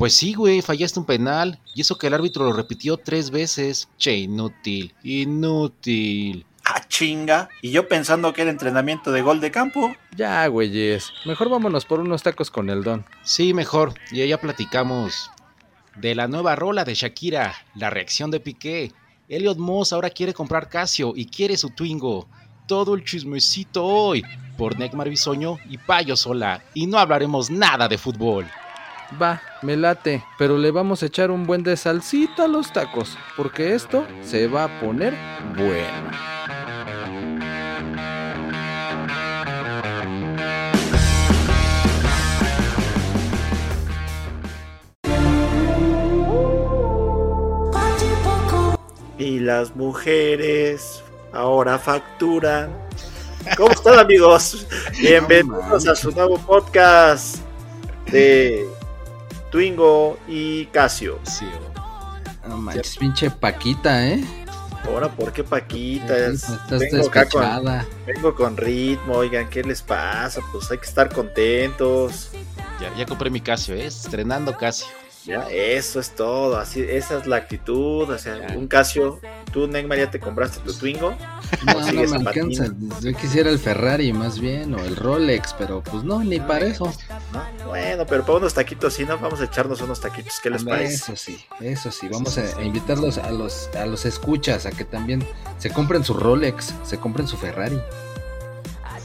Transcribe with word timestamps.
Pues 0.00 0.14
sí, 0.14 0.32
güey, 0.32 0.62
fallaste 0.62 0.98
un 0.98 1.04
penal. 1.04 1.60
Y 1.74 1.82
eso 1.82 1.98
que 1.98 2.06
el 2.06 2.14
árbitro 2.14 2.46
lo 2.46 2.54
repitió 2.54 2.96
tres 2.96 3.30
veces. 3.30 3.90
Che, 3.98 4.16
inútil, 4.16 4.94
inútil. 5.02 6.46
Ah, 6.64 6.80
chinga. 6.88 7.50
Y 7.60 7.70
yo 7.70 7.86
pensando 7.86 8.32
que 8.32 8.40
era 8.40 8.50
entrenamiento 8.50 9.12
de 9.12 9.20
gol 9.20 9.42
de 9.42 9.50
campo. 9.50 9.94
Ya, 10.16 10.46
güeyes. 10.46 11.12
Mejor 11.26 11.50
vámonos 11.50 11.84
por 11.84 12.00
unos 12.00 12.22
tacos 12.22 12.50
con 12.50 12.70
el 12.70 12.82
don. 12.82 13.04
Sí, 13.24 13.52
mejor. 13.52 13.92
Y 14.10 14.26
ya 14.26 14.40
platicamos 14.40 15.30
de 15.96 16.14
la 16.14 16.28
nueva 16.28 16.56
rola 16.56 16.84
de 16.84 16.94
Shakira, 16.94 17.54
la 17.74 17.90
reacción 17.90 18.30
de 18.30 18.40
Piqué. 18.40 18.92
Elliot 19.28 19.58
Moss 19.58 19.92
ahora 19.92 20.08
quiere 20.08 20.32
comprar 20.32 20.70
Casio 20.70 21.12
y 21.14 21.26
quiere 21.26 21.58
su 21.58 21.68
Twingo. 21.68 22.26
Todo 22.66 22.94
el 22.94 23.04
chismecito 23.04 23.84
hoy 23.84 24.24
por 24.56 24.78
Neymar 24.78 25.10
Bisoño 25.10 25.58
y 25.68 25.76
Payo 25.76 26.16
Sola. 26.16 26.64
Y 26.72 26.86
no 26.86 26.98
hablaremos 26.98 27.50
nada 27.50 27.86
de 27.86 27.98
fútbol. 27.98 28.46
Va, 29.18 29.42
me 29.62 29.76
late, 29.76 30.24
pero 30.38 30.56
le 30.56 30.70
vamos 30.70 31.02
a 31.02 31.06
echar 31.06 31.32
un 31.32 31.44
buen 31.44 31.64
de 31.64 31.76
salsita 31.76 32.44
a 32.44 32.48
los 32.48 32.72
tacos, 32.72 33.18
porque 33.36 33.74
esto 33.74 34.06
se 34.22 34.46
va 34.46 34.64
a 34.64 34.80
poner 34.80 35.14
bueno. 35.56 36.10
Y 49.18 49.40
las 49.40 49.74
mujeres 49.74 51.02
ahora 51.32 51.80
facturan. 51.80 52.70
¿Cómo 53.56 53.72
están 53.72 53.98
amigos? 53.98 54.66
Bienvenidos 55.00 55.88
a 55.88 55.96
su 55.96 56.12
nuevo 56.12 56.38
podcast 56.38 57.38
de 58.10 58.68
Twingo 59.50 60.18
y 60.28 60.66
Casio. 60.66 61.18
Sí, 61.24 61.46
no 62.48 62.56
manches, 62.56 62.96
pinche 62.96 63.30
Paquita, 63.30 64.06
¿eh? 64.06 64.24
Ahora, 64.84 65.08
¿por 65.08 65.32
qué 65.32 65.44
Paquita? 65.44 66.16
Estás 66.16 66.80
vengo, 66.80 67.10
con, 67.30 67.86
vengo 68.06 68.34
con 68.34 68.56
ritmo, 68.56 69.14
oigan, 69.14 69.48
¿qué 69.50 69.62
les 69.62 69.82
pasa? 69.82 70.40
Pues 70.52 70.70
hay 70.70 70.78
que 70.78 70.86
estar 70.86 71.12
contentos. 71.12 72.30
Ya, 72.80 72.94
ya 72.96 73.06
compré 73.06 73.30
mi 73.30 73.40
Casio, 73.40 73.74
¿eh? 73.74 73.86
Estrenando 73.86 74.56
Casio. 74.56 74.88
Ya, 75.24 75.50
eso 75.50 76.00
es 76.00 76.10
todo, 76.10 76.56
así, 76.56 76.80
esa 76.80 77.18
es 77.18 77.26
la 77.26 77.36
actitud, 77.36 78.08
o 78.08 78.18
sea, 78.18 78.38
un 78.56 78.66
Casio, 78.66 79.20
tú 79.52 79.66
Neymar 79.66 79.98
ya 79.98 80.10
te 80.10 80.18
compraste 80.18 80.60
tu 80.60 80.72
Twingo. 80.72 81.14
No, 81.66 81.92
no 81.92 82.08
me 82.08 82.16
alcanza, 82.16 82.66
yo 83.00 83.12
quisiera 83.14 83.50
el 83.50 83.58
Ferrari 83.58 84.12
más 84.12 84.40
bien, 84.40 84.72
o 84.74 84.78
el 84.78 84.96
Rolex, 84.96 85.54
pero 85.58 85.82
pues 85.82 86.04
no, 86.04 86.24
ni 86.24 86.40
para 86.40 86.66
eso. 86.66 86.90
Bueno, 87.66 88.06
pero 88.06 88.24
para 88.24 88.38
unos 88.38 88.54
taquitos 88.54 88.94
sí, 88.94 89.04
¿no? 89.04 89.18
Vamos 89.18 89.40
a 89.40 89.44
echarnos 89.44 89.80
unos 89.82 90.00
taquitos, 90.00 90.40
¿qué 90.40 90.48
les 90.48 90.64
parece? 90.64 90.94
Eso 90.94 91.16
sí, 91.16 91.44
eso 91.60 91.90
sí, 91.90 92.08
vamos 92.08 92.38
a, 92.38 92.62
invitarlos 92.62 93.18
a 93.18 93.30
los, 93.30 93.68
a 93.74 93.84
los 93.84 94.06
escuchas 94.06 94.64
a 94.64 94.70
que 94.70 94.84
también 94.84 95.22
se 95.58 95.70
compren 95.70 96.02
su 96.02 96.14
Rolex, 96.14 96.72
se 96.82 96.98
compren 96.98 97.26
su 97.26 97.36
Ferrari. 97.36 97.78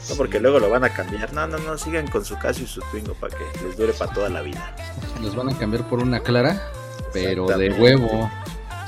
No, 0.08 0.14
porque 0.16 0.38
luego 0.40 0.58
lo 0.58 0.70
van 0.70 0.84
a 0.84 0.90
cambiar. 0.90 1.32
No, 1.32 1.46
no, 1.46 1.58
no, 1.58 1.76
sigan 1.78 2.06
con 2.08 2.24
su 2.24 2.38
Casio 2.38 2.64
y 2.64 2.68
su 2.68 2.80
Twingo 2.90 3.14
para 3.14 3.36
que 3.36 3.44
les 3.64 3.76
dure 3.76 3.92
para 3.92 4.12
toda 4.12 4.28
la 4.28 4.42
vida. 4.42 4.74
Los 5.20 5.34
van 5.34 5.48
a 5.48 5.58
cambiar 5.58 5.88
por 5.88 6.00
una 6.00 6.20
clara, 6.20 6.70
pero 7.12 7.46
de 7.46 7.72
huevo. 7.72 8.30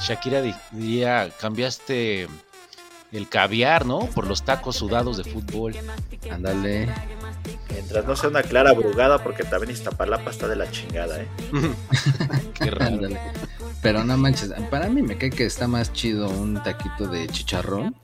Shakira 0.01 0.43
diría, 0.43 1.31
cambiaste 1.41 2.29
el 3.11 3.29
caviar, 3.29 3.85
¿no? 3.85 4.01
Por 4.01 4.27
los 4.27 4.45
tacos 4.45 4.77
sudados 4.77 5.17
de 5.17 5.25
fútbol. 5.25 5.75
Ándale. 6.31 6.89
Mientras 7.71 8.05
no 8.07 8.15
sea 8.15 8.31
una 8.31 8.43
clara 8.43 8.73
brugada, 8.73 9.23
porque 9.23 9.45
también 9.45 9.73
Iztapalapa 9.73 10.31
está 10.31 10.47
de 10.47 10.57
la 10.57 10.71
chingada, 10.71 11.21
¿eh? 11.21 11.29
Qué 12.55 12.71
raro. 12.71 12.99
Pero 13.83 14.05
no 14.05 14.17
manches, 14.17 14.53
para 14.71 14.89
mí 14.89 15.03
me 15.03 15.17
cae 15.17 15.31
que 15.31 15.47
está 15.47 15.69
más 15.69 15.93
chido 15.93 16.29
un 16.29 16.61
taquito 16.63 17.07
de 17.07 17.29
chicharrón 17.29 17.95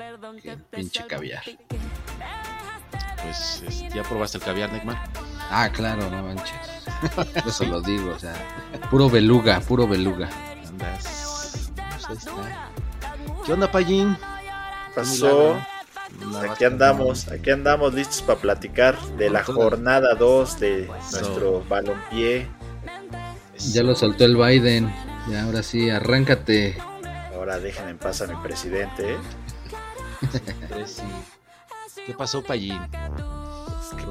que 0.41 0.57
pinche 0.71 1.05
caviar 1.07 1.43
pues 3.25 3.85
ya 3.93 4.03
probaste 4.03 4.39
el 4.39 4.45
caviar, 4.45 4.73
Neckman. 4.73 4.97
Ah, 5.51 5.71
claro, 5.73 6.11
no 6.11 6.23
manches. 6.23 6.53
Eso 7.47 7.65
lo 7.65 7.81
digo, 7.81 8.11
o 8.11 8.19
sea, 8.19 8.35
puro 8.91 9.09
beluga, 9.11 9.61
puro 9.61 9.87
beluga. 9.87 10.29
Andas. 10.69 11.71
Pues 12.07 12.27
¿Qué 13.45 13.53
onda, 13.53 13.71
Payín? 13.71 14.17
Pasó. 14.95 15.57
aquí 16.49 16.65
andamos, 16.65 17.29
aquí 17.29 17.51
andamos 17.51 17.95
listos 17.95 18.23
para 18.23 18.39
platicar 18.39 19.01
de 19.17 19.31
la 19.31 19.45
jornada 19.45 20.15
2 20.15 20.61
de 20.61 20.87
nuestro 20.87 21.65
balompié. 21.69 22.49
Ya 23.73 23.83
lo 23.83 23.95
soltó 23.95 24.25
el 24.25 24.37
Biden. 24.37 24.93
Ya 25.31 25.45
ahora 25.45 25.63
sí, 25.63 25.91
arráncate. 25.91 26.77
Ahora 27.35 27.59
dejen 27.59 27.89
en 27.89 27.99
paz 27.99 28.21
a 28.23 28.27
mi 28.27 28.37
presidente, 28.37 29.15
¿eh? 29.15 29.19
¿Qué 32.07 32.13
pasó, 32.13 32.43
Payín? 32.43 32.81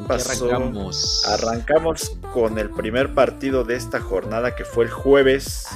Arrancamos? 0.10 1.24
arrancamos 1.28 2.18
con 2.34 2.58
el 2.58 2.70
primer 2.70 3.14
partido 3.14 3.64
de 3.64 3.76
esta 3.76 4.00
jornada 4.00 4.56
que 4.56 4.66
fue 4.66 4.86
el 4.86 4.92
jueves 4.92 5.68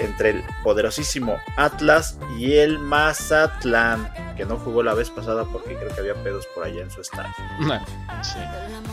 entre 0.00 0.30
el 0.30 0.44
poderosísimo 0.62 1.38
Atlas 1.56 2.18
y 2.38 2.54
el 2.54 2.78
Mazatlán, 2.78 4.10
que 4.36 4.44
no 4.44 4.56
jugó 4.56 4.82
la 4.82 4.94
vez 4.94 5.10
pasada 5.10 5.44
porque 5.44 5.76
creo 5.76 5.94
que 5.94 6.00
había 6.00 6.14
pedos 6.22 6.46
por 6.54 6.64
allá 6.64 6.82
en 6.82 6.90
su 6.90 7.00
estadio. 7.00 7.32
Sí. 8.22 8.38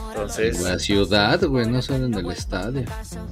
Entonces, 0.10 0.58
en 0.58 0.64
la 0.64 0.80
ciudad, 0.80 1.44
güey, 1.44 1.68
no 1.68 1.82
solo 1.82 2.06
en 2.06 2.14
el 2.14 2.32
estadio. 2.32 2.86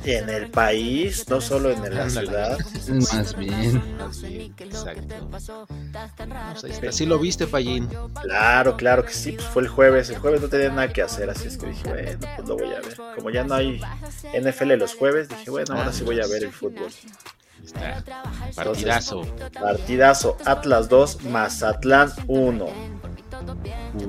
En 0.04 0.30
el 0.30 0.50
país, 0.50 1.28
no 1.30 1.40
solo 1.40 1.72
en 1.72 1.96
la 1.96 2.10
ciudad. 2.10 2.58
Más 2.90 3.36
bien. 3.38 3.82
Exacto. 4.60 5.30
Así 6.88 7.06
lo 7.06 7.20
viste, 7.20 7.48
Payín. 7.48 7.90
Claro, 8.22 8.76
claro 8.76 9.06
que 9.06 9.14
sí, 9.14 9.32
pues 9.34 9.48
fue 9.48 9.62
el 9.64 9.68
jueves. 9.70 10.10
El 10.10 10.18
jueves 10.18 10.42
no 10.42 10.50
tenía 10.50 10.70
nada 10.70 10.92
que 10.92 11.02
hacer, 11.02 11.30
así 11.30 11.48
es 11.48 11.58
que 11.58 11.68
dije, 11.68 11.90
bueno, 11.90 12.20
pues 12.36 12.48
lo 12.48 12.58
voy 12.58 12.74
a 12.74 12.82
ver. 12.82 12.98
Como 13.16 13.30
ya 13.30 13.44
no 13.44 13.56
hay 13.56 13.82
NFL 14.40 14.74
los 14.74 14.94
jueves, 14.94 15.30
dije, 15.30 15.50
bueno, 15.50 15.76
ahora 15.76 15.94
sí 15.94 16.04
voy 16.04 16.20
a 16.20 16.28
ver 16.28 16.44
el 16.44 16.52
fútbol. 16.52 16.92
Partidazo. 18.56 19.26
partidazo. 19.54 20.38
Atlas 20.46 20.90
2, 20.90 21.24
Mazatlán 21.26 22.12
1. 22.28 22.68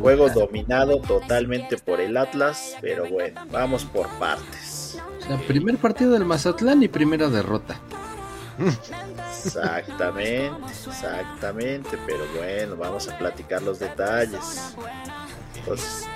Juego 0.01 0.29
dominado 0.31 0.99
totalmente 1.01 1.79
por 1.79 2.01
el 2.01 2.17
Atlas, 2.17 2.77
pero 2.81 3.09
bueno, 3.09 3.41
vamos 3.51 3.85
por 3.85 4.09
partes. 4.19 4.99
O 5.21 5.27
sea, 5.27 5.39
primer 5.47 5.79
partido 5.79 6.13
del 6.13 6.25
Mazatlán 6.25 6.83
y 6.83 6.89
primera 6.89 7.29
derrota. 7.29 7.81
Exactamente, 9.45 10.73
exactamente, 10.73 11.99
pero 12.07 12.25
bueno, 12.37 12.77
vamos 12.77 13.09
a 13.09 13.19
platicar 13.19 13.63
los 13.63 13.79
detalles. 13.79 14.75
Entonces, 15.57 16.07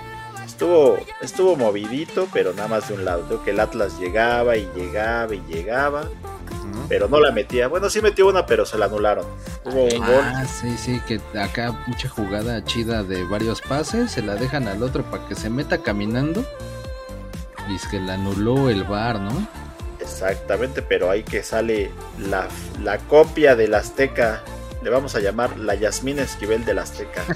estuvo, 0.59 0.99
estuvo 1.21 1.55
movidito, 1.55 2.27
pero 2.33 2.53
nada 2.53 2.67
más 2.67 2.89
de 2.89 2.95
un 2.95 3.05
lado. 3.05 3.23
Creo 3.27 3.45
que 3.45 3.51
el 3.53 3.61
Atlas 3.61 3.97
llegaba 4.01 4.57
y 4.57 4.69
llegaba 4.75 5.33
y 5.33 5.41
llegaba 5.49 6.09
pero 6.89 7.07
no 7.07 7.21
la 7.21 7.31
metía. 7.33 7.69
Bueno, 7.69 7.91
sí 7.91 8.01
metió 8.01 8.29
una, 8.29 8.47
pero 8.47 8.65
se 8.65 8.79
la 8.79 8.87
anularon. 8.87 9.27
Hubo 9.65 9.85
un 9.85 10.03
ah, 10.03 10.47
sí, 10.47 10.77
sí, 10.79 11.01
que 11.07 11.21
acá 11.39 11.73
mucha 11.87 12.09
jugada 12.09 12.65
chida 12.65 13.03
de 13.03 13.25
varios 13.25 13.61
pases, 13.61 14.13
se 14.13 14.23
la 14.23 14.37
dejan 14.37 14.67
al 14.69 14.83
otro 14.83 15.03
para 15.05 15.27
que 15.29 15.35
se 15.35 15.51
meta 15.51 15.79
caminando. 15.79 16.45
Y 17.69 17.75
es 17.75 17.87
que 17.89 18.01
la 18.01 18.15
anuló 18.15 18.71
el 18.71 18.85
bar, 18.85 19.21
¿no? 19.21 19.47
Exactamente, 20.01 20.81
pero 20.81 21.11
ahí 21.11 21.23
que 21.23 21.43
sale 21.43 21.91
la, 22.19 22.49
la 22.83 22.97
copia 22.99 23.55
del 23.55 23.75
Azteca 23.75 24.43
le 24.83 24.91
vamos 24.91 25.15
a 25.15 25.21
llamar 25.21 25.59
la 25.59 25.75
Yasmín 25.75 26.19
Esquivel 26.19 26.65
del 26.65 26.79
Azteca. 26.79 27.23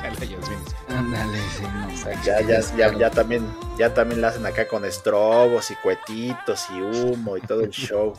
La 0.00 0.26
Yasmín. 0.26 0.58
Ándale, 0.88 1.38
sí, 1.56 1.62
no 1.62 1.68
manches, 1.70 2.04
Ya, 2.04 2.14
qué 2.14 2.24
ya, 2.24 2.40
ya, 2.40 2.56
descaro. 2.56 2.98
ya 2.98 3.10
también, 3.10 3.46
ya 3.78 3.94
también 3.94 4.20
la 4.20 4.28
hacen 4.28 4.44
acá 4.44 4.66
con 4.66 4.84
estrobos 4.84 5.70
y 5.70 5.74
cuetitos 5.76 6.66
y 6.70 6.80
humo 6.80 7.36
y 7.36 7.40
todo 7.42 7.60
el 7.60 7.70
show. 7.70 8.12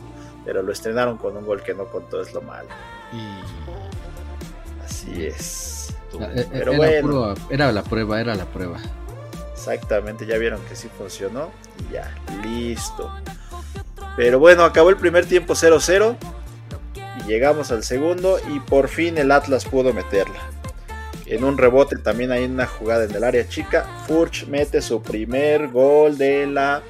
Pero 0.44 0.62
lo 0.62 0.72
estrenaron 0.72 1.18
con 1.18 1.36
un 1.36 1.44
gol 1.44 1.62
que 1.62 1.74
no 1.74 1.84
contó, 1.86 2.20
es 2.22 2.32
lo 2.32 2.40
malo. 2.40 2.68
Y. 3.12 4.82
Así 4.84 5.26
es. 5.26 5.94
Ah, 6.20 6.24
eh, 6.34 6.40
eh, 6.40 6.48
Pero 6.50 6.72
era, 6.72 6.76
bueno. 6.78 7.02
puro- 7.08 7.34
era 7.50 7.72
la 7.72 7.82
prueba, 7.82 8.20
era 8.20 8.34
la 8.34 8.44
prueba. 8.46 8.78
Exactamente, 9.52 10.26
ya 10.26 10.38
vieron 10.38 10.60
que 10.64 10.74
sí 10.76 10.88
funcionó. 10.96 11.50
Y 11.88 11.92
ya, 11.94 12.14
listo. 12.42 13.12
Pero 14.16 14.38
bueno, 14.38 14.64
acabó 14.64 14.90
el 14.90 14.96
primer 14.96 15.26
tiempo 15.26 15.54
0-0. 15.54 16.16
Y 17.20 17.28
llegamos 17.28 17.70
al 17.70 17.82
segundo. 17.84 18.38
Y 18.52 18.60
por 18.60 18.88
fin 18.88 19.18
el 19.18 19.30
Atlas 19.32 19.64
pudo 19.64 19.92
meterla. 19.92 20.40
En 21.26 21.44
un 21.44 21.56
rebote 21.56 21.96
también 21.96 22.30
hay 22.32 22.44
una 22.44 22.66
jugada 22.66 23.04
en 23.04 23.14
el 23.14 23.24
área 23.24 23.48
chica. 23.48 23.86
Furch 24.06 24.46
mete 24.48 24.82
su 24.82 25.00
primer 25.02 25.68
gol 25.68 26.18
de 26.18 26.46
la 26.46 26.82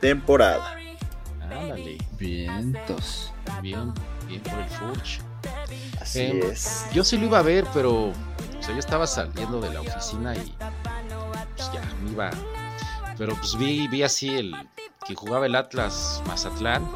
temporada. 0.00 0.76
Ándale. 1.40 1.98
Vientos. 2.18 3.32
Bien, 3.60 3.92
bien 4.28 4.40
por 4.42 4.58
el 4.58 4.68
Furch. 4.68 5.20
Así 6.00 6.20
Em, 6.22 6.42
es. 6.50 6.84
Yo 6.92 7.02
sí 7.04 7.16
lo 7.16 7.26
iba 7.26 7.38
a 7.38 7.42
ver, 7.42 7.64
pero 7.74 8.06
o 8.08 8.12
sea, 8.60 8.72
yo 8.72 8.78
estaba 8.78 9.06
saliendo 9.06 9.60
de 9.60 9.72
la 9.72 9.80
oficina 9.80 10.34
y 10.36 10.54
pues 11.56 11.70
ya 11.72 11.82
me 12.02 12.10
iba. 12.12 12.30
Pero 13.18 13.34
pues 13.36 13.56
vi, 13.58 13.88
vi 13.88 14.02
así 14.02 14.28
el 14.28 14.54
que 15.06 15.14
jugaba 15.14 15.46
el 15.46 15.54
Atlas 15.56 16.22
Mazatlán. 16.26 16.88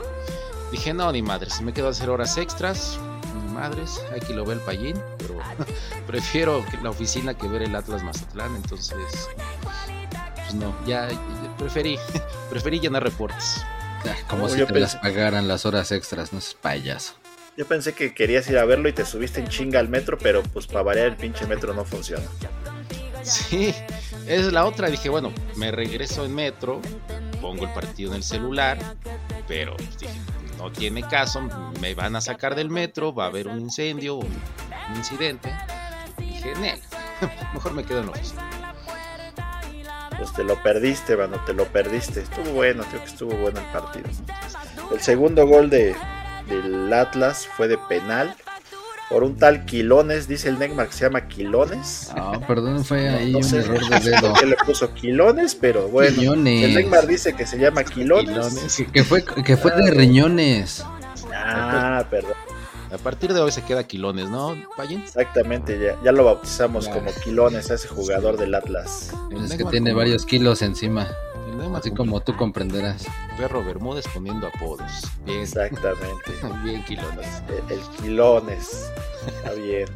Dije, 0.77 0.93
no, 0.93 1.11
ni 1.11 1.23
madre, 1.23 1.49
si 1.49 1.65
me 1.65 1.73
quedo 1.73 1.87
a 1.89 1.91
hacer 1.93 2.11
horas 2.11 2.37
extras, 2.37 2.99
ni 3.35 3.55
madres, 3.55 3.99
hay 4.13 4.21
que 4.21 4.35
lo 4.35 4.45
ve 4.45 4.53
el 4.55 4.61
payín, 4.61 4.95
pero 5.17 5.39
prefiero 6.07 6.63
la 6.83 6.91
oficina 6.91 7.33
que 7.33 7.49
ver 7.49 7.63
el 7.63 7.75
Atlas 7.75 8.03
Mazatlán, 8.03 8.55
entonces 8.57 8.95
pues 10.35 10.55
no, 10.55 10.77
ya, 10.87 11.09
ya 11.09 11.57
preferí, 11.57 11.99
preferí 12.51 12.79
llenar 12.79 13.03
reportes. 13.03 13.65
Como 14.29 14.43
No, 14.43 14.49
si 14.51 14.57
te 14.59 14.67
pensé- 14.67 14.81
las 14.81 14.97
pagaran 14.97 15.49
las 15.49 15.65
horas 15.65 15.91
extras, 15.93 16.35
no 16.35 16.41
es 16.41 16.53
payaso. 16.53 17.15
Yo 17.57 17.67
pensé 17.67 17.95
que 17.95 18.13
querías 18.13 18.47
ir 18.51 18.59
a 18.59 18.67
verlo 18.67 18.87
y 18.91 18.93
te 18.93 19.07
subiste 19.07 19.41
en 19.41 19.49
chinga 19.49 19.81
al 19.81 19.89
metro, 19.89 20.19
pero 20.19 20.43
pues 20.43 20.67
para 20.67 20.83
variar 20.83 21.07
el 21.07 21.17
pinche 21.17 21.47
metro 21.47 21.73
no 21.73 21.87
funciona. 21.87 22.23
Sí, 23.23 23.69
esa 24.27 24.47
es 24.49 24.53
la 24.53 24.67
otra. 24.67 24.89
Dije, 24.91 25.09
bueno, 25.09 25.33
me 25.57 25.71
regreso 25.73 26.27
en 26.27 26.35
metro, 26.35 26.83
pongo 27.41 27.65
el 27.65 27.73
partido 27.73 28.11
en 28.11 28.17
el 28.19 28.23
celular, 28.23 28.79
pero 29.49 29.75
pues, 29.79 29.99
dije, 29.99 30.13
no 30.59 30.71
tiene 30.73 31.03
caso, 31.03 31.43
me 31.81 31.95
van 31.95 32.17
a 32.17 32.21
sacar 32.21 32.55
del 32.55 32.71
metro, 32.71 33.15
va 33.15 33.25
a 33.25 33.29
haber 33.29 33.49
un 33.49 33.61
incendio, 33.61 34.17
un, 34.17 34.33
incidente. 34.95 35.53
Dije, 36.19 36.55
Nel, 36.57 36.81
mejor 37.55 37.73
me 37.73 37.85
quedo 37.85 38.01
en 38.01 38.07
la 38.07 38.13
oficina. 38.13 38.75
Pues 40.17 40.33
te 40.33 40.45
lo 40.45 40.63
perdiste, 40.63 41.17
mano, 41.17 41.39
te 41.45 41.53
lo 41.53 41.67
perdiste. 41.67 42.21
Estuvo 42.23 42.53
bueno, 42.53 42.85
creo 42.89 43.03
que 43.03 43.09
estuvo 43.09 43.37
bueno 43.37 43.61
el 43.61 43.67
partido. 43.67 44.09
El 44.91 45.01
segundo 45.01 45.47
gol 45.47 45.69
de, 45.69 45.95
del 46.49 46.93
Atlas 46.93 47.47
fue 47.47 47.69
de 47.69 47.77
penal. 47.89 48.35
Por 49.09 49.23
un 49.23 49.37
tal 49.37 49.65
Quilones, 49.67 50.27
dice 50.27 50.49
el 50.49 50.59
Neymar 50.59 50.89
que 50.89 50.93
se 50.95 51.05
llama 51.05 51.29
Quilones. 51.29 52.11
Ah, 52.17 52.41
perdón, 52.47 52.85
fue 52.85 53.09
ahí 53.09 53.31
no 53.33 53.39
un 53.39 53.45
sé 53.45 53.59
error 53.59 53.79
de 53.89 54.01
dedo. 54.11 54.33
por 54.33 54.41
qué 54.41 54.47
le 54.47 54.57
puso 54.67 54.93
Quilones, 54.95 55.55
pero 55.55 55.89
bueno. 55.89 56.17
Riñones. 56.17 56.65
El 56.65 56.75
Neymar 56.75 57.07
dice 57.07 57.35
que 57.35 57.47
se 57.47 57.57
llama 57.59 57.85
Quilones. 57.85 58.29
Quilones. 58.35 58.77
Que, 58.77 58.87
que 58.87 59.05
fue, 59.05 59.25
que 59.25 59.57
fue 59.57 59.71
de 59.73 59.91
riñones. 59.93 60.85
Ah, 61.33 62.05
perdón. 62.11 62.33
A 62.93 62.99
partir 62.99 63.33
de 63.33 63.41
hoy 63.41 63.51
se 63.51 63.63
queda 63.63 63.85
Quilones, 63.85 64.29
¿no? 64.31 64.57
Exactamente, 64.89 65.79
ya, 65.79 65.97
ya 66.05 66.13
lo 66.13 66.25
bautizamos 66.25 66.89
como 66.89 67.11
Quilones 67.23 67.71
a 67.71 67.75
ese 67.75 67.89
jugador 67.89 68.37
del 68.37 68.55
Atlas. 68.55 69.11
Es 69.45 69.55
que 69.55 69.65
tiene 69.65 69.93
varios 69.93 70.25
kilos 70.25 70.63
encima. 70.63 71.09
Así 71.77 71.91
como 71.91 72.07
como 72.07 72.21
tú 72.21 72.37
comprenderás. 72.37 73.07
Perro 73.37 73.65
Bermúdez 73.65 74.07
poniendo 74.13 74.47
apodos. 74.47 75.11
Bien, 75.25 75.41
Exactamente. 75.41 76.33
bien 76.63 76.85
Quilones. 76.85 77.43
El, 77.49 77.79
el 77.79 77.81
Quilones. 78.01 78.93
Está 79.27 79.53
bien. 79.53 79.89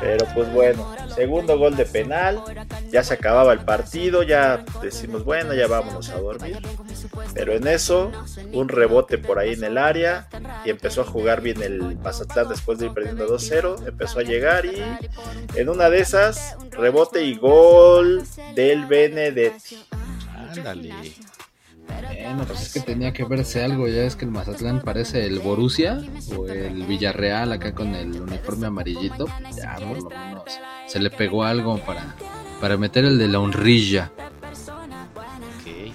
Pero 0.00 0.26
pues 0.34 0.52
bueno, 0.52 0.86
segundo 1.14 1.58
gol 1.58 1.76
de 1.76 1.84
penal. 1.84 2.42
Ya 2.90 3.02
se 3.02 3.14
acababa 3.14 3.52
el 3.52 3.60
partido. 3.60 4.22
Ya 4.22 4.64
decimos, 4.80 5.24
bueno, 5.24 5.54
ya 5.54 5.66
vámonos 5.66 6.08
a 6.10 6.20
dormir. 6.20 6.58
Pero 7.34 7.52
en 7.54 7.66
eso, 7.66 8.10
un 8.52 8.68
rebote 8.68 9.18
por 9.18 9.38
ahí 9.38 9.52
en 9.52 9.64
el 9.64 9.78
área. 9.78 10.28
Y 10.64 10.70
empezó 10.70 11.02
a 11.02 11.04
jugar 11.04 11.40
bien 11.40 11.62
el 11.62 11.96
Mazatlán 11.98 12.48
después 12.48 12.78
de 12.78 12.86
ir 12.86 12.92
perdiendo 12.92 13.28
2-0. 13.28 13.86
Empezó 13.88 14.20
a 14.20 14.22
llegar 14.22 14.66
y 14.66 14.82
en 15.54 15.68
una 15.68 15.90
de 15.90 16.00
esas, 16.00 16.56
rebote 16.70 17.24
y 17.24 17.36
gol 17.36 18.22
del 18.54 18.86
Benedetti. 18.86 19.84
Ándale. 20.48 20.94
Bueno, 21.86 22.44
pues 22.46 22.62
es 22.62 22.72
que 22.72 22.80
tenía 22.80 23.12
que 23.12 23.24
verse 23.24 23.64
algo. 23.64 23.88
Ya 23.88 24.02
es 24.02 24.16
que 24.16 24.24
el 24.24 24.30
Mazatlán 24.30 24.82
parece 24.82 25.24
el 25.24 25.38
Borussia 25.40 26.00
o 26.36 26.46
el 26.46 26.84
Villarreal 26.84 27.52
acá 27.52 27.74
con 27.74 27.94
el 27.94 28.20
uniforme 28.20 28.66
amarillito. 28.66 29.26
Ya 29.56 29.76
por 29.76 30.02
lo 30.02 30.10
menos 30.10 30.42
se 30.86 30.98
le 31.00 31.10
pegó 31.10 31.44
algo 31.44 31.78
para, 31.78 32.14
para 32.60 32.76
meter 32.76 33.04
el 33.04 33.18
de 33.18 33.28
la 33.28 33.40
honrilla. 33.40 34.12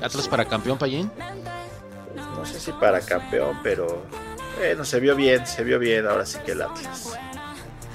Atlas 0.02 0.28
para 0.28 0.46
campeón, 0.46 0.78
Payín. 0.78 1.10
Pues, 2.14 2.26
no 2.38 2.46
sé 2.46 2.60
si 2.60 2.72
para 2.74 3.00
campeón, 3.00 3.58
pero 3.64 4.06
bueno, 4.58 4.84
se 4.84 5.00
vio 5.00 5.16
bien, 5.16 5.48
se 5.48 5.64
vio 5.64 5.80
bien 5.80 6.06
ahora 6.06 6.26
sí 6.26 6.40
que 6.46 6.52
el 6.52 6.62
Atlas. 6.62 7.18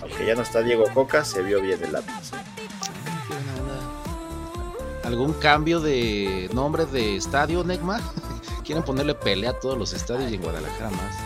Aunque 0.00 0.25
ya 0.25 0.34
no 0.34 0.43
está 0.43 0.62
Diego 0.62 0.84
Coca, 0.94 1.25
se 1.25 1.43
vio 1.43 1.61
bien 1.61 1.78
el 1.84 1.94
Atlas. 1.94 2.32
¿Algún 5.08 5.32
cambio 5.32 5.81
de 5.81 6.50
nombre 6.52 6.84
de 6.84 7.16
estadio, 7.16 7.64
Negma? 7.64 7.99
¿Quieren 8.62 8.84
ponerle 8.84 9.14
pelea 9.14 9.52
a 9.52 9.58
todos 9.58 9.78
los 9.78 9.94
estadios 9.94 10.31
y 10.31 10.34
en 10.34 10.43
Guadalajara 10.43 10.90
más? 10.90 11.16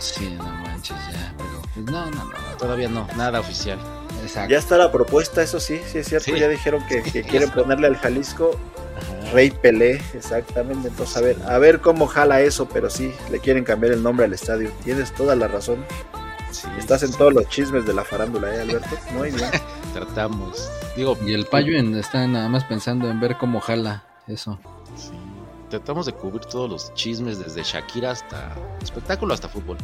Sí, 0.00 0.34
no 0.36 0.44
manches, 0.44 0.98
ya. 1.10 1.32
Pero 1.38 1.62
pues, 1.72 1.86
no, 1.86 2.10
no, 2.10 2.24
no. 2.24 2.24
no. 2.24 2.56
Todavía 2.58 2.90
no, 2.90 3.08
nada 3.16 3.40
oficial. 3.40 3.78
Exacto. 4.22 4.50
Ya 4.50 4.58
está 4.58 4.76
la 4.76 4.92
propuesta, 4.92 5.42
eso 5.42 5.60
sí, 5.60 5.80
sí 5.90 5.96
es 5.96 6.08
cierto. 6.08 6.26
Sí. 6.26 6.38
Ya 6.38 6.46
dijeron 6.46 6.86
que, 6.86 7.02
que 7.02 7.22
quieren 7.30 7.48
ponerle 7.48 7.86
al 7.86 7.96
Jalisco 7.96 8.50
Rey 9.32 9.50
Pelé, 9.50 10.02
exactamente. 10.12 10.88
Entonces, 10.88 11.16
a 11.16 11.20
ver, 11.22 11.36
a 11.46 11.56
ver 11.56 11.80
cómo 11.80 12.06
jala 12.08 12.42
eso, 12.42 12.68
pero 12.68 12.90
sí, 12.90 13.14
le 13.30 13.38
quieren 13.38 13.64
cambiar 13.64 13.94
el 13.94 14.02
nombre 14.02 14.26
al 14.26 14.34
estadio. 14.34 14.70
Tienes 14.84 15.10
toda 15.14 15.34
la 15.36 15.48
razón. 15.48 15.86
Sí, 16.50 16.68
Estás 16.78 17.02
en 17.02 17.12
todos 17.12 17.32
los 17.32 17.48
chismes 17.48 17.86
de 17.86 17.94
la 17.94 18.04
farándula, 18.04 18.54
¿eh, 18.54 18.60
Alberto? 18.60 18.94
Muy 19.14 19.30
bien. 19.30 19.48
Tratamos. 19.92 20.70
Digo, 20.96 21.16
Y 21.24 21.32
el 21.34 21.46
payo 21.46 21.76
está 21.98 22.26
nada 22.26 22.48
más 22.48 22.64
pensando 22.64 23.08
en 23.10 23.20
ver 23.20 23.36
cómo 23.38 23.60
jala 23.60 24.04
eso. 24.26 24.58
sí, 24.96 25.12
tratamos 25.70 26.06
de 26.06 26.12
cubrir 26.12 26.44
todos 26.46 26.70
los 26.70 26.94
chismes 26.94 27.38
desde 27.38 27.62
Shakira 27.62 28.10
hasta 28.12 28.54
espectáculo 28.82 29.34
hasta 29.34 29.48
fútbol. 29.48 29.76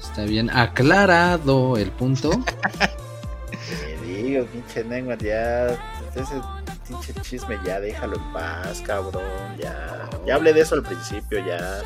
Está 0.00 0.24
bien 0.24 0.50
aclarado 0.50 1.76
el 1.76 1.90
punto. 1.90 2.30
Me 4.02 4.06
digo, 4.22 4.46
pinche 4.46 4.84
Neymar, 4.84 5.18
ya. 5.18 5.66
Ese 6.14 6.40
pinche 6.86 7.12
chisme 7.22 7.58
ya, 7.66 7.80
déjalo 7.80 8.16
en 8.16 8.32
paz, 8.32 8.82
cabrón. 8.86 9.24
Ya. 9.58 10.08
Ya 10.26 10.34
hablé 10.36 10.52
de 10.52 10.60
eso 10.60 10.74
al 10.74 10.82
principio, 10.82 11.44
ya. 11.44 11.82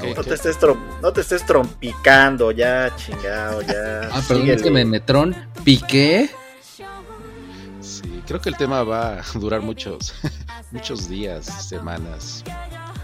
¿Qué- 0.00 0.14
No 0.14 0.22
te 0.24 0.34
estés, 0.34 0.58
no 1.02 1.12
te 1.12 1.20
estés 1.20 1.44
trompicando, 1.46 2.50
ya, 2.50 2.94
chingado, 2.96 3.62
ya. 3.62 4.08
Ah, 4.12 4.22
perdón, 4.26 4.44
es 4.48 4.52
que 4.52 4.58
síguele. 4.58 4.70
me 4.70 4.84
metrón. 4.84 5.34
Piqué. 5.64 6.30
Sí, 7.80 8.22
creo 8.26 8.40
que 8.40 8.48
el 8.48 8.56
tema 8.56 8.82
va 8.82 9.18
a 9.18 9.22
durar 9.38 9.60
muchos, 9.60 10.14
muchos 10.70 11.08
días, 11.08 11.46
semanas. 11.68 12.42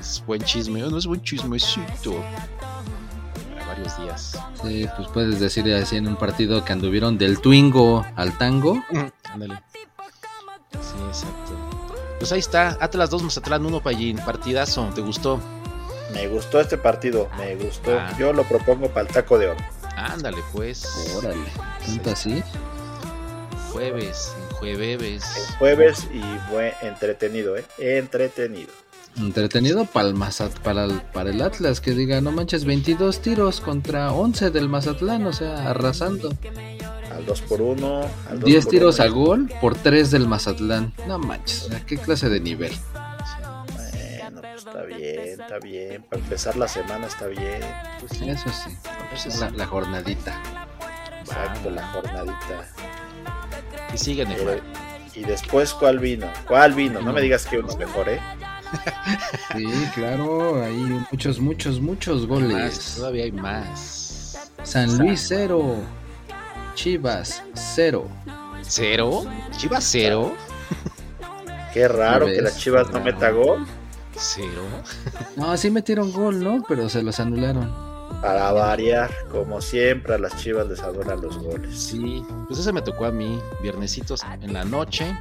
Es 0.00 0.22
buen 0.26 0.42
chisme, 0.42 0.80
no 0.80 0.96
es 0.98 1.06
buen 1.06 1.22
chismecito. 1.22 2.22
Para 3.54 3.66
varios 3.66 3.98
días. 3.98 4.38
Sí, 4.62 4.88
pues 4.96 5.08
puedes 5.08 5.38
decir 5.40 5.72
así 5.74 5.96
en 5.96 6.08
un 6.08 6.16
partido 6.16 6.64
que 6.64 6.72
anduvieron 6.72 7.18
del 7.18 7.40
Twingo 7.40 8.04
al 8.16 8.36
tango. 8.38 8.82
Ándale. 9.24 9.60
Sí, 10.72 10.96
exacto. 11.08 11.52
Pues 12.18 12.32
ahí 12.32 12.38
está, 12.40 12.76
Atlas 12.80 13.10
2, 13.10 13.22
Mazatlán 13.22 13.64
1, 13.64 13.80
Payín. 13.82 14.18
Partidazo, 14.18 14.90
¿te 14.94 15.00
gustó? 15.00 15.40
Me 16.12 16.26
gustó 16.28 16.60
este 16.60 16.76
partido, 16.78 17.28
me 17.38 17.54
gustó. 17.56 17.98
Ah. 17.98 18.12
Yo 18.18 18.32
lo 18.32 18.44
propongo 18.44 18.88
para 18.88 19.06
el 19.06 19.12
taco 19.14 19.38
de 19.38 19.48
oro. 19.48 19.60
Ándale, 19.96 20.38
pues. 20.52 20.84
Órale, 21.16 21.36
tanto 21.86 22.10
así. 22.10 22.42
Jueves, 23.72 24.34
en 24.36 24.56
jueves. 24.56 25.22
El 25.36 25.56
jueves 25.56 26.08
y 26.12 26.20
fue 26.50 26.74
entretenido, 26.82 27.56
¿eh? 27.56 27.64
Entretenido. 27.78 28.70
Entretenido 29.16 29.84
para 29.86 30.08
el, 30.08 30.14
Mazat- 30.14 30.60
para, 30.62 30.84
el, 30.84 31.00
para 31.12 31.30
el 31.30 31.42
Atlas, 31.42 31.80
que 31.80 31.92
diga, 31.92 32.20
no 32.20 32.30
manches, 32.32 32.64
22 32.64 33.20
tiros 33.20 33.60
contra 33.60 34.12
11 34.12 34.50
del 34.50 34.68
Mazatlán, 34.68 35.26
o 35.26 35.32
sea, 35.32 35.68
arrasando. 35.70 36.30
Al 37.12 37.26
2 37.26 37.42
por 37.42 37.60
1 37.60 38.00
al 38.30 38.40
2 38.40 38.44
10 38.44 38.64
por 38.64 38.70
tiros 38.70 38.94
uno. 38.98 39.04
a 39.04 39.08
gol 39.08 39.52
por 39.60 39.74
3 39.76 40.10
del 40.12 40.28
Mazatlán. 40.28 40.92
No 41.08 41.18
manches, 41.18 41.64
o 41.64 41.68
sea, 41.68 41.84
¿qué 41.84 41.96
clase 41.96 42.28
de 42.28 42.40
nivel? 42.40 42.72
Está 44.80 44.96
bien, 44.96 45.40
está 45.40 45.58
bien. 45.58 46.02
Para 46.04 46.22
empezar 46.22 46.56
la 46.56 46.68
semana 46.68 47.06
está 47.06 47.26
bien. 47.26 47.60
Pues 48.00 48.12
eso 48.22 48.48
sí. 48.50 48.76
Pues 49.10 49.26
es 49.26 49.38
la, 49.38 49.50
la 49.50 49.66
jornadita. 49.66 50.40
Exacto, 51.20 51.70
la 51.70 51.86
jornadita. 51.88 52.68
Y 53.92 53.98
siguen 53.98 54.28
Pero- 54.28 54.60
y 55.14 55.24
después, 55.24 55.74
¿cuál 55.74 55.98
vino? 55.98 56.26
¿Cuál 56.46 56.72
vino? 56.72 57.00
No 57.00 57.12
me 57.12 57.20
digas 57.20 57.44
que 57.44 57.58
uno 57.58 57.74
mejor, 57.76 58.08
¿eh? 58.08 58.20
Sí, 59.56 59.66
claro, 59.96 60.62
hay 60.62 60.76
muchos, 61.10 61.40
muchos, 61.40 61.80
muchos 61.80 62.20
más, 62.20 62.28
goles. 62.28 62.94
todavía 62.96 63.24
hay 63.24 63.32
más. 63.32 64.50
San 64.62 64.96
Luis 64.96 65.24
cero, 65.26 65.74
Chivas 66.74 67.42
cero. 67.54 68.06
¿Cero? 68.62 69.24
¿Chivas 69.56 69.84
cero? 69.84 70.34
Qué 71.74 71.88
raro 71.88 72.28
¿Ya 72.28 72.34
que 72.34 72.42
ves? 72.42 72.54
la 72.54 72.58
Chivas 72.60 72.90
no 72.90 73.00
meta 73.00 73.30
gol. 73.30 73.66
¿Cero? 74.20 74.66
No, 75.36 75.56
sí 75.56 75.70
metieron 75.70 76.12
gol, 76.12 76.44
¿no? 76.44 76.62
Pero 76.68 76.90
se 76.90 77.02
los 77.02 77.18
anularon. 77.20 77.74
Para 78.20 78.52
variar, 78.52 79.10
como 79.32 79.62
siempre, 79.62 80.14
a 80.14 80.18
las 80.18 80.36
Chivas 80.36 80.66
les 80.66 80.80
adoran 80.80 81.22
los 81.22 81.38
goles. 81.38 81.74
Sí, 81.78 82.22
pues 82.46 82.60
ese 82.60 82.70
me 82.70 82.82
tocó 82.82 83.06
a 83.06 83.10
mí, 83.10 83.40
viernesitos 83.62 84.20
en 84.42 84.52
la 84.52 84.64
noche. 84.64 85.16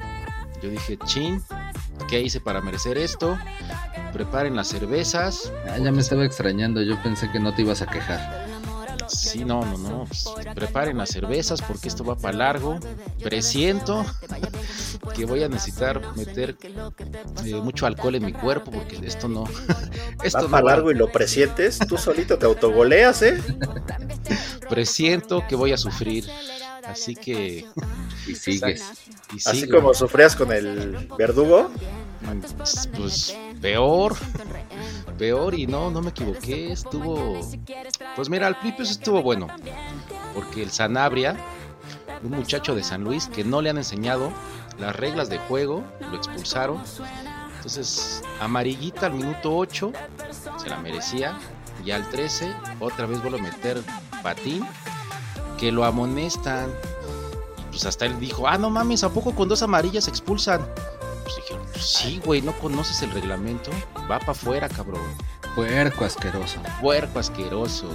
Yo 0.61 0.69
dije, 0.69 0.97
chin, 1.05 1.41
¿qué 2.09 2.19
hice 2.21 2.41
para 2.41 2.59
merecer 2.59 2.97
esto? 2.97 3.37
Preparen 4.11 4.57
las 4.57 4.67
cervezas. 4.67 5.49
Ah, 5.69 5.77
ya 5.77 5.93
me 5.93 6.01
estaba 6.01 6.25
extrañando, 6.25 6.81
yo 6.81 7.01
pensé 7.01 7.31
que 7.31 7.39
no 7.39 7.53
te 7.53 7.61
ibas 7.61 7.81
a 7.81 7.87
quejar. 7.87 8.48
Sí, 9.09 9.43
no, 9.45 9.63
no, 9.65 9.77
no. 9.77 10.07
preparen 10.55 10.97
las 10.97 11.09
cervezas 11.09 11.61
porque 11.61 11.87
esto 11.87 12.03
va 12.03 12.15
para 12.15 12.37
largo. 12.37 12.79
Presiento 13.23 14.05
que 15.15 15.25
voy 15.25 15.43
a 15.43 15.47
necesitar 15.49 16.01
meter 16.15 16.55
eh, 17.43 17.55
mucho 17.55 17.85
alcohol 17.85 18.15
en 18.15 18.25
mi 18.25 18.33
cuerpo 18.33 18.71
porque 18.71 18.99
esto 19.03 19.27
no. 19.27 19.43
esto 20.23 20.37
Va 20.39 20.43
no 20.43 20.49
para 20.49 20.63
va- 20.63 20.71
largo 20.71 20.91
y 20.91 20.95
lo 20.95 21.11
presientes, 21.11 21.79
tú 21.79 21.97
solito 21.97 22.37
te 22.37 22.45
autogoleas, 22.45 23.21
¿eh? 23.23 23.41
Presiento 24.69 25.43
que 25.47 25.55
voy 25.55 25.71
a 25.73 25.77
sufrir. 25.77 26.25
Así 26.85 27.15
que. 27.15 27.65
Y 28.27 28.35
sigues. 28.35 28.83
y 29.33 29.37
Así 29.47 29.61
sigo. 29.61 29.77
como 29.79 29.93
sufrías 29.93 30.35
con 30.35 30.51
el 30.51 31.07
verdugo. 31.17 31.69
Pues 32.95 33.35
peor. 33.61 34.15
Peor 35.17 35.53
y 35.53 35.67
no, 35.67 35.91
no 35.91 36.01
me 36.01 36.09
equivoqué. 36.09 36.71
Estuvo. 36.71 37.39
Pues 38.15 38.29
mira, 38.29 38.47
al 38.47 38.57
principio 38.59 38.85
estuvo 38.85 39.21
bueno. 39.21 39.47
Porque 40.33 40.63
el 40.63 40.71
Sanabria, 40.71 41.35
un 42.23 42.31
muchacho 42.31 42.75
de 42.75 42.83
San 42.83 43.03
Luis 43.03 43.27
que 43.27 43.43
no 43.43 43.61
le 43.61 43.69
han 43.69 43.77
enseñado 43.77 44.31
las 44.79 44.95
reglas 44.95 45.29
de 45.29 45.37
juego, 45.37 45.83
lo 45.99 46.15
expulsaron. 46.15 46.81
Entonces, 47.57 48.23
amarillita 48.39 49.07
al 49.07 49.13
minuto 49.13 49.55
8, 49.55 49.91
se 50.57 50.69
la 50.69 50.79
merecía. 50.79 51.37
Y 51.83 51.91
al 51.91 52.09
13, 52.09 52.53
otra 52.79 53.05
vez 53.05 53.21
vuelve 53.21 53.39
a 53.39 53.41
meter 53.41 53.81
patín, 54.21 54.65
que 55.57 55.71
lo 55.71 55.85
amonestan. 55.85 56.69
Y 56.69 57.71
pues 57.71 57.85
hasta 57.85 58.05
él 58.05 58.19
dijo, 58.19 58.47
ah, 58.47 58.57
no 58.57 58.69
mames, 58.69 59.03
¿a 59.03 59.09
poco 59.09 59.33
con 59.33 59.47
dos 59.47 59.61
amarillas 59.61 60.05
se 60.05 60.09
expulsan? 60.09 60.61
Pues 61.29 61.43
dijeron, 61.43 61.67
sí, 61.79 62.21
güey, 62.25 62.41
no 62.41 62.57
conoces 62.57 63.03
el 63.03 63.11
reglamento. 63.11 63.69
Va 64.09 64.17
para 64.17 64.31
afuera, 64.31 64.67
cabrón. 64.67 65.01
Puerco 65.53 66.03
asqueroso. 66.03 66.59
Puerco 66.81 67.19
asqueroso, 67.19 67.87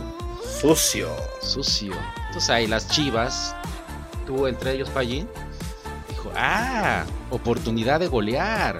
Sucio. 0.60 1.10
sucio. 1.40 1.94
Entonces 2.26 2.50
ahí 2.50 2.68
las 2.68 2.88
chivas, 2.88 3.56
tuvo 4.24 4.46
entre 4.46 4.74
ellos 4.74 4.88
Pallín, 4.90 5.28
dijo, 6.08 6.30
ah, 6.36 7.04
oportunidad 7.30 7.98
de 7.98 8.06
golear. 8.06 8.78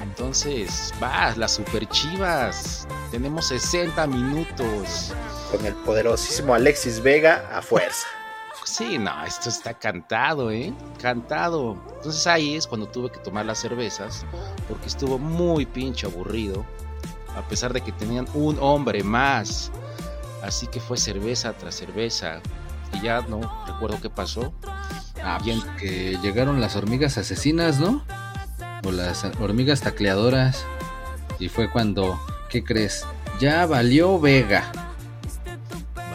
Entonces, 0.00 0.94
va, 1.02 1.34
las 1.36 1.52
super 1.52 1.88
chivas. 1.88 2.86
Tenemos 3.10 3.48
60 3.48 4.06
minutos. 4.06 5.12
Con 5.50 5.66
el 5.66 5.74
poderosísimo 5.74 6.54
Alexis 6.54 7.02
Vega 7.02 7.50
a 7.52 7.62
fuerza. 7.62 8.06
Sí, 8.64 8.96
no, 8.96 9.24
esto 9.24 9.48
está 9.48 9.74
cantado, 9.74 10.52
¿eh? 10.52 10.72
Cantado. 11.00 11.76
Entonces 12.00 12.26
ahí 12.26 12.54
es 12.56 12.66
cuando 12.66 12.88
tuve 12.88 13.10
que 13.10 13.18
tomar 13.18 13.44
las 13.44 13.58
cervezas, 13.58 14.24
porque 14.66 14.86
estuvo 14.86 15.18
muy 15.18 15.66
pinche 15.66 16.06
aburrido, 16.06 16.64
a 17.36 17.46
pesar 17.46 17.74
de 17.74 17.82
que 17.82 17.92
tenían 17.92 18.26
un 18.32 18.56
hombre 18.58 19.04
más. 19.04 19.70
Así 20.42 20.66
que 20.66 20.80
fue 20.80 20.96
cerveza 20.96 21.52
tras 21.52 21.74
cerveza. 21.74 22.40
Y 22.94 23.02
ya 23.02 23.20
no 23.20 23.40
recuerdo 23.66 24.00
qué 24.00 24.08
pasó. 24.08 24.50
Ah, 25.22 25.38
Bien. 25.44 25.60
pues 25.60 25.82
que 25.82 26.18
llegaron 26.22 26.58
las 26.62 26.74
hormigas 26.74 27.18
asesinas, 27.18 27.78
¿no? 27.78 28.02
O 28.82 28.92
las 28.92 29.22
hormigas 29.38 29.82
tacleadoras. 29.82 30.64
Y 31.38 31.50
fue 31.50 31.70
cuando, 31.70 32.18
¿qué 32.48 32.64
crees? 32.64 33.04
Ya 33.40 33.66
valió 33.66 34.18
Vega. 34.18 34.72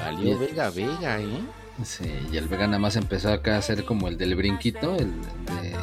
Valió. 0.03 0.39
Vega 0.39 0.71
Vega, 0.71 1.19
¿eh? 1.19 1.41
Sí, 1.83 2.05
y 2.31 2.37
el 2.37 2.47
Vega 2.47 2.67
nada 2.67 2.79
más 2.79 2.95
empezó 2.95 3.31
acá 3.31 3.55
a 3.55 3.57
hacer 3.57 3.83
como 3.83 4.07
el 4.07 4.17
del 4.17 4.35
brinquito, 4.35 4.95
el 4.95 5.11
de 5.21 5.75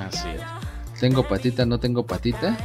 Así 0.00 0.28
es. 0.28 1.00
tengo 1.00 1.26
patita, 1.26 1.66
no 1.66 1.80
tengo 1.80 2.06
patita. 2.06 2.56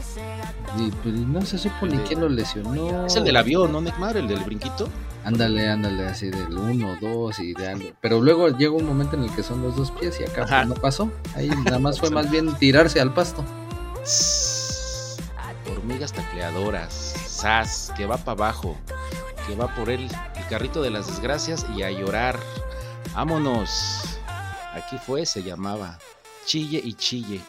Y 0.78 0.92
pues 0.92 1.16
no 1.16 1.42
se 1.44 1.58
supo 1.58 1.88
ni 1.88 1.98
quién 2.00 2.20
lo 2.22 2.30
lesionó. 2.30 3.06
Es 3.08 3.16
el 3.16 3.24
del 3.24 3.38
avión, 3.38 3.72
¿no, 3.72 3.82
Neymar? 3.82 4.18
El 4.18 4.28
del 4.28 4.42
brinquito. 4.42 4.90
Ándale, 5.24 5.70
ándale, 5.70 6.06
así 6.06 6.30
del 6.30 6.58
1, 6.58 6.98
2 7.02 7.40
y 7.40 7.54
de 7.54 7.68
algo. 7.68 7.90
Pero 8.00 8.22
luego 8.22 8.50
llega 8.50 8.74
un 8.74 8.86
momento 8.86 9.16
en 9.16 9.24
el 9.24 9.32
que 9.36 9.44
son 9.44 9.62
los 9.62 9.76
dos 9.76 9.92
pies 9.92 10.20
y 10.22 10.24
acá 10.24 10.46
pues, 10.48 10.68
no 10.68 10.76
pasó. 10.76 11.12
Ahí 11.36 11.50
nada 11.50 11.80
más 11.80 12.00
fue 12.00 12.10
más 12.12 12.30
bien 12.30 12.56
tirarse 12.58 13.02
al 13.02 13.14
pasto. 13.14 13.44
Hormigas 15.70 16.14
tacleadoras. 16.14 16.94
Sas, 17.28 17.92
que 17.98 18.06
va 18.06 18.18
para 18.18 18.34
abajo. 18.34 18.78
Que 19.48 19.56
va 19.56 19.74
por 19.76 19.90
él, 19.90 20.08
el 20.36 20.48
carrito 20.48 20.82
de 20.82 20.92
las 20.92 21.08
desgracias 21.08 21.66
y 21.76 21.84
a 21.84 21.92
llorar. 21.92 22.40
Vámonos. 23.18 24.04
Aquí 24.76 25.00
fue, 25.00 25.26
se 25.26 25.42
llamaba. 25.42 25.98
Chille 26.46 26.80
y 26.84 26.94
chille. 26.94 27.42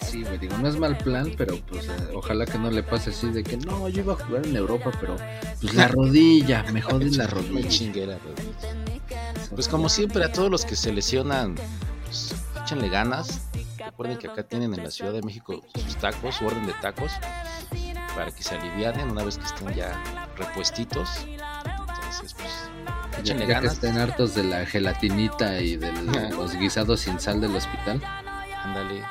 Sí, 0.00 0.22
güey, 0.24 0.38
digo, 0.38 0.56
no 0.56 0.66
es 0.66 0.78
mal 0.78 0.96
plan, 0.96 1.30
pero 1.36 1.58
pues 1.68 1.88
eh, 1.88 2.08
ojalá 2.14 2.46
que 2.46 2.56
no 2.56 2.70
le 2.70 2.82
pase 2.82 3.10
así 3.10 3.28
de 3.28 3.44
que 3.44 3.58
no, 3.58 3.86
yo 3.90 4.00
iba 4.00 4.14
a 4.14 4.16
jugar 4.16 4.46
en 4.46 4.56
Europa, 4.56 4.90
pero 4.98 5.18
pues 5.60 5.74
la 5.74 5.88
rodilla, 5.88 6.64
me 6.72 6.80
jode 6.80 7.10
la 7.10 7.24
Me 7.24 7.30
rodilla. 7.30 7.68
chingué 7.68 8.06
la 8.06 8.16
rodilla. 8.16 9.50
Pues 9.54 9.68
como 9.68 9.90
siempre, 9.90 10.24
a 10.24 10.32
todos 10.32 10.50
los 10.50 10.64
que 10.64 10.74
se 10.74 10.90
lesionan, 10.90 11.54
pues, 12.06 12.34
échenle 12.62 12.88
ganas. 12.88 13.42
Recuerden 13.76 14.16
que 14.16 14.28
acá 14.28 14.42
tienen 14.42 14.72
en 14.72 14.84
la 14.84 14.90
Ciudad 14.90 15.12
de 15.12 15.20
México 15.20 15.60
sus 15.74 15.96
tacos, 15.96 16.36
su 16.36 16.46
orden 16.46 16.64
de 16.66 16.72
tacos, 16.80 17.12
para 18.16 18.30
que 18.30 18.42
se 18.42 18.54
alivianen 18.56 19.10
una 19.10 19.22
vez 19.22 19.36
que 19.36 19.44
estén 19.44 19.74
ya 19.74 20.02
repuestitos. 20.38 21.10
Entonces, 21.26 22.32
pues, 22.32 22.70
échenle 23.18 23.42
ya 23.42 23.46
que 23.46 23.52
ganas. 23.54 23.72
estén 23.74 23.98
hartos 23.98 24.34
de 24.34 24.44
la 24.44 24.66
gelatinita 24.66 25.60
y 25.60 25.76
de 25.76 25.92
los 26.30 26.54
guisados 26.56 27.00
sin 27.00 27.18
sal 27.20 27.40
del 27.40 27.54
hospital. 27.54 28.00
Ándale. 28.64 29.02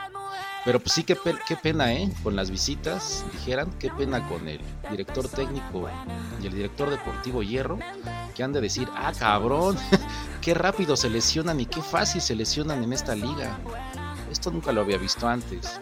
Pero 0.63 0.79
pues 0.79 0.93
sí, 0.93 1.03
qué, 1.03 1.15
pe- 1.15 1.39
qué 1.47 1.55
pena, 1.55 1.91
¿eh? 1.91 2.11
Con 2.21 2.35
las 2.35 2.51
visitas, 2.51 3.25
dijeran, 3.33 3.67
qué 3.79 3.89
pena 3.89 4.27
con 4.27 4.47
el 4.47 4.61
director 4.91 5.27
técnico 5.27 5.89
y 6.41 6.45
el 6.45 6.53
director 6.53 6.89
deportivo 6.91 7.41
Hierro, 7.41 7.79
que 8.35 8.43
han 8.43 8.53
de 8.53 8.61
decir, 8.61 8.87
ah, 8.95 9.11
cabrón, 9.17 9.75
qué 10.41 10.53
rápido 10.53 10.95
se 10.95 11.09
lesionan 11.09 11.59
y 11.59 11.65
qué 11.65 11.81
fácil 11.81 12.21
se 12.21 12.35
lesionan 12.35 12.83
en 12.83 12.93
esta 12.93 13.15
liga. 13.15 13.57
Esto 14.31 14.51
nunca 14.51 14.71
lo 14.71 14.81
había 14.81 14.97
visto 14.97 15.27
antes. 15.27 15.81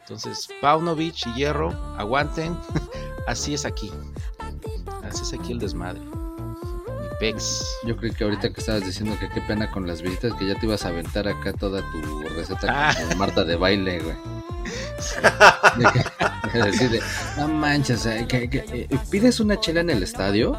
Entonces, 0.00 0.48
Paunovic 0.60 1.26
y 1.28 1.32
Hierro, 1.34 1.70
aguanten. 1.96 2.54
Así 3.26 3.54
es 3.54 3.64
aquí. 3.64 3.90
Así 5.02 5.22
es 5.22 5.32
aquí 5.32 5.52
el 5.52 5.58
desmadre. 5.58 6.00
Pex. 7.20 7.64
Yo 7.86 7.96
creo 7.96 8.12
que 8.14 8.24
ahorita 8.24 8.50
que 8.50 8.60
estabas 8.60 8.84
diciendo 8.84 9.16
que 9.20 9.28
qué 9.28 9.40
pena 9.42 9.70
con 9.70 9.86
las 9.86 10.00
visitas, 10.02 10.32
que 10.34 10.46
ya 10.46 10.54
te 10.58 10.66
ibas 10.66 10.84
a 10.84 10.88
aventar 10.88 11.28
acá 11.28 11.52
toda 11.52 11.82
tu 11.92 12.22
receta 12.34 12.66
Ah. 12.90 12.94
como 12.98 13.14
Marta 13.16 13.44
de 13.44 13.56
baile, 13.56 14.00
güey. 14.00 14.16
De 15.76 15.84
que- 15.92 16.58
de 16.58 16.64
decir 16.70 16.90
de, 16.90 17.00
no 17.36 17.48
manches, 17.48 18.06
que- 18.28 18.48
que, 18.50 18.64
eh, 18.72 18.88
pides 19.10 19.38
una 19.40 19.58
chela 19.60 19.80
en 19.80 19.90
el 19.90 20.02
estadio 20.02 20.56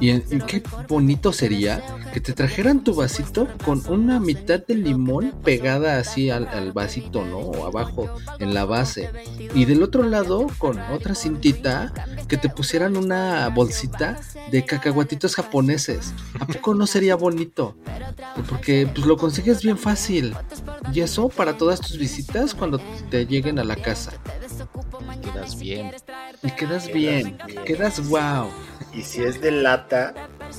y, 0.00 0.10
y 0.10 0.40
qué 0.46 0.62
bonito 0.88 1.32
sería 1.32 1.82
que 2.12 2.20
te 2.20 2.32
trajeran 2.32 2.84
tu 2.84 2.94
vasito 2.94 3.48
con 3.64 3.82
una 3.88 4.18
mitad 4.20 4.60
de 4.66 4.74
limón 4.74 5.34
pegada 5.44 5.98
así 5.98 6.30
al, 6.30 6.48
al 6.48 6.72
vasito, 6.72 7.24
¿no? 7.24 7.38
O 7.38 7.66
abajo 7.66 8.08
en 8.38 8.54
la 8.54 8.64
base. 8.64 9.10
Y 9.54 9.64
del 9.64 9.82
otro 9.82 10.02
lado 10.02 10.46
con 10.58 10.78
otra 10.80 11.14
cintita 11.14 11.92
que 12.28 12.36
te 12.36 12.48
pusieran 12.48 12.96
una 12.96 13.48
bolsita 13.48 14.18
de 14.50 14.64
cacahuatitos 14.64 15.34
japoneses. 15.34 16.14
¿A 16.38 16.46
poco 16.46 16.74
no 16.74 16.86
sería 16.86 17.16
bonito? 17.16 17.76
Porque 18.48 18.86
pues 18.92 19.06
lo 19.06 19.16
consigues 19.16 19.62
bien 19.62 19.78
fácil. 19.78 20.34
Y 20.92 21.00
eso 21.00 21.28
para 21.28 21.56
todas 21.56 21.80
tus 21.80 21.98
visitas 21.98 22.54
cuando 22.54 22.80
te 23.10 23.26
lleguen 23.26 23.58
a 23.58 23.64
la 23.64 23.76
casa. 23.76 24.12
Quedas 25.22 25.58
bien. 25.58 25.92
Y 26.42 26.50
quedas 26.52 26.68
Quedas 26.68 26.92
bien, 26.92 27.38
bien. 27.46 27.64
quedas 27.64 28.08
wow. 28.08 28.48
Y 28.92 29.02
si 29.02 29.22
es 29.22 29.40
de 29.40 29.50
lata, 29.50 30.14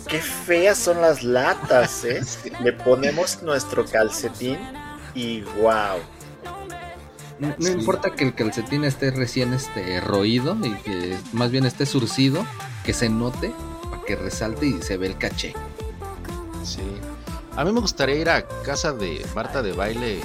qué 0.08 0.20
feas 0.20 0.78
son 0.78 1.02
las 1.02 1.24
latas, 1.24 2.04
¿eh? 2.06 2.22
Le 2.64 2.74
ponemos 2.74 3.42
nuestro 3.42 3.86
calcetín 3.86 4.58
y 5.14 5.42
wow. 5.42 6.00
No, 7.40 7.56
no 7.58 7.70
importa 7.70 8.12
que 8.12 8.26
el 8.26 8.36
calcetín 8.36 8.84
esté 8.84 9.12
recién 9.12 9.54
este 9.54 10.02
roído 10.02 10.58
y 10.62 10.74
que 10.82 11.18
más 11.32 11.52
bien 11.52 11.66
esté 11.66 11.86
surcido, 11.86 12.46
que 12.84 12.94
se 12.94 13.10
note 13.10 13.54
para 13.90 14.04
que 14.04 14.16
resalte 14.16 14.66
y 14.66 14.82
se 14.82 14.98
ve 14.98 15.08
el 15.08 15.18
caché. 15.18 15.54
Sí. 16.64 16.82
A 17.56 17.64
mí 17.64 17.72
me 17.72 17.80
gustaría 17.80 18.16
ir 18.16 18.30
a 18.30 18.48
casa 18.64 18.94
de 18.94 19.26
Marta 19.36 19.62
de 19.62 19.72
baile, 19.74 20.20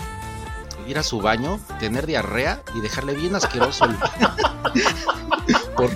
ir 0.87 0.99
a 0.99 1.02
su 1.02 1.20
baño, 1.20 1.61
tener 1.80 2.06
diarrea 2.06 2.62
y 2.75 2.80
dejarle 2.80 3.14
bien 3.14 3.34
asqueroso 3.34 3.87
el... 3.87 3.96
por, 5.76 5.90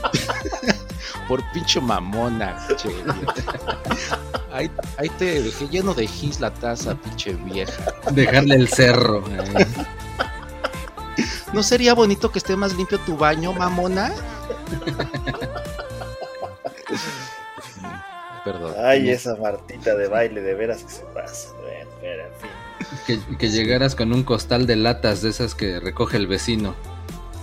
por 1.28 1.42
pinche 1.52 1.80
mamona, 1.80 2.56
che. 2.76 2.88
Ahí, 4.50 4.70
ahí 4.96 5.08
te 5.10 5.42
dejé 5.42 5.68
lleno 5.68 5.92
de 5.94 6.06
gis 6.06 6.40
la 6.40 6.52
taza, 6.52 6.94
pinche 6.94 7.34
vieja. 7.34 7.94
Dejarle 8.12 8.54
el 8.56 8.68
cerro. 8.68 9.22
eh. 9.28 9.66
¿No 11.52 11.62
sería 11.62 11.94
bonito 11.94 12.32
que 12.32 12.38
esté 12.38 12.56
más 12.56 12.74
limpio 12.74 12.98
tu 13.00 13.16
baño, 13.16 13.52
mamona? 13.52 14.12
Perdón. 18.44 18.74
Ay, 18.82 19.10
esa 19.10 19.36
Martita 19.36 19.94
de 19.94 20.08
baile, 20.08 20.40
de 20.40 20.54
veras 20.54 20.82
que 20.82 20.90
se 20.90 21.02
pasa. 21.14 21.50
Bueno, 21.60 21.90
pero 22.00 22.22
en 22.24 22.32
fin. 22.40 22.50
Que, 23.28 23.36
que 23.36 23.50
llegaras 23.50 23.94
con 23.94 24.12
un 24.12 24.22
costal 24.22 24.66
de 24.66 24.76
latas 24.76 25.22
de 25.22 25.30
esas 25.30 25.54
que 25.54 25.80
recoge 25.80 26.16
el 26.16 26.26
vecino 26.26 26.74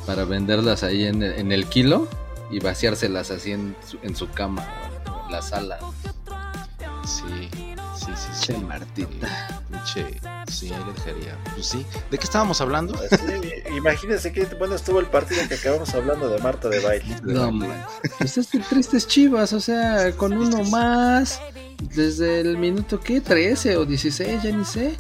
para 0.06 0.24
venderlas 0.26 0.84
ahí 0.84 1.06
en, 1.06 1.22
en 1.22 1.52
el 1.52 1.68
kilo 1.68 2.08
y 2.52 2.60
vaciárselas 2.60 3.32
así 3.32 3.52
en 3.52 3.76
su, 3.88 3.98
en 4.04 4.16
su 4.16 4.30
cama 4.32 4.66
o 5.12 5.26
en 5.26 5.32
la 5.32 5.42
sala. 5.42 5.80
Sí, 7.06 7.50
sí, 7.52 8.06
sí, 8.16 8.30
sí. 8.34 8.42
Che, 8.54 8.58
Martita. 8.60 9.62
Pinche, 9.72 10.20
sí, 10.48 10.72
ahí 10.74 10.84
le 10.86 10.94
dejaría. 10.94 11.38
Pues 11.54 11.68
sí. 11.68 11.86
¿De 12.10 12.18
qué 12.18 12.24
estábamos 12.24 12.62
hablando? 12.62 12.94
Sí, 13.10 13.74
imagínense 13.76 14.32
que 14.32 14.46
bueno 14.58 14.76
estuvo 14.76 15.00
el 15.00 15.06
partido 15.08 15.48
que 15.48 15.56
acabamos 15.56 15.94
hablando 15.94 16.30
de 16.30 16.40
Marta 16.42 16.70
de 16.70 16.80
baile. 16.80 17.16
No, 17.24 17.52
man. 17.52 17.84
Pues 18.20 18.38
es 18.38 18.48
que 18.48 18.60
tristes 18.60 19.08
chivas, 19.08 19.54
o 19.54 19.60
sea, 19.60 20.12
con 20.16 20.34
uno 20.34 20.64
más, 20.66 21.40
desde 21.96 22.42
el 22.42 22.58
minuto 22.58 23.00
que 23.00 23.22
13 23.22 23.78
o 23.78 23.86
16, 23.86 24.44
ya 24.44 24.52
ni 24.52 24.66
sé. 24.66 24.96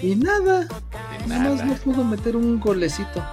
Y 0.00 0.16
nada, 0.16 0.60
De 0.60 1.26
nada 1.28 1.50
más 1.50 1.58
no 1.60 1.64
nada. 1.66 1.76
pudo 1.84 2.04
meter 2.04 2.36
un 2.36 2.58
golecito. 2.60 3.24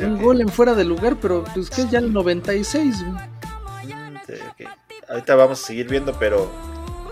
Un 0.00 0.22
gol 0.22 0.40
en 0.40 0.48
fuera 0.48 0.74
de 0.74 0.84
lugar, 0.84 1.16
pero 1.20 1.44
pues 1.54 1.70
que 1.70 1.86
ya 1.88 1.98
el 1.98 2.12
96. 2.12 2.96
güey. 3.02 3.12
Mm, 3.94 4.16
sí, 4.26 4.32
ok. 4.50 4.68
Ahorita 5.08 5.34
vamos 5.36 5.62
a 5.62 5.66
seguir 5.66 5.88
viendo, 5.88 6.12
pero 6.18 6.50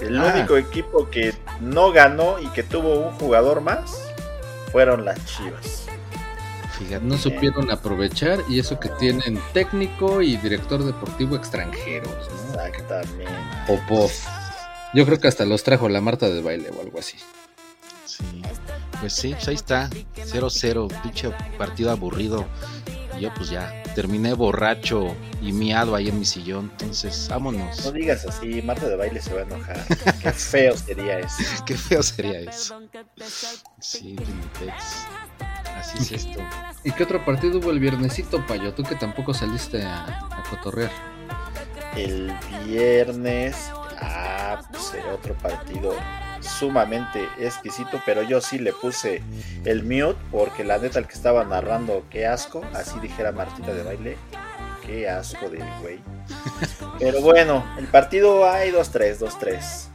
el 0.00 0.18
Ah. 0.20 0.32
único 0.34 0.56
equipo 0.56 1.08
que 1.10 1.34
no 1.60 1.90
ganó 1.92 2.38
y 2.38 2.46
que 2.48 2.62
tuvo 2.62 2.98
un 3.08 3.12
jugador 3.14 3.60
más 3.60 4.10
fueron 4.72 5.04
las 5.04 5.24
Chivas. 5.24 5.86
Fíjate. 6.78 7.04
No 7.06 7.16
supieron 7.16 7.70
aprovechar 7.70 8.40
y 8.50 8.58
eso 8.60 8.78
que 8.78 8.90
tienen 8.90 9.40
técnico 9.54 10.20
y 10.20 10.36
director 10.36 10.84
deportivo 10.84 11.34
extranjeros, 11.34 12.10
¿no? 12.54 12.60
Exactamente. 12.62 13.24
Popov. 13.66 14.10
Yo 14.92 15.06
creo 15.06 15.18
que 15.18 15.28
hasta 15.28 15.46
los 15.46 15.62
trajo 15.62 15.88
la 15.88 16.02
Marta 16.02 16.28
de 16.28 16.42
baile 16.42 16.70
o 16.76 16.80
algo 16.82 16.98
así. 16.98 17.16
Sí. 18.04 18.42
Pues 19.00 19.12
sí, 19.12 19.32
pues 19.34 19.48
ahí 19.48 19.54
está. 19.54 19.88
0-0, 20.16 21.02
pinche 21.02 21.30
partido 21.58 21.90
aburrido. 21.90 22.46
Y 23.16 23.22
yo 23.22 23.32
pues 23.34 23.48
ya 23.48 23.82
terminé 23.94 24.34
borracho 24.34 25.14
y 25.40 25.52
miado 25.52 25.94
ahí 25.94 26.08
en 26.08 26.18
mi 26.18 26.24
sillón. 26.24 26.70
Entonces, 26.72 27.26
No 27.28 27.36
vámonos. 27.36 27.92
digas 27.94 28.26
así, 28.26 28.60
Marta 28.62 28.88
de 28.88 28.96
baile 28.96 29.20
se 29.22 29.32
va 29.34 29.40
a 29.40 29.44
enojar. 29.44 29.84
Qué 30.22 30.32
feo 30.32 30.76
sería 30.76 31.18
eso. 31.20 31.64
Qué 31.64 31.76
feo 31.76 32.02
sería 32.02 32.40
eso. 32.40 32.80
Sí, 33.80 34.16
Vinitex. 34.18 35.06
Así 35.78 36.14
es 36.14 36.24
esto. 36.26 36.40
¿Y 36.84 36.90
qué 36.92 37.02
otro 37.04 37.22
partido 37.24 37.58
hubo 37.58 37.70
el 37.70 37.78
viernesito, 37.80 38.44
Payo? 38.46 38.72
Tú 38.74 38.82
que 38.82 38.94
tampoco 38.94 39.34
saliste 39.34 39.82
a, 39.82 40.04
a 40.04 40.42
cotorrear. 40.50 40.90
El 41.94 42.32
viernes, 42.66 43.56
ah, 44.00 44.60
pues 44.70 44.94
era 44.94 45.14
otro 45.14 45.34
partido 45.38 45.94
sumamente 46.46 47.28
exquisito, 47.38 48.00
pero 48.06 48.22
yo 48.22 48.40
sí 48.40 48.58
le 48.58 48.72
puse 48.72 49.22
el 49.64 49.82
mute 49.82 50.18
porque 50.30 50.64
la 50.64 50.78
neta 50.78 50.98
el 50.98 51.06
que 51.06 51.14
estaba 51.14 51.44
narrando, 51.44 52.04
qué 52.10 52.26
asco, 52.26 52.62
así 52.74 52.98
dijera 53.00 53.32
Martita 53.32 53.72
de 53.72 53.82
baile, 53.82 54.16
qué 54.86 55.08
asco 55.08 55.48
de 55.48 55.58
güey. 55.80 56.00
Pero 56.98 57.20
bueno, 57.20 57.64
el 57.78 57.86
partido 57.88 58.48
hay 58.48 58.70
2-3, 58.70 59.18
2-3. 59.18 59.88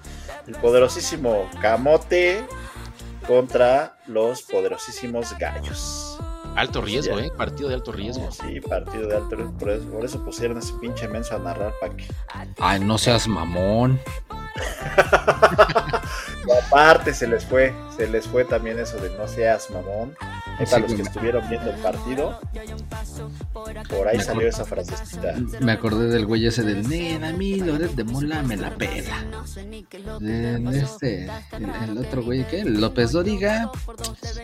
El 0.47 0.55
poderosísimo 0.55 1.49
Camote 1.61 2.43
contra 3.27 3.97
los 4.07 4.41
poderosísimos 4.43 5.37
Gallos. 5.37 6.19
Alto 6.55 6.81
riesgo, 6.81 7.17
¿eh? 7.17 7.31
Partido 7.37 7.69
de 7.69 7.75
alto 7.75 7.93
riesgo. 7.93 8.29
Sí, 8.31 8.59
partido 8.59 9.07
de 9.07 9.15
alto 9.15 9.35
riesgo, 9.37 9.57
por 9.57 9.69
eso, 9.69 9.87
por 9.87 10.05
eso 10.05 10.25
pusieron 10.25 10.57
ese 10.57 10.73
pinche 10.81 11.07
menso 11.07 11.35
a 11.35 11.39
narrar 11.39 11.73
para 11.79 11.95
que 11.95 12.05
Ay, 12.59 12.81
no 12.81 12.97
seas 12.97 13.27
mamón. 13.27 13.99
Y 16.47 16.51
aparte 16.51 17.13
se 17.13 17.27
les 17.27 17.45
fue, 17.45 17.73
se 17.95 18.07
les 18.07 18.27
fue 18.27 18.45
también 18.45 18.79
eso 18.79 18.97
de 18.97 19.09
no 19.17 19.27
seas 19.27 19.69
mamón. 19.69 20.15
Sí, 20.65 20.75
a 20.75 20.79
los 20.79 20.93
que 20.93 21.01
estuvieron 21.01 21.47
viendo 21.49 21.71
el 21.71 21.77
partido. 21.77 22.39
Por 23.89 24.07
ahí 24.07 24.17
Me 24.17 24.23
salió 24.23 24.47
esa 24.47 24.65
frasecita. 24.65 25.35
Me 25.59 25.71
acordé 25.71 26.07
del 26.07 26.25
güey 26.25 26.45
ese 26.45 26.63
del 26.63 26.87
Nena, 26.87 27.29
a 27.29 27.33
mí 27.33 27.55
Loret 27.55 27.91
de 27.91 28.03
Mola 28.03 28.43
me 28.43 28.57
la 28.57 28.75
pela. 28.75 29.25
Este, 30.71 31.25
el, 31.51 31.89
el 31.89 31.97
otro 31.97 32.23
güey, 32.23 32.45
¿qué? 32.47 32.63
López 32.63 33.11
Doriga. 33.11 33.71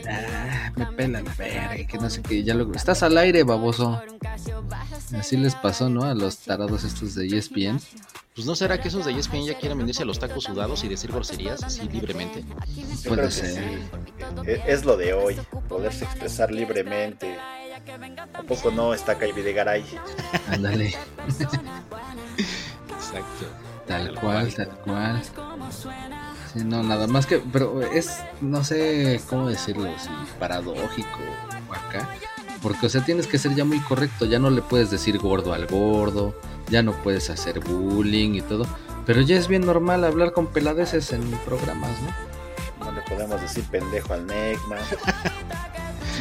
Ah, 0.10 0.72
me 0.76 0.86
pela 0.88 1.22
la 1.22 1.34
verga, 1.34 1.88
que 1.88 1.98
no 1.98 2.10
sé 2.10 2.22
qué. 2.22 2.44
Ya 2.44 2.54
lo, 2.54 2.72
estás 2.74 3.04
al 3.04 3.18
aire, 3.18 3.44
baboso. 3.44 4.02
Así 5.18 5.38
les 5.38 5.56
pasó, 5.56 5.90
¿no? 5.90 6.04
A 6.04 6.14
los 6.14 6.38
tarados 6.40 6.84
estos 6.84 7.16
de 7.16 7.28
ESPN. 7.28 7.80
Pues 8.38 8.46
no 8.46 8.56
será 8.56 8.80
que 8.80 8.90
esos 8.90 9.04
de 9.04 9.14
ESPN 9.18 9.46
ya 9.46 9.58
quieren 9.58 9.80
venirse 9.80 10.04
a 10.04 10.06
los 10.06 10.20
tacos 10.20 10.44
sudados 10.44 10.84
y 10.84 10.88
decir 10.88 11.12
groserías 11.12 11.64
así 11.64 11.90
libremente. 11.90 12.44
Yo 12.44 13.10
Puede 13.10 13.24
creo 13.24 13.26
que 13.26 13.32
ser. 13.32 13.56
sí. 13.56 14.62
Es 14.68 14.86
lo 14.86 14.96
de 14.96 15.14
hoy, 15.14 15.36
poderse 15.68 16.06
expresar 16.06 16.52
libremente. 16.52 17.36
Tampoco 18.32 18.70
no 18.70 18.94
está 18.94 19.18
Kai 19.18 19.32
Videgaray. 19.32 19.84
Ándale, 20.52 20.94
Exacto. 22.90 23.48
tal 23.88 24.14
cual, 24.20 24.54
tal 24.54 24.70
cual. 24.86 25.24
Sí, 26.54 26.60
no, 26.64 26.84
nada 26.84 27.08
más 27.08 27.26
que, 27.26 27.40
pero 27.40 27.82
es, 27.82 28.20
no 28.40 28.64
sé 28.64 29.20
cómo 29.28 29.50
decirlo, 29.50 29.90
si 29.98 30.10
paradójico 30.38 31.20
o 31.68 31.74
acá. 31.74 32.08
Porque, 32.62 32.86
o 32.86 32.90
sea, 32.90 33.04
tienes 33.04 33.26
que 33.26 33.40
ser 33.40 33.56
ya 33.56 33.66
muy 33.66 33.80
correcto. 33.80 34.26
Ya 34.26 34.38
no 34.38 34.52
le 34.52 34.62
puedes 34.62 34.92
decir 34.92 35.18
gordo 35.18 35.54
al 35.54 35.66
gordo. 35.66 36.36
Ya 36.70 36.84
no 36.84 36.92
puedes 37.04 37.30
hacer 37.30 37.60
bullying 37.60 38.36
y 38.36 38.42
todo. 38.42 38.66
Pero 39.06 39.22
ya 39.22 39.38
es 39.38 39.48
bien 39.48 39.66
normal 39.66 40.04
hablar 40.04 40.34
con 40.34 40.48
peladeces 40.48 41.14
en 41.14 41.22
programas, 41.46 41.92
¿no? 42.02 42.86
No 42.86 42.92
le 42.92 43.02
podemos 43.04 43.42
decir 43.42 43.64
pendejo 43.72 44.14
al 44.14 44.26
Negma. 44.28 44.78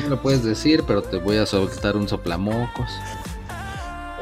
No 0.03 0.11
lo 0.11 0.21
puedes 0.21 0.45
decir, 0.45 0.85
pero 0.87 1.01
te 1.03 1.17
voy 1.17 1.39
a 1.39 1.47
soltar 1.47 1.97
un 1.97 2.07
soplamocos. 2.07 2.91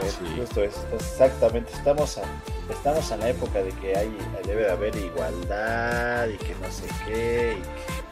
Pues, 0.01 0.13
Sí. 0.13 0.37
Justo 0.39 0.63
es, 0.63 0.75
exactamente. 0.93 1.73
Estamos, 1.73 2.17
a- 2.19 2.73
estamos 2.73 3.11
en 3.11 3.19
la 3.21 3.29
época 3.31 3.59
de 3.61 3.71
que 3.71 3.97
hay, 3.97 4.17
debe 4.47 4.63
de 4.65 4.71
haber 4.71 4.95
igualdad 4.95 6.29
y 6.29 6.37
que 6.37 6.55
no 6.63 6.71
sé 6.71 6.85
qué. 7.07 7.59
Y 7.59 7.63
que 7.63 8.04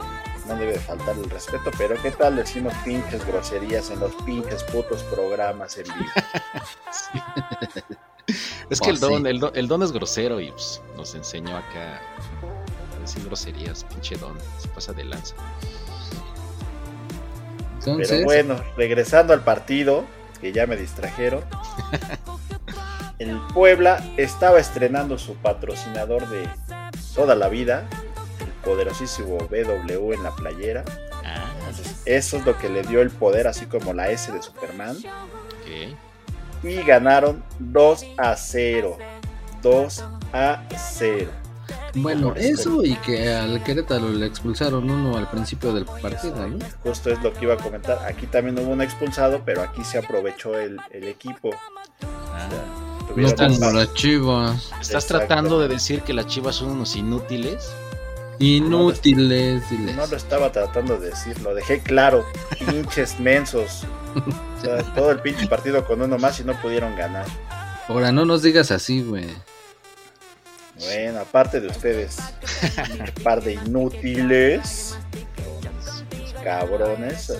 no 0.46 0.56
debe 0.56 0.72
de 0.72 0.78
faltar 0.78 1.16
el 1.16 1.28
respeto. 1.30 1.70
Pero 1.78 2.00
¿qué 2.02 2.10
tal 2.10 2.36
decimos 2.36 2.72
pinches 2.84 3.26
groserías 3.26 3.90
en 3.90 4.00
los 4.00 4.14
pinches 4.24 4.62
putos 4.64 5.02
programas 5.04 5.78
en 5.78 5.84
vivo? 5.84 6.10
Es 8.70 8.80
que 8.80 8.90
el 8.90 8.98
Pues 8.98 9.00
don, 9.00 9.22
sí. 9.24 9.28
el 9.28 9.40
don, 9.40 9.52
el 9.54 9.68
don 9.68 9.82
es 9.82 9.92
grosero 9.92 10.40
y 10.40 10.50
pues, 10.52 10.80
nos 10.96 11.14
enseñó 11.14 11.56
acá 11.56 12.00
a 12.96 13.00
decir 13.00 13.24
groserías, 13.26 13.84
pinche 13.84 14.16
don, 14.16 14.34
se 14.58 14.68
pasa 14.68 14.92
de 14.92 15.04
lanza. 15.04 15.34
Entonces, 17.74 18.08
Pero 18.08 18.24
bueno, 18.24 18.62
regresando 18.76 19.32
al 19.32 19.42
partido, 19.42 20.04
que 20.40 20.52
ya 20.52 20.66
me 20.66 20.76
distrajeron. 20.76 21.44
El 23.18 23.40
Puebla 23.54 24.02
estaba 24.16 24.58
estrenando 24.58 25.16
su 25.18 25.34
patrocinador 25.36 26.28
de 26.28 26.48
toda 27.14 27.36
la 27.36 27.48
vida, 27.48 27.88
el 28.01 28.01
poderosísimo 28.64 29.38
BW 29.38 30.12
en 30.12 30.22
la 30.22 30.34
playera. 30.34 30.84
Ah, 31.24 31.52
Entonces, 31.60 32.02
eso 32.04 32.36
es 32.38 32.46
lo 32.46 32.56
que 32.58 32.68
le 32.68 32.82
dio 32.82 33.00
el 33.02 33.10
poder, 33.10 33.46
así 33.46 33.66
como 33.66 33.92
la 33.92 34.10
S 34.10 34.30
de 34.32 34.42
Superman. 34.42 34.96
Y 36.62 36.76
ganaron 36.82 37.42
2 37.58 38.06
a 38.18 38.36
0. 38.36 38.98
2 39.62 40.04
a 40.32 40.62
0. 40.76 41.30
bueno, 41.94 42.34
eso 42.36 42.84
y 42.84 42.94
que 42.96 43.32
al 43.32 43.62
Querétaro 43.62 44.08
le 44.08 44.26
expulsaron 44.26 44.88
uno 44.90 45.16
al 45.16 45.28
principio 45.30 45.72
del 45.72 45.84
partido, 45.84 46.48
¿no? 46.48 46.58
Justo 46.82 47.10
es 47.10 47.22
lo 47.22 47.32
que 47.32 47.44
iba 47.44 47.54
a 47.54 47.56
comentar. 47.56 47.98
Aquí 48.06 48.26
también 48.26 48.58
hubo 48.58 48.72
un 48.72 48.82
expulsado, 48.82 49.42
pero 49.44 49.62
aquí 49.62 49.84
se 49.84 49.98
aprovechó 49.98 50.58
el, 50.58 50.78
el 50.90 51.04
equipo. 51.04 51.50
Ah, 52.02 52.48
No 53.16 53.34
como 53.36 53.70
las 53.72 53.92
chivas. 53.94 54.64
¿Estás 54.80 55.04
Exacto. 55.04 55.18
tratando 55.26 55.60
de 55.60 55.68
decir 55.68 56.02
que 56.02 56.12
las 56.14 56.26
chivas 56.26 56.56
son 56.56 56.70
unos 56.70 56.96
inútiles? 56.96 57.72
Inútiles. 58.38 59.62
No 59.94 60.06
lo 60.06 60.16
estaba 60.16 60.50
tratando 60.50 60.98
de 60.98 61.10
decir, 61.10 61.40
lo 61.42 61.54
dejé 61.54 61.80
claro. 61.80 62.24
Pinches 62.66 63.18
mensos. 63.20 63.84
O 64.14 64.60
sea, 64.60 64.82
todo 64.94 65.10
el 65.10 65.20
pinche 65.20 65.46
partido 65.46 65.84
con 65.84 66.02
uno 66.02 66.18
más 66.18 66.40
y 66.40 66.44
no 66.44 66.60
pudieron 66.60 66.96
ganar. 66.96 67.26
Ahora, 67.88 68.12
no 68.12 68.24
nos 68.24 68.42
digas 68.42 68.70
así, 68.70 69.02
güey. 69.02 69.26
Bueno, 70.78 71.20
aparte 71.20 71.60
de 71.60 71.68
ustedes, 71.68 72.18
un 72.98 73.22
par 73.22 73.42
de 73.42 73.54
inútiles, 73.54 74.96
cabrones, 76.42 77.32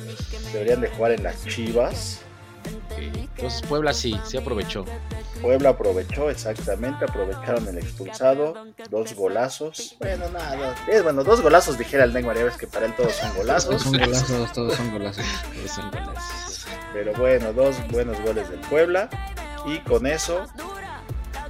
deberían 0.52 0.80
de 0.80 0.88
jugar 0.88 1.12
en 1.12 1.22
las 1.24 1.44
chivas. 1.46 2.21
Entonces 2.96 3.62
Puebla 3.62 3.92
sí, 3.92 4.18
sí 4.24 4.36
aprovechó. 4.36 4.84
Puebla 5.40 5.70
aprovechó 5.70 6.30
exactamente, 6.30 7.04
aprovecharon 7.04 7.66
el 7.68 7.78
expulsado, 7.78 8.54
dos 8.90 9.14
golazos. 9.14 9.96
Bueno, 9.98 10.28
nada, 10.30 10.74
bueno, 11.02 11.24
dos 11.24 11.40
golazos 11.40 11.76
dijera 11.78 12.04
el 12.04 12.12
Neymar, 12.12 12.36
ya 12.36 12.44
ves 12.44 12.56
que 12.56 12.66
para 12.66 12.86
él 12.86 12.94
todos 12.96 13.12
son 13.14 13.28
Todos 13.30 13.38
golazos. 13.38 13.82
son 13.82 13.92
golazos, 13.98 14.52
todos 14.52 14.74
son 14.74 14.92
golazos. 14.92 15.24
Todos 15.54 15.70
son 15.70 15.90
golazos. 15.90 16.66
Pero 16.92 17.12
bueno, 17.14 17.52
dos 17.52 17.76
buenos 17.88 18.20
goles 18.20 18.48
del 18.50 18.60
Puebla. 18.60 19.08
Y 19.66 19.78
con 19.80 20.06
eso 20.06 20.44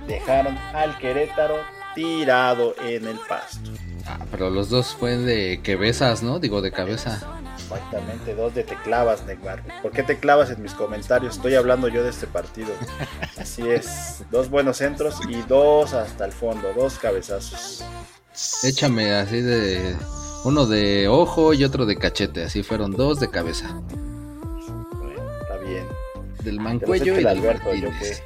dejaron 0.07 0.57
al 0.75 0.97
Querétaro 0.99 1.57
tirado 1.95 2.75
en 2.83 3.07
el 3.07 3.19
pasto. 3.29 3.71
Ah, 4.07 4.19
pero 4.31 4.51
los 4.51 4.69
dos 4.69 4.95
fue 4.95 5.17
de 5.17 5.61
que 5.63 5.77
besas, 5.77 6.23
¿no? 6.23 6.39
Digo, 6.39 6.61
de 6.61 6.73
cabeza. 6.73 7.42
Exactamente, 7.75 8.35
dos 8.35 8.55
de 8.55 8.65
te 8.65 8.77
clavas, 8.77 9.25
Neymar. 9.27 9.63
¿Por 9.83 9.93
qué 9.93 10.03
te 10.03 10.19
clavas 10.19 10.51
en 10.51 10.63
mis 10.63 10.75
comentarios? 10.75 11.37
Estoy 11.37 11.55
hablando 11.55 11.89
yo 11.89 12.03
de 12.03 12.11
este 12.11 12.27
partido. 12.27 12.71
Así 13.39 13.69
es, 13.69 14.25
dos 14.31 14.51
buenos 14.51 14.79
centros 14.79 15.21
y 15.29 15.43
dos 15.43 15.95
hasta 15.95 16.25
el 16.25 16.33
fondo, 16.33 16.73
dos 16.75 16.99
cabezazos. 16.99 17.85
Échame 18.63 19.13
así 19.13 19.41
de. 19.41 19.97
Uno 20.45 20.67
de 20.67 21.07
ojo 21.07 21.55
y 21.55 21.63
otro 21.63 21.87
de 21.87 21.97
cachete. 21.97 22.45
Así 22.45 22.63
fueron 22.63 22.93
dos 22.93 23.21
de 23.21 23.31
cabeza. 23.31 23.69
Bueno, 24.91 25.23
está 25.41 25.57
bien. 25.59 25.87
Del 26.43 26.59
mancuello 26.59 27.15
y 27.15 27.17
el 27.17 27.17
del 27.17 27.27
Alberto, 27.29 27.73
yo 27.75 27.91
Martínez. 27.91 28.23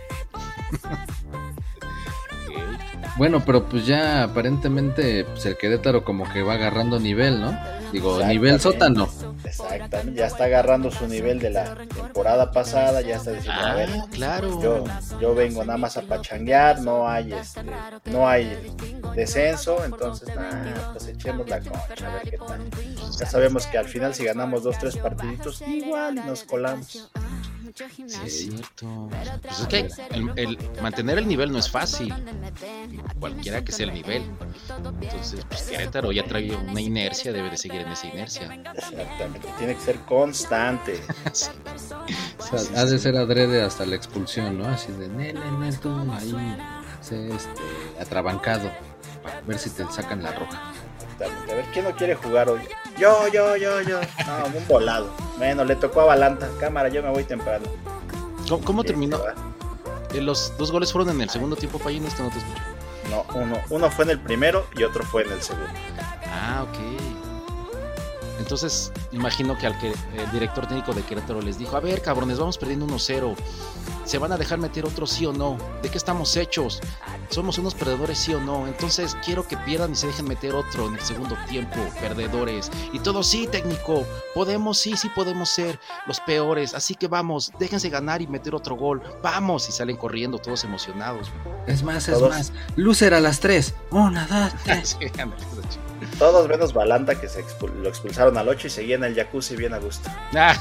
Bueno, 3.19 3.43
pero 3.45 3.65
pues 3.65 3.87
ya 3.87 4.25
aparentemente 4.25 5.25
pues 5.25 5.47
el 5.47 5.57
Querétaro 5.57 6.05
como 6.05 6.31
que 6.31 6.43
va 6.43 6.55
agarrando 6.55 6.99
nivel, 7.01 7.41
¿no? 7.41 7.59
Digo, 7.93 8.23
nivel 8.25 8.61
sótano. 8.61 9.09
Exactamente, 9.47 10.19
ya 10.19 10.27
está 10.27 10.45
agarrando 10.45 10.91
su 10.91 11.07
nivel 11.07 11.39
de 11.39 11.51
la 11.51 11.75
temporada 11.75 12.51
pasada, 12.51 13.01
ya 13.01 13.17
está 13.17 13.33
diciendo, 13.33 13.61
a 13.61 13.75
ver, 13.75 13.89
Ah, 13.93 14.07
claro. 14.11 14.61
yo, 14.63 14.85
yo 15.21 15.35
vengo 15.35 15.65
nada 15.65 15.79
más 15.79 15.97
a 15.97 16.03
pachanguear, 16.03 16.81
no 16.81 17.09
hay 17.09 17.33
este, 17.33 17.63
no 18.07 18.29
hay 18.29 18.75
descenso, 19.15 19.85
entonces 19.85 20.29
nah, 20.35 20.93
pues 20.93 21.07
echemos 21.09 21.49
la 21.49 21.61
concha, 21.61 22.09
a 22.09 22.13
ver 22.15 22.31
qué 22.31 22.39
tal. 22.39 22.71
Ya 23.19 23.27
sabemos 23.27 23.67
que 23.67 23.79
al 23.79 23.89
final 23.89 24.15
si 24.15 24.25
ganamos 24.25 24.63
dos, 24.63 24.79
tres 24.79 24.97
partiditos, 24.97 25.63
igual 25.63 26.15
nos 26.17 26.43
colamos. 26.45 27.11
Sí, 27.77 28.17
es 28.25 28.39
cierto. 28.39 29.09
Pues 29.43 29.61
es 29.61 29.67
que 29.67 29.89
el, 30.11 30.33
el- 30.37 30.59
mantener 30.83 31.19
el 31.19 31.29
nivel 31.29 31.53
no 31.53 31.59
es 31.59 31.71
fácil. 31.71 32.13
Cualquiera 33.21 33.63
que 33.65 33.73
sea 33.73 33.87
el 33.87 33.95
nivel. 33.95 34.23
Entonces, 35.03 35.45
pues 35.49 35.63
Querétaro 35.65 36.11
ya 36.13 36.25
trae 36.25 36.55
una 36.57 36.81
inercia, 36.81 37.33
debe 37.33 37.51
de 37.51 37.57
seguir 37.59 37.83
en 37.83 37.89
esa 37.89 38.07
inercia. 38.07 38.55
Exactamente, 38.75 39.49
tiene 39.59 39.75
que 39.75 39.81
ser 39.81 39.97
constante. 40.01 41.01
Sí. 41.33 41.51
O 42.53 42.59
sea, 42.59 42.81
ha 42.81 42.85
de 42.85 42.99
ser 42.99 43.17
adrede 43.17 43.63
hasta 43.63 43.85
la 43.85 43.97
expulsión, 43.97 44.59
¿no? 44.59 44.69
Así 44.69 44.93
de, 44.93 45.09
nene, 45.09 45.35
nene, 45.35 45.77
tú 45.77 45.91
ahí, 46.13 46.35
este, 47.01 48.01
atrabancado, 48.01 48.71
para 49.23 49.41
ver 49.43 49.59
si 49.59 49.71
te 49.71 49.85
sacan 49.91 50.23
la 50.23 50.33
roja. 50.33 50.73
Exactamente. 51.03 51.53
A 51.53 51.55
ver, 51.57 51.65
¿quién 51.73 51.85
no 51.85 51.93
quiere 51.93 52.15
jugar 52.15 52.49
hoy? 52.49 52.61
Yo, 52.99 53.29
yo, 53.29 53.57
yo, 53.57 53.81
yo. 53.83 54.01
No, 54.27 54.59
un 54.59 54.67
volado. 54.69 55.11
Bueno, 55.39 55.65
le 55.65 55.77
tocó 55.77 56.03
a 56.03 56.05
Balanta. 56.07 56.49
Cámara, 56.61 56.89
yo 56.89 57.03
me 57.03 57.11
voy 57.11 57.25
temprano. 57.25 57.67
¿Cómo, 58.49 58.65
cómo 58.65 58.85
terminó? 58.85 59.19
Eh, 60.15 60.21
Los 60.21 60.57
dos 60.57 60.71
goles 60.73 60.93
fueron 60.93 61.15
en 61.15 61.21
el 61.23 61.31
segundo 61.31 61.57
tiempo, 61.57 61.79
Payín, 61.79 62.07
esto 62.07 62.23
no 62.23 62.31
te 62.31 62.39
escucho. 62.39 62.63
No, 63.11 63.25
uno, 63.39 63.59
uno 63.71 63.91
fue 63.91 64.05
en 64.05 64.13
el 64.13 64.21
primero 64.21 64.67
y 64.75 64.83
otro 64.85 65.05
fue 65.05 65.23
en 65.25 65.33
el 65.33 65.43
segundo. 65.43 65.69
Ah, 66.29 66.65
ok. 66.69 66.79
Entonces, 68.47 68.93
imagino 69.11 69.59
que 69.59 69.67
al 69.67 69.77
que 69.81 69.89
el 69.89 70.31
director 70.31 70.69
técnico 70.69 70.95
de 70.95 71.03
Querétaro 71.03 71.43
les 71.43 71.59
dijo, 71.59 71.77
a 71.77 71.81
ver, 71.81 72.01
cabrones, 72.01 72.39
vamos 72.39 72.57
perdiendo 72.57 72.87
1-0. 72.87 73.35
¿Se 74.05 74.19
van 74.19 74.31
a 74.31 74.37
dejar 74.37 74.61
meter 74.61 74.87
otro 74.87 75.05
sí 75.05 75.27
o 75.27 75.33
no? 75.33 75.59
¿De 75.83 75.89
qué 75.89 75.99
estamos 75.99 76.37
hechos? 76.37 76.81
¿Somos 77.29 77.59
unos 77.59 77.75
perdedores 77.75 78.19
sí 78.19 78.33
o 78.35 78.41
no? 78.41 78.69
Entonces 78.69 79.17
quiero 79.25 79.49
que 79.49 79.57
pierdan 79.57 79.91
y 79.91 79.97
se 79.97 80.07
dejen 80.07 80.29
meter 80.29 80.55
otro 80.55 80.87
en 80.87 80.95
el 80.95 81.01
segundo 81.01 81.37
tiempo, 81.49 81.75
perdedores. 82.01 82.71
Y 82.93 83.01
todos, 83.01 83.27
sí, 83.27 83.49
técnico, 83.51 84.07
podemos, 84.33 84.79
sí, 84.79 84.97
sí 84.97 85.09
podemos 85.09 85.49
ser 85.49 85.81
los 86.07 86.21
peores. 86.21 86.73
Así 86.73 86.95
que 86.95 87.09
vamos, 87.09 87.51
déjense 87.59 87.89
ganar 87.89 88.23
y 88.23 88.29
meter 88.29 88.55
otro 88.55 88.77
gol. 88.77 89.03
Vamos, 89.25 89.69
y 89.69 89.73
salen 89.73 89.97
corriendo 89.97 90.39
todos 90.39 90.63
emocionados. 90.63 91.33
Es 91.67 91.83
más, 91.83 92.07
es 92.07 92.15
Todos. 92.17 92.31
más, 92.31 92.53
Lucer 92.77 93.13
a 93.13 93.19
las 93.19 93.41
tres. 93.41 93.75
Una, 93.91 94.25
dos, 94.29 94.53
tres. 94.63 94.97
Todos 96.19 96.49
menos 96.49 96.73
Balanta 96.73 97.21
que 97.21 97.29
se 97.29 97.45
expul- 97.45 97.75
lo 97.83 97.89
expulsaron 97.89 98.37
al 98.39 98.49
8 98.49 98.69
y 98.69 98.71
seguía 98.71 98.97
en 98.97 99.05
el 99.05 99.15
jacuzzi 99.15 99.55
bien 99.57 99.75
a 99.75 99.79
gusto. 99.79 100.09
Ah, 100.35 100.55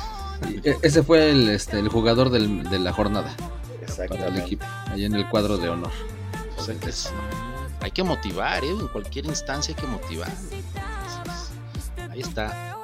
e- 0.63 0.77
Ese 0.81 1.01
fue 1.01 1.29
el, 1.31 1.49
este, 1.49 1.79
el 1.79 1.87
jugador 1.87 2.29
del- 2.29 2.63
de 2.69 2.79
la 2.79 2.91
jornada 2.91 3.33
para 4.09 4.27
el 4.27 4.37
equipo, 4.37 4.65
ahí 4.87 5.05
en 5.05 5.15
el 5.15 5.29
cuadro 5.29 5.57
de 5.57 5.69
honor. 5.69 5.91
O 6.57 6.61
sea, 6.61 6.75
que 6.75 6.89
es- 6.89 7.09
hay 7.81 7.91
que 7.91 8.03
motivar, 8.03 8.63
¿eh? 8.65 8.69
En 8.69 8.87
cualquier 8.89 9.25
instancia 9.27 9.73
hay 9.75 9.81
que 9.81 9.87
motivar. 9.87 10.29
Entonces, 10.51 11.51
ahí 12.11 12.19
está. 12.21 12.75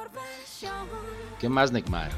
¿Qué 1.38 1.48
más, 1.50 1.72
Neymar? 1.72 2.10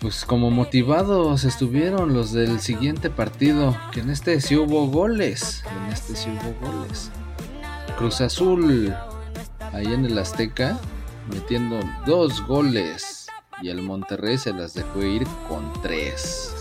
Pues 0.00 0.24
como 0.24 0.50
motivados 0.50 1.44
estuvieron 1.44 2.12
los 2.12 2.32
del 2.32 2.60
siguiente 2.60 3.08
partido, 3.08 3.76
que 3.92 4.00
en 4.00 4.10
este 4.10 4.40
sí 4.40 4.54
hubo 4.56 4.86
goles, 4.88 5.64
en 5.86 5.92
este 5.92 6.14
sí 6.14 6.28
hubo 6.30 6.68
goles. 6.70 7.10
Cruz 7.96 8.20
Azul, 8.20 8.94
ahí 9.72 9.92
en 9.92 10.04
el 10.04 10.18
Azteca, 10.18 10.78
metiendo 11.32 11.80
dos 12.06 12.44
goles 12.46 13.26
y 13.62 13.68
el 13.70 13.82
Monterrey 13.82 14.38
se 14.38 14.52
las 14.52 14.74
dejó 14.74 15.02
ir 15.02 15.26
con 15.48 15.72
tres. 15.82 16.52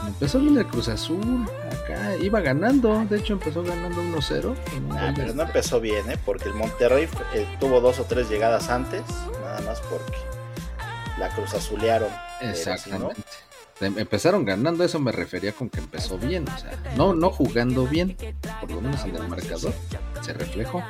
No, 0.00 0.08
empezó 0.08 0.38
bien 0.40 0.56
el 0.58 0.66
Cruz 0.66 0.88
Azul, 0.88 1.46
acá 1.70 2.16
iba 2.16 2.40
ganando, 2.40 3.04
de 3.06 3.18
hecho 3.18 3.34
empezó 3.34 3.62
ganando 3.62 4.02
1-0. 4.02 4.42
con 4.42 4.54
un 4.84 4.88
Nah, 4.88 5.12
pero 5.14 5.34
no 5.34 5.42
empezó 5.42 5.80
bien, 5.80 6.10
¿eh? 6.10 6.18
Porque 6.24 6.48
el 6.48 6.54
Monterrey 6.54 7.08
eh, 7.34 7.46
tuvo 7.60 7.80
dos 7.80 7.98
o 8.00 8.04
tres 8.04 8.28
llegadas 8.28 8.68
antes, 8.68 9.02
nada 9.44 9.60
más 9.62 9.80
porque 9.82 10.16
la 11.18 11.28
Cruz 11.34 11.54
Azulearon. 11.54 12.08
pero 12.40 12.54
si 12.56 12.64
no, 12.68 12.72
Exactamente. 12.74 13.22
Em- 13.80 13.98
Empezaron 13.98 14.44
ganando, 14.44 14.84
eso 14.84 15.00
me 15.00 15.10
refería 15.10 15.52
con 15.52 15.68
que 15.68 15.80
empezó 15.80 16.16
bien, 16.16 16.44
o 16.48 16.58
sea, 16.58 16.70
no, 16.96 17.14
no 17.14 17.30
jugando 17.30 17.84
bien, 17.86 18.16
por 18.60 18.70
lo 18.70 18.80
menos 18.80 19.04
en 19.04 19.16
el 19.16 19.26
marcador, 19.28 19.72
se 20.20 20.32
reflejó. 20.34 20.82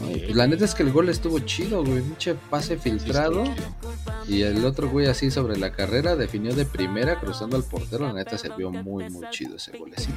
Pues, 0.00 0.34
la 0.36 0.46
neta 0.46 0.64
es 0.64 0.74
que 0.74 0.82
el 0.82 0.92
gol 0.92 1.08
estuvo 1.08 1.38
chido, 1.40 1.84
güey, 1.84 2.00
pinche 2.02 2.34
pase 2.34 2.76
filtrado 2.78 3.44
y 4.26 4.42
el 4.42 4.64
otro 4.64 4.88
güey 4.88 5.06
así 5.06 5.30
sobre 5.30 5.56
la 5.56 5.72
carrera 5.72 6.16
definió 6.16 6.54
de 6.54 6.64
primera 6.64 7.18
cruzando 7.20 7.56
al 7.56 7.64
portero, 7.64 8.06
la 8.06 8.12
neta 8.12 8.36
se 8.38 8.48
vio 8.50 8.70
muy 8.70 9.08
muy 9.10 9.28
chido 9.30 9.56
ese 9.56 9.76
golecito. 9.76 10.12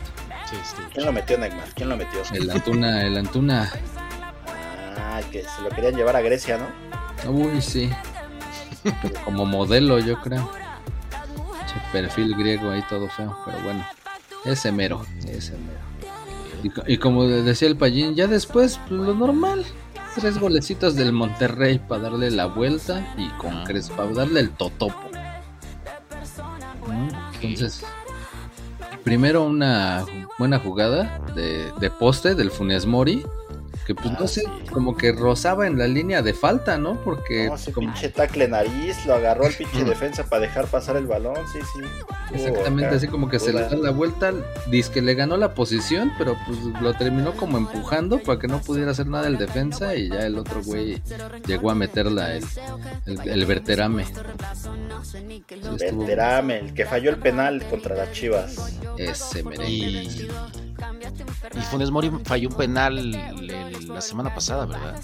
Sí, 0.50 0.56
¿Quién 0.94 1.06
lo 1.06 1.12
metió, 1.14 1.38
Neymar? 1.38 1.68
¿Quién 1.74 1.90
lo 1.90 1.98
metió? 1.98 2.20
El 2.34 2.50
Antuna, 2.50 3.06
el 3.06 3.18
Antuna, 3.18 3.72
Ah, 4.98 5.22
que 5.32 5.42
se 5.44 5.62
lo 5.62 5.70
querían 5.70 5.96
llevar 5.96 6.16
a 6.16 6.22
Grecia, 6.22 6.58
¿no? 6.58 7.32
uy 7.32 7.62
sí, 7.62 7.90
Pero 8.84 9.14
como 9.26 9.46
modelo 9.46 10.00
yo 10.00 10.20
creo. 10.22 10.50
Pinche 11.12 11.76
perfil 11.92 12.36
griego 12.36 12.72
ahí 12.72 12.84
todo 12.90 13.08
feo, 13.10 13.38
pero 13.46 13.60
bueno, 13.62 13.86
ese 14.46 14.72
mero, 14.72 15.06
ese 15.28 15.52
mero. 15.54 15.91
Y, 16.64 16.70
co- 16.70 16.84
y 16.88 16.98
como 16.98 17.26
decía 17.28 17.68
el 17.68 17.76
Payín, 17.78 18.16
ya 18.16 18.28
después, 18.28 18.80
pues, 18.88 18.92
lo 19.00 19.14
normal. 19.16 19.66
Tres 20.16 20.38
golecitos 20.40 20.96
del 20.96 21.14
Monterrey 21.14 21.80
para 21.80 22.04
darle 22.04 22.32
la 22.32 22.46
vuelta 22.48 23.14
y 23.18 23.30
con 23.38 23.54
Ah. 23.54 23.64
Crespo 23.66 23.96
para 23.96 24.12
darle 24.12 24.42
el 24.42 24.50
totopo. 24.52 25.10
Entonces, 27.42 27.84
primero 29.04 29.44
una 29.44 30.06
buena 30.38 30.60
jugada 30.60 31.20
de, 31.36 31.72
de 31.80 31.90
poste 31.90 32.36
del 32.36 32.52
Funes 32.52 32.86
Mori. 32.86 33.24
Que 33.86 33.96
pues 33.96 34.10
Ah, 34.12 34.18
no 34.20 34.28
sé, 34.28 34.42
sí. 34.42 34.48
como 34.72 34.96
que 34.96 35.12
rozaba 35.12 35.66
en 35.66 35.78
la 35.78 35.88
línea 35.88 36.22
de 36.22 36.34
falta, 36.34 36.78
¿no? 36.78 36.96
Porque 37.04 37.48
No, 37.48 37.56
ese 37.56 37.72
como- 37.74 37.88
pinche 37.92 38.10
tacle 38.10 38.48
nariz, 38.48 39.06
lo 39.08 39.16
agarró 39.16 39.48
el 39.48 39.54
pinche 39.56 39.84
defensa 39.84 40.24
para 40.24 40.42
dejar 40.44 40.68
pasar 40.68 40.98
el 40.98 41.08
balón, 41.08 41.36
sí, 41.52 41.60
sí. 41.74 41.82
Exactamente, 42.36 42.96
así 42.96 43.08
como 43.08 43.28
que 43.28 43.40
se 43.40 43.52
le 43.52 43.62
da 43.62 43.76
la 43.76 43.90
vuelta, 43.92 44.32
dice 44.70 44.92
que 44.92 45.02
le 45.02 45.16
ganó 45.16 45.36
la 45.36 45.54
posición, 45.56 46.12
pero 46.18 46.38
pues 46.46 46.60
lo 46.82 46.94
terminó 46.94 47.34
como 47.34 47.58
empujando 47.58 48.20
para 48.20 48.40
que 48.40 48.48
no 48.48 48.60
pudiera 48.62 48.92
hacer 48.92 49.08
nada 49.08 49.28
el 49.28 49.38
defensa 49.38 49.96
y 49.96 50.10
ya 50.10 50.26
el 50.28 50.38
otro 50.38 50.62
güey 50.64 51.02
llegó 51.48 51.72
a 51.72 51.76
meterla 51.76 52.36
el, 52.36 52.44
el, 53.08 53.20
el 53.30 53.46
verterame. 53.46 54.06
Sí, 54.06 54.14
estuvo- 55.86 56.00
Berterame, 56.06 56.60
el 56.60 56.74
que 56.74 56.86
falló 56.86 57.10
el 57.10 57.18
penal 57.18 57.64
contra 57.70 57.96
las 57.96 58.12
Chivas. 58.12 58.56
Ese 58.98 59.44
merengue. 59.44 59.70
Y, 59.70 60.28
y 61.58 61.62
Funes 61.70 61.92
Mori 61.92 62.12
falló 62.24 62.50
un 62.50 62.56
penal 62.56 62.98
el 62.98 63.81
la 63.88 64.02
semana 64.02 64.34
pasada, 64.34 64.66
¿verdad? 64.66 65.00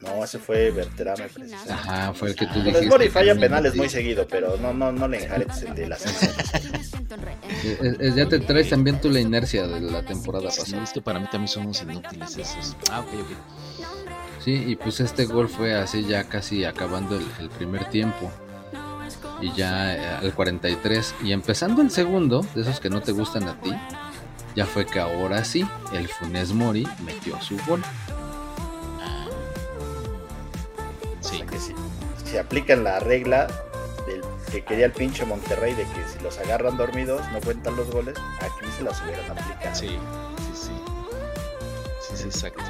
No, 0.00 0.24
ese 0.24 0.38
fue 0.38 0.72
precisamente. 0.72 1.72
Ajá, 1.72 2.12
fue 2.14 2.30
el 2.30 2.36
que 2.36 2.46
tú 2.46 2.62
dijiste. 2.62 2.86
Mori 2.86 3.08
falla 3.08 3.34
penales 3.34 3.74
muy 3.76 3.88
seguido, 3.88 4.26
pero 4.28 4.56
no, 4.56 4.72
no, 4.72 4.92
no 4.92 5.08
le 5.08 5.24
enjaretes 5.24 5.62
el 5.62 5.74
de 5.74 5.88
las 5.88 6.04
Es- 6.04 7.80
es- 8.00 8.14
ya 8.14 8.28
te 8.28 8.38
traes 8.40 8.70
también 8.70 9.00
tú 9.00 9.10
la 9.10 9.20
inercia 9.20 9.66
de 9.66 9.80
la 9.80 10.02
temporada 10.04 10.50
Sí, 10.50 10.60
pasada. 10.60 10.82
es 10.84 10.92
que 10.92 11.00
para 11.00 11.18
mí 11.20 11.26
también 11.30 11.48
son 11.48 11.64
unos 11.64 11.82
inútiles 11.82 12.36
esos. 12.36 12.76
Ah, 12.90 13.00
ok, 13.00 13.08
ok. 13.20 14.42
Sí, 14.44 14.52
y 14.68 14.76
pues 14.76 15.00
este 15.00 15.24
gol 15.24 15.48
fue 15.48 15.74
así 15.74 16.04
ya 16.04 16.24
casi 16.24 16.64
acabando 16.64 17.16
el, 17.16 17.26
el 17.40 17.48
primer 17.50 17.86
tiempo. 17.86 18.30
Y 19.40 19.52
ya 19.52 19.94
eh, 19.94 20.06
al 20.22 20.32
43. 20.32 21.14
Y 21.22 21.32
empezando 21.32 21.82
el 21.82 21.90
segundo, 21.90 22.46
de 22.54 22.62
esos 22.62 22.80
que 22.80 22.88
no 22.88 23.02
te 23.02 23.12
gustan 23.12 23.44
a 23.48 23.60
ti, 23.60 23.70
ya 24.56 24.66
fue 24.66 24.84
que 24.86 24.98
ahora 24.98 25.44
sí, 25.44 25.64
el 25.92 26.08
Funes 26.08 26.52
Mori 26.52 26.88
metió 27.04 27.40
su 27.40 27.56
gol. 27.66 27.82
Sí. 31.20 31.42
que 31.42 31.58
si, 31.58 31.74
si 32.24 32.38
aplican 32.38 32.84
la 32.84 33.00
regla 33.00 33.46
del 34.06 34.22
que 34.50 34.64
quería 34.64 34.86
el 34.86 34.92
pinche 34.92 35.24
Monterrey 35.26 35.74
de 35.74 35.82
que 35.82 36.08
si 36.08 36.22
los 36.22 36.38
agarran 36.38 36.76
dormidos 36.76 37.20
no 37.32 37.40
cuentan 37.40 37.74
los 37.76 37.90
goles, 37.90 38.14
aquí 38.40 38.66
se 38.76 38.84
las 38.84 39.00
hubieran 39.02 39.30
aplicado. 39.32 39.74
Sí, 39.74 39.88
sí, 39.88 40.52
sí. 40.54 40.70
Sí, 42.08 42.16
sí, 42.16 42.24
exacto. 42.28 42.62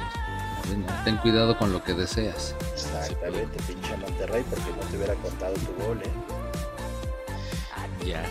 Ten- 0.67 0.85
Ten 1.05 1.17
cuidado 1.17 1.57
con 1.57 1.71
lo 1.71 1.83
que 1.83 1.93
deseas. 1.93 2.55
Exactamente, 2.73 3.57
pinche 3.67 3.95
Monterrey, 3.97 4.43
porque 4.49 4.69
no 4.71 4.87
te 4.89 4.97
hubiera 4.97 5.13
contado 5.15 5.53
tu 5.53 5.83
gol, 5.85 6.01
¿eh? 6.03 6.09
Ya. 8.05 8.23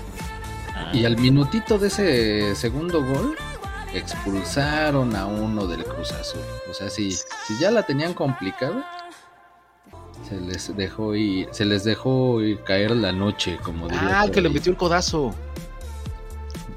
Y 0.92 1.04
al 1.04 1.16
minutito 1.18 1.78
de 1.78 1.88
ese 1.88 2.54
segundo 2.54 3.02
gol, 3.04 3.36
expulsaron 3.92 5.14
a 5.16 5.26
uno 5.26 5.66
del 5.66 5.84
Cruz 5.84 6.12
Azul. 6.12 6.40
O 6.70 6.74
sea, 6.74 6.90
si, 6.90 7.12
si 7.12 7.58
ya 7.60 7.70
la 7.70 7.84
tenían 7.84 8.14
complicada, 8.14 8.86
se 10.28 10.40
les 10.40 10.74
dejó 10.76 11.14
ir, 11.14 11.48
se 11.52 11.64
les 11.64 11.84
dejó 11.84 12.40
ir 12.42 12.62
caer 12.64 12.90
la 12.92 13.12
noche, 13.12 13.58
como 13.62 13.88
diría 13.88 14.22
Ah, 14.22 14.28
que 14.30 14.40
le 14.40 14.48
metió 14.48 14.70
el 14.72 14.78
codazo. 14.78 15.34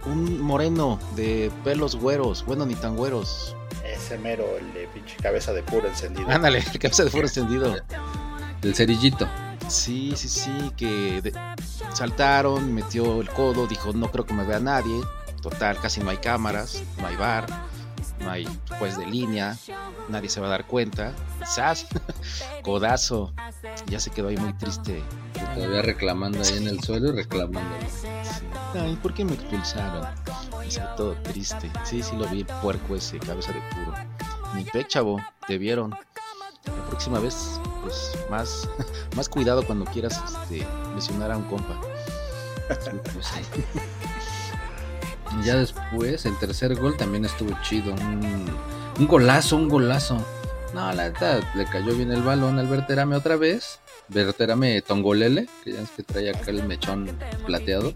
Un 0.06 0.42
moreno 0.42 1.00
de 1.16 1.52
pelos 1.64 1.96
güeros. 1.96 2.46
Bueno, 2.46 2.66
ni 2.66 2.76
tan 2.76 2.96
güeros. 2.96 3.56
Ese 3.86 4.18
mero, 4.18 4.46
el 4.60 4.74
de 4.74 4.88
pinche 4.88 5.16
cabeza 5.22 5.52
de 5.54 5.62
puro 5.64 5.88
encendido. 5.88 6.30
Ándale, 6.30 6.60
el 6.60 6.80
cabeza 6.80 7.04
de 7.04 7.10
fuera 7.10 7.28
extendido. 7.28 7.76
El 8.62 8.76
cerillito. 8.76 9.28
Sí, 9.70 10.14
sí, 10.16 10.28
sí, 10.28 10.72
que 10.76 11.22
de- 11.22 11.34
saltaron, 11.94 12.74
metió 12.74 13.22
el 13.22 13.30
codo, 13.30 13.68
dijo, 13.68 13.94
no 13.94 14.12
creo 14.12 14.26
que 14.26 14.34
me 14.34 14.44
vea 14.46 14.60
nadie. 14.60 15.02
Total, 15.42 15.78
casi 15.80 16.02
no 16.02 16.10
hay 16.10 16.18
cámaras, 16.18 16.84
no 17.00 17.08
hay 17.08 17.16
bar, 17.16 17.46
no 18.20 18.30
hay 18.30 18.46
juez 18.78 18.98
de 18.98 19.06
línea, 19.06 19.58
nadie 20.10 20.28
se 20.30 20.42
va 20.42 20.48
a 20.48 20.50
dar 20.50 20.66
cuenta. 20.68 21.14
¡Sas! 21.46 21.86
Codazo. 22.64 23.34
Ya 23.88 24.00
se 24.00 24.10
quedó 24.12 24.28
ahí 24.30 24.38
muy 24.38 24.54
triste. 24.54 25.02
Todavía 25.56 25.82
reclamando 25.82 26.42
ahí 26.42 26.58
en 26.58 26.68
el 26.68 26.82
suelo 26.84 27.10
y 27.10 27.12
reclamando. 27.16 27.76
Sí. 28.02 28.08
Ay, 28.78 28.96
¿por 29.02 29.14
qué 29.14 29.24
me 29.24 29.34
expulsaron? 29.34 30.06
Está 30.66 30.96
todo 30.96 31.14
triste. 31.24 31.72
Sí, 31.86 32.04
sí 32.04 32.16
lo 32.18 32.28
vi, 32.28 32.42
el 32.42 32.46
puerco 32.46 32.96
ese, 32.96 33.18
cabeza 33.20 33.52
de 33.54 33.62
puro. 33.74 33.94
Ni 34.56 34.64
pe, 34.66 34.86
chavo, 34.88 35.20
te 35.48 35.58
vieron. 35.58 35.92
La 36.66 36.86
próxima 36.88 37.20
vez, 37.20 37.60
pues 37.82 38.12
más, 38.30 38.68
más 39.16 39.30
cuidado 39.30 39.64
cuando 39.66 39.86
quieras 39.86 40.20
este, 40.26 40.66
lesionar 40.96 41.32
a 41.32 41.38
un 41.38 41.44
compa. 41.44 41.80
Y 45.42 45.44
ya 45.46 45.56
después, 45.56 46.26
el 46.26 46.38
tercer 46.38 46.76
gol 46.76 46.98
también 46.98 47.26
estuvo 47.26 47.56
chido. 47.64 47.94
Un, 47.94 48.46
un 49.00 49.08
golazo, 49.08 49.56
un 49.56 49.70
golazo. 49.70 50.18
No, 50.74 50.92
la 50.94 51.10
neta, 51.10 51.40
le 51.56 51.66
cayó 51.66 51.96
bien 51.96 52.12
el 52.12 52.22
balón 52.22 52.60
al 52.60 52.68
Verterame 52.68 53.16
otra 53.16 53.36
vez. 53.38 53.80
Verterame 54.08 54.82
Tongolele, 54.82 55.48
que 55.64 55.74
ya 55.74 55.82
es 55.82 55.90
que 55.92 56.04
trae 56.04 56.30
acá 56.30 56.50
el 56.52 56.64
mechón 56.64 57.10
plateado. 57.46 57.94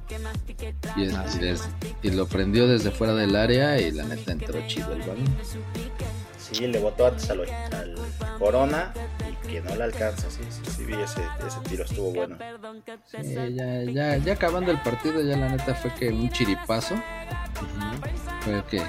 Y, 0.96 1.04
es- 1.06 1.14
Ah, 1.16 1.26
sí. 1.28 1.38
y 1.38 1.42
des- 1.42 1.70
y 2.04 2.12
lo 2.12 2.28
prendió 2.28 2.68
desde 2.68 2.92
fuera 2.92 3.14
del 3.16 3.36
área 3.36 3.80
y 3.80 3.92
la 3.92 4.04
neta 4.04 4.32
entró 4.32 4.60
chido 4.68 4.92
el 4.94 5.00
balón. 5.02 5.26
Sí, 6.54 6.68
le 6.68 6.80
botó 6.80 7.08
antes 7.08 7.30
al, 7.30 7.42
al 7.42 7.96
Corona 8.40 8.94
y 9.44 9.48
que 9.48 9.62
no 9.62 9.76
le 9.76 9.84
alcanza. 9.84 10.30
Sí, 10.30 10.42
sí, 10.50 10.62
sí, 10.78 10.86
vi 10.86 10.94
ese, 10.94 11.22
ese 11.46 11.60
tiro, 11.68 11.84
estuvo 11.84 12.12
bueno. 12.14 12.38
Sí, 13.06 13.34
ya, 13.56 13.84
ya, 13.84 14.18
ya 14.18 14.34
acabando 14.34 14.72
el 14.72 14.82
partido, 14.82 15.22
ya 15.22 15.38
la 15.38 15.50
neta 15.50 15.74
fue 15.76 15.94
que 15.96 16.10
un 16.10 16.30
chiripazo 16.30 16.96
fue 18.42 18.64
que 18.70 18.82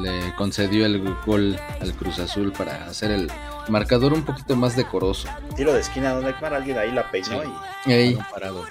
le, 0.00 0.34
concedió 0.36 0.86
el 0.86 1.02
gol 1.26 1.58
al 1.80 1.92
Cruz 1.94 2.18
Azul 2.18 2.52
para 2.52 2.86
hacer 2.86 3.10
el 3.10 3.30
marcador 3.68 4.12
un 4.12 4.24
poquito 4.24 4.54
más 4.56 4.76
decoroso. 4.76 5.28
Tiro 5.56 5.72
de 5.72 5.80
esquina 5.80 6.12
donde 6.12 6.30
Ekmar, 6.30 6.54
alguien 6.54 6.78
ahí 6.78 6.92
la 6.92 7.10
peinó 7.10 7.42
Sí. 7.42 7.48
y 7.86 7.92
Ey, 7.92 8.18
parado. 8.30 8.64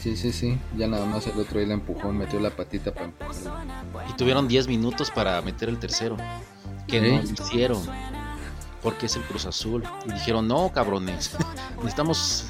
sí, 0.00 0.16
sí, 0.16 0.32
sí, 0.32 0.58
ya 0.76 0.86
nada 0.86 1.04
más 1.04 1.26
el 1.26 1.38
otro 1.38 1.60
ahí 1.60 1.66
la 1.66 1.74
empujó, 1.74 2.12
metió 2.12 2.40
la 2.40 2.50
patita 2.50 2.92
para 2.92 3.06
empujarlo. 3.06 3.52
Y 4.08 4.12
tuvieron 4.14 4.48
10 4.48 4.68
minutos 4.68 5.10
para 5.10 5.40
meter 5.42 5.68
el 5.68 5.78
tercero. 5.78 6.16
Que 6.88 7.00
no 7.00 7.06
Ey. 7.06 7.22
lo 7.22 7.30
hicieron. 7.44 7.82
Porque 8.82 9.06
es 9.06 9.16
el 9.16 9.22
Cruz 9.22 9.44
Azul. 9.46 9.84
Y 10.06 10.12
dijeron, 10.12 10.48
no, 10.48 10.70
cabrones. 10.72 11.36
Necesitamos 11.76 12.46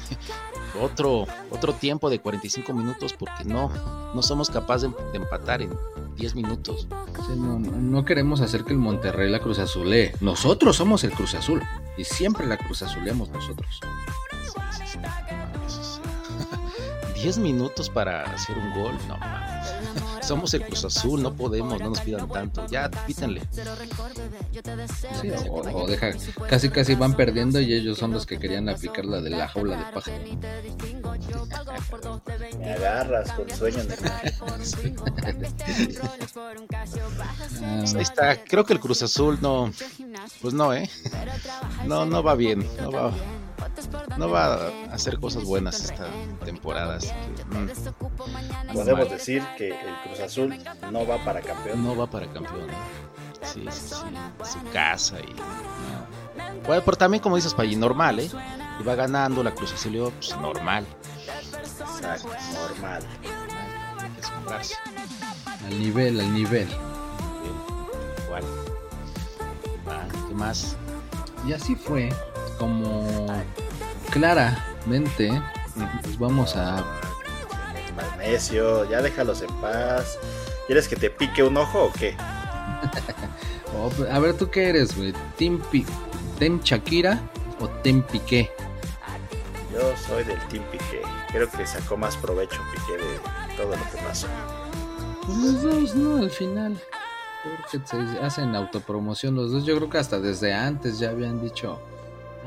otro, 0.81 1.25
otro 1.51 1.73
tiempo 1.73 2.09
de 2.09 2.19
45 2.19 2.71
minutos 2.73 3.13
porque 3.13 3.43
no, 3.43 3.69
no 4.13 4.21
somos 4.21 4.49
capaces 4.49 4.89
de, 4.91 5.11
de 5.11 5.17
empatar 5.17 5.61
en 5.61 5.71
10 6.15 6.35
minutos. 6.35 6.87
Sí, 7.27 7.33
no, 7.35 7.59
no- 7.59 7.71
no 7.71 8.05
queremos 8.05 8.41
hacer 8.41 8.63
que 8.63 8.73
el 8.73 8.79
Monterrey 8.79 9.29
la 9.29 9.39
Cruz 9.39 9.59
Azulee. 9.59 10.13
Nosotros 10.21 10.75
somos 10.77 11.03
el 11.03 11.11
Cruz 11.11 11.33
Azul 11.33 11.61
y 11.97 12.03
siempre 12.03 12.45
la 12.47 12.57
Cruz 12.57 12.83
Azuleamos 12.83 13.29
nosotros. 13.29 13.79
Sí, 14.71 14.83
sí, 14.85 14.99
10 17.21 17.37
minutos 17.39 17.89
para 17.89 18.23
hacer 18.23 18.57
un 18.57 18.73
gol, 18.73 18.93
no 19.07 19.17
mames. 19.17 19.49
Somos 20.25 20.53
el 20.53 20.61
Cruz 20.63 20.85
Azul, 20.85 21.23
no 21.23 21.33
podemos, 21.33 21.79
no 21.79 21.89
nos 21.89 22.01
pidan 22.01 22.29
tanto. 22.29 22.65
Ya, 22.67 22.89
pítanle. 22.89 23.41
Sí, 25.21 25.31
o, 25.49 25.55
o 25.55 25.87
deja, 25.87 26.11
casi 26.47 26.69
casi 26.69 26.95
van 26.95 27.15
perdiendo 27.15 27.59
y 27.59 27.73
ellos 27.73 27.97
son 27.97 28.11
los 28.11 28.25
que 28.25 28.37
querían 28.37 28.69
aplicar 28.69 29.05
la 29.05 29.21
de 29.21 29.31
la 29.31 29.47
jaula 29.47 29.77
de 29.77 29.83
pájaro. 29.91 30.17
me 32.59 32.73
agarras 32.73 33.31
con 33.31 33.49
sueño 33.49 33.79
Ah, 37.61 37.83
Ahí 37.95 38.01
está, 38.01 38.43
creo 38.43 38.63
que 38.65 38.73
el 38.73 38.79
Cruz 38.79 39.01
Azul 39.01 39.39
no, 39.41 39.71
pues 40.41 40.53
no, 40.53 40.73
¿eh? 40.73 40.89
No, 41.85 42.05
no 42.05 42.21
va 42.23 42.35
bien, 42.35 42.67
no 42.79 42.91
va, 42.91 43.13
no 44.17 44.29
va 44.29 44.55
a 44.55 44.93
hacer 44.93 45.19
cosas 45.19 45.43
buenas 45.43 45.79
esta 45.83 46.05
temporada. 46.43 46.95
así 46.95 47.07
que, 47.35 47.45
mm, 47.45 47.69
Podemos 48.73 48.99
mal. 49.07 49.09
decir 49.09 49.43
que 49.57 49.69
el 49.69 49.95
Cruz 50.03 50.19
Azul 50.19 50.57
no 50.91 51.05
va 51.07 51.23
para 51.23 51.41
campeón. 51.41 51.83
no 51.83 51.95
va 51.95 52.07
para 52.07 52.27
campeón. 52.27 52.69
¿eh? 52.69 52.73
Sí, 53.41 53.65
sí, 53.71 53.81
sí, 53.87 53.95
su 53.95 54.71
casa 54.71 55.17
y 55.21 55.33
no. 55.33 56.59
Bueno, 56.67 56.81
pero 56.85 56.97
también 56.97 57.23
como 57.23 57.35
dices, 57.37 57.53
Payín, 57.53 57.79
normal, 57.79 58.19
¿eh? 58.19 58.29
Y 58.79 58.83
va 58.83 58.95
ganando 58.95 59.43
la 59.43 59.51
Cruz 59.51 59.73
Azul, 59.73 60.11
pues 60.17 60.35
normal. 60.39 60.85
Exacto, 61.57 62.29
normal. 62.53 63.03
Hay 64.01 64.09
que 64.11 64.21
asombrarse. 64.21 64.75
al 65.65 65.79
nivel, 65.79 66.19
al 66.19 66.33
nivel. 66.33 66.67
Igual. 68.25 68.43
Va, 69.87 70.05
¿Qué 70.27 70.33
más? 70.33 70.75
Y 71.47 71.53
así 71.53 71.75
fue 71.75 72.09
como 72.59 73.25
claramente 74.11 75.41
pues 76.03 76.19
vamos 76.19 76.55
a 76.55 76.83
Magnesio, 77.95 78.89
ya 78.89 79.01
déjalos 79.01 79.41
en 79.41 79.53
paz. 79.61 80.17
¿Quieres 80.67 80.87
que 80.87 80.95
te 80.95 81.09
pique 81.09 81.43
un 81.43 81.57
ojo 81.57 81.85
o 81.85 81.91
qué? 81.91 82.15
oh, 83.75 83.91
a 84.11 84.19
ver 84.19 84.37
tú 84.37 84.49
qué 84.49 84.69
eres, 84.69 84.95
güey, 84.95 85.13
Team, 85.37 85.61
Team 86.37 86.61
Shakira 86.63 87.19
o 87.59 87.67
Team 87.67 88.03
Piqué. 88.03 88.49
Yo 89.73 89.79
soy 90.07 90.23
del 90.23 90.39
Team 90.47 90.63
Piqué. 90.71 91.01
Creo 91.31 91.49
que 91.49 91.65
sacó 91.65 91.97
más 91.97 92.15
provecho 92.17 92.61
Piqué 92.71 92.97
de 92.97 93.55
todo 93.57 93.75
lo 93.75 93.91
que 93.91 93.97
pasó. 94.05 94.27
Pues 95.25 95.37
los 95.37 95.61
dos, 95.61 95.95
¿no? 95.95 96.17
Al 96.17 96.31
final. 96.31 96.79
Creo 97.43 97.81
que 97.83 97.87
se 97.87 98.19
hacen 98.19 98.55
autopromoción 98.55 99.35
los 99.35 99.51
dos. 99.51 99.65
Yo 99.65 99.75
creo 99.77 99.89
que 99.89 99.97
hasta 99.97 100.19
desde 100.19 100.53
antes 100.53 100.99
ya 100.99 101.09
habían 101.09 101.41
dicho, 101.41 101.79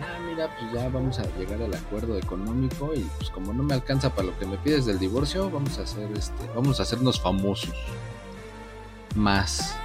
ah, 0.02 0.18
mira, 0.28 0.48
pues 0.58 0.72
ya 0.72 0.88
vamos 0.88 1.18
a 1.18 1.22
llegar 1.38 1.62
al 1.62 1.74
acuerdo 1.74 2.18
económico 2.18 2.92
y 2.94 3.00
pues 3.18 3.30
como 3.30 3.52
no 3.52 3.62
me 3.62 3.74
alcanza 3.74 4.14
para 4.14 4.28
lo 4.28 4.38
que 4.38 4.46
me 4.46 4.56
pides 4.58 4.86
del 4.86 4.98
divorcio, 4.98 5.50
vamos 5.50 5.78
a 5.78 5.82
hacer 5.82 6.10
este, 6.16 6.46
vamos 6.54 6.80
a 6.80 6.82
hacernos 6.82 7.20
famosos. 7.20 7.74
Más. 9.14 9.76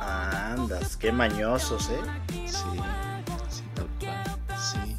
Andas, 0.00 0.96
qué 0.96 1.12
mañosos, 1.12 1.90
¿eh? 1.90 2.00
Sí, 2.46 2.80
sí, 3.48 3.62
tal 3.74 3.86
cual. 3.98 4.24
Sí. 4.58 4.96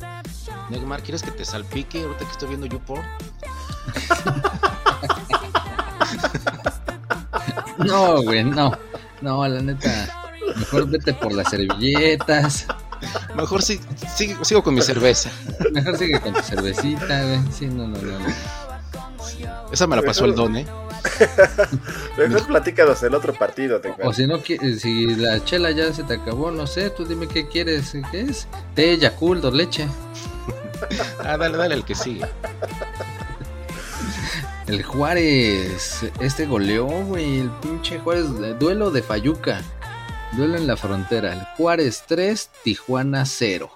Neymar, 0.69 1.01
¿quieres 1.01 1.23
que 1.23 1.31
te 1.31 1.45
salpique 1.45 2.03
ahorita 2.03 2.25
que 2.25 2.31
estoy 2.31 2.49
viendo 2.49 2.67
YouPorn? 2.67 3.03
No, 7.77 8.21
güey, 8.23 8.43
no. 8.43 8.71
No, 9.21 9.47
la 9.47 9.61
neta. 9.61 10.09
Mejor 10.57 10.89
vete 10.89 11.13
por 11.13 11.33
las 11.33 11.49
servilletas. 11.49 12.67
Mejor 13.36 13.62
sí, 13.62 13.80
sigo, 14.15 14.43
sigo 14.43 14.63
con 14.63 14.74
mi 14.74 14.82
cerveza. 14.82 15.30
Mejor 15.72 15.98
sigue 15.98 16.20
con 16.20 16.34
tu 16.34 16.41
cervecita, 16.41 17.24
güey. 17.24 17.39
Sí, 17.52 17.67
no, 17.67 17.88
no, 17.88 17.98
no. 17.98 18.20
no. 18.20 18.26
Esa 19.72 19.86
me 19.88 19.96
la 19.96 20.02
pasó 20.02 20.26
el 20.26 20.34
don, 20.36 20.56
¿eh? 20.56 20.65
Mejor 22.17 22.48
platícanos 22.48 23.02
el 23.04 23.13
otro 23.13 23.34
partido. 23.34 23.80
te 23.82 23.93
O 24.04 24.13
si 24.13 24.26
no, 24.26 24.38
qui- 24.39 24.78
si 24.80 25.15
la 25.15 25.43
chela 25.43 25.72
ya 25.72 25.93
se 25.93 26.04
te 26.04 26.15
acabó, 26.15 26.52
no 26.52 26.65
sé, 26.67 26.89
tú 26.89 27.06
dime 27.06 27.28
qué 27.28 27.48
quieres, 27.48 27.93
¿qué 28.12 28.22
es? 28.22 28.48
Té, 28.76 28.98
Yakult 28.98 29.43
o 29.46 29.52
leche. 29.52 29.88
Ah, 31.24 31.38
dale, 31.38 31.58
dale 31.58 31.76
el 31.76 31.84
que 31.84 31.96
sigue. 31.96 32.26
El 34.67 34.84
Juárez, 34.84 36.02
este 36.20 36.46
goleó, 36.46 36.86
güey, 36.88 37.39
el 37.39 37.50
pinche 37.62 38.00
Juárez, 38.00 38.26
eh, 38.43 38.54
duelo 38.60 38.91
de 38.91 39.02
Fayuca, 39.02 39.62
duelo 40.33 40.57
en 40.57 40.67
la 40.67 40.77
frontera, 40.77 41.33
el 41.33 41.41
Juárez 41.57 42.03
3, 42.07 42.49
Tijuana 42.63 43.25
0. 43.25 43.69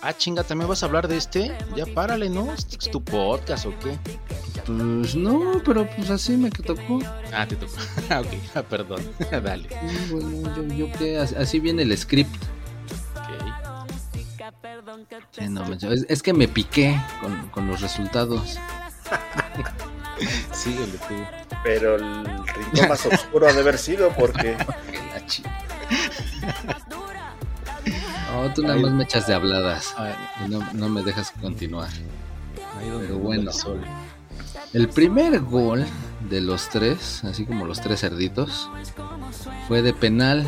Ah, 0.00 0.12
chinga, 0.16 0.44
¿también 0.44 0.68
vas 0.68 0.82
a 0.82 0.86
hablar 0.86 1.08
de 1.08 1.16
este? 1.16 1.56
Ya 1.74 1.84
párale, 1.86 2.28
¿no? 2.30 2.52
¿Es 2.52 2.66
tu 2.90 3.02
podcast 3.02 3.66
o 3.66 3.76
qué? 3.80 3.98
Pues 4.64 5.16
no, 5.16 5.60
pero 5.64 5.88
pues 5.96 6.08
así 6.10 6.36
me 6.36 6.50
que 6.50 6.62
tocó. 6.62 7.00
Ah, 7.32 7.46
te 7.48 7.56
tocó. 7.56 7.72
Ah, 8.10 8.20
ok, 8.20 8.28
ah, 8.54 8.62
perdón. 8.62 9.02
Dale. 9.30 9.68
Bueno, 10.10 10.54
yo, 10.56 10.74
yo 10.74 10.92
qué, 10.98 11.18
así- 11.18 11.58
viene 11.58 11.82
el 11.82 11.96
script. 11.98 12.32
Ok. 13.16 14.00
Sí, 15.32 15.48
no, 15.48 15.64
manches, 15.64 15.90
es, 15.90 16.06
es 16.08 16.22
que 16.22 16.32
me 16.32 16.46
piqué 16.48 17.00
con, 17.20 17.48
con 17.48 17.66
los 17.66 17.80
resultados. 17.80 18.56
Síguele 20.52 20.92
tú. 21.08 21.14
Pero 21.64 21.96
el 21.96 22.24
rincón 22.24 22.88
más 22.88 23.04
oscuro 23.06 23.48
ha 23.48 23.52
de 23.52 23.60
haber 23.60 23.78
sido 23.78 24.10
porque 24.10 24.56
No, 28.48 28.54
tú 28.54 28.62
nada 28.62 28.76
más 28.76 28.92
me 28.92 29.04
echas 29.04 29.26
de 29.26 29.34
habladas 29.34 29.94
y 30.44 30.48
no, 30.48 30.60
no 30.72 30.88
me 30.88 31.02
dejas 31.02 31.32
continuar. 31.40 31.90
Ahí 32.78 32.88
donde 32.88 33.06
Pero 33.08 33.18
bueno. 33.18 33.50
el 33.50 33.52
sol. 33.52 33.80
El 34.72 34.88
primer 34.88 35.40
gol 35.40 35.84
de 36.28 36.40
los 36.40 36.68
tres, 36.68 37.24
así 37.24 37.44
como 37.44 37.66
los 37.66 37.80
tres 37.80 38.00
cerditos, 38.00 38.70
fue 39.66 39.82
de 39.82 39.92
penal 39.92 40.46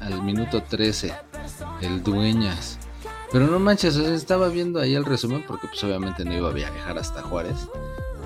al 0.00 0.22
minuto 0.22 0.62
13, 0.62 1.12
el 1.80 2.02
Dueñas. 2.02 2.78
Pero 3.32 3.46
no 3.46 3.58
manches, 3.58 3.96
o 3.96 4.04
sea, 4.04 4.14
estaba 4.14 4.48
viendo 4.48 4.80
ahí 4.80 4.94
el 4.94 5.04
resumen 5.04 5.44
porque 5.46 5.68
pues 5.68 5.82
obviamente 5.84 6.24
no 6.24 6.34
iba 6.34 6.50
a 6.50 6.52
viajar 6.52 6.98
hasta 6.98 7.22
Juárez. 7.22 7.56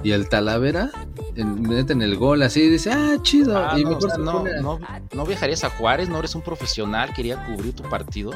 Y 0.02 0.12
el 0.12 0.28
Talavera 0.28 0.90
en- 1.36 1.62
meten 1.62 2.02
el 2.02 2.16
gol 2.16 2.42
así 2.42 2.62
y 2.62 2.68
dice, 2.70 2.90
ah, 2.92 3.16
chido. 3.22 3.58
Ah, 3.58 3.78
y 3.78 3.82
no, 3.84 3.90
mejor 3.90 4.04
o 4.04 4.08
sea, 4.08 4.16
se 4.16 4.22
no, 4.22 4.44
no, 4.62 4.80
no 5.12 5.26
viajarías 5.26 5.64
a 5.64 5.70
Juárez, 5.70 6.08
no 6.08 6.18
eres 6.18 6.34
un 6.34 6.42
profesional, 6.42 7.12
quería 7.14 7.44
cubrir 7.46 7.74
tu 7.74 7.82
partido. 7.84 8.32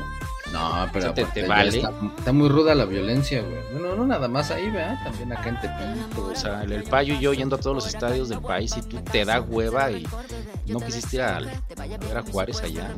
No, 0.53 0.87
pero 0.93 1.13
te- 1.15 1.25
vale. 1.49 1.79
está, 1.79 1.91
está 2.17 2.33
muy 2.33 2.49
ruda 2.49 2.77
la 2.77 2.85
violencia, 2.85 3.43
güey. 3.43 3.57
Bueno, 3.73 3.97
no 3.97 4.07
nada 4.07 4.29
más 4.29 4.53
ahí, 4.53 4.71
¿verdad? 4.71 4.97
También 5.03 5.33
acá 5.33 5.49
en 5.49 5.61
Tepito. 5.61 6.27
O 6.27 6.37
sea, 6.37 6.63
el, 6.63 6.71
el 6.73 6.85
payo 6.85 7.15
y 7.15 7.19
yo 7.19 7.33
yendo 7.33 7.57
a 7.57 7.59
todos 7.59 7.75
los 7.75 7.87
estadios 7.89 8.29
del 8.29 8.41
país 8.41 8.73
y 8.77 8.83
tú 8.83 8.99
te 9.01 9.25
da 9.25 9.41
hueva 9.41 9.91
y 9.91 10.07
no 10.69 10.79
quisiste 10.81 11.17
ir 11.17 11.23
a, 11.23 11.39
a 11.39 11.41
ver 11.41 12.17
a 12.19 12.23
Juárez 12.23 12.63
allá. 12.63 12.89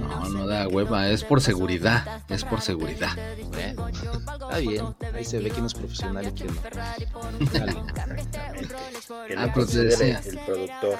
No, 0.00 0.28
no 0.30 0.46
da 0.48 0.66
hueva, 0.66 1.08
es 1.08 1.22
por 1.22 1.40
seguridad, 1.40 2.04
es 2.28 2.42
por 2.44 2.60
seguridad. 2.62 3.10
Bueno, 3.52 3.88
está 4.48 4.58
bien, 4.58 4.84
ahí 5.14 5.24
se 5.24 5.38
ve 5.38 5.50
quién 5.50 5.66
es 5.66 5.74
profesional 5.74 6.26
y 6.26 6.32
quién 6.32 6.48
no. 6.48 7.46
Dale. 7.52 7.76
Que 8.16 9.34
Ah, 9.36 9.52
considere 9.52 9.88
decía. 9.96 10.22
el 10.26 10.38
productor. 10.38 10.98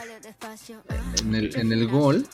En 1.25 1.35
el, 1.35 1.57
en 1.57 1.73
el 1.73 1.89
gol 1.89 2.27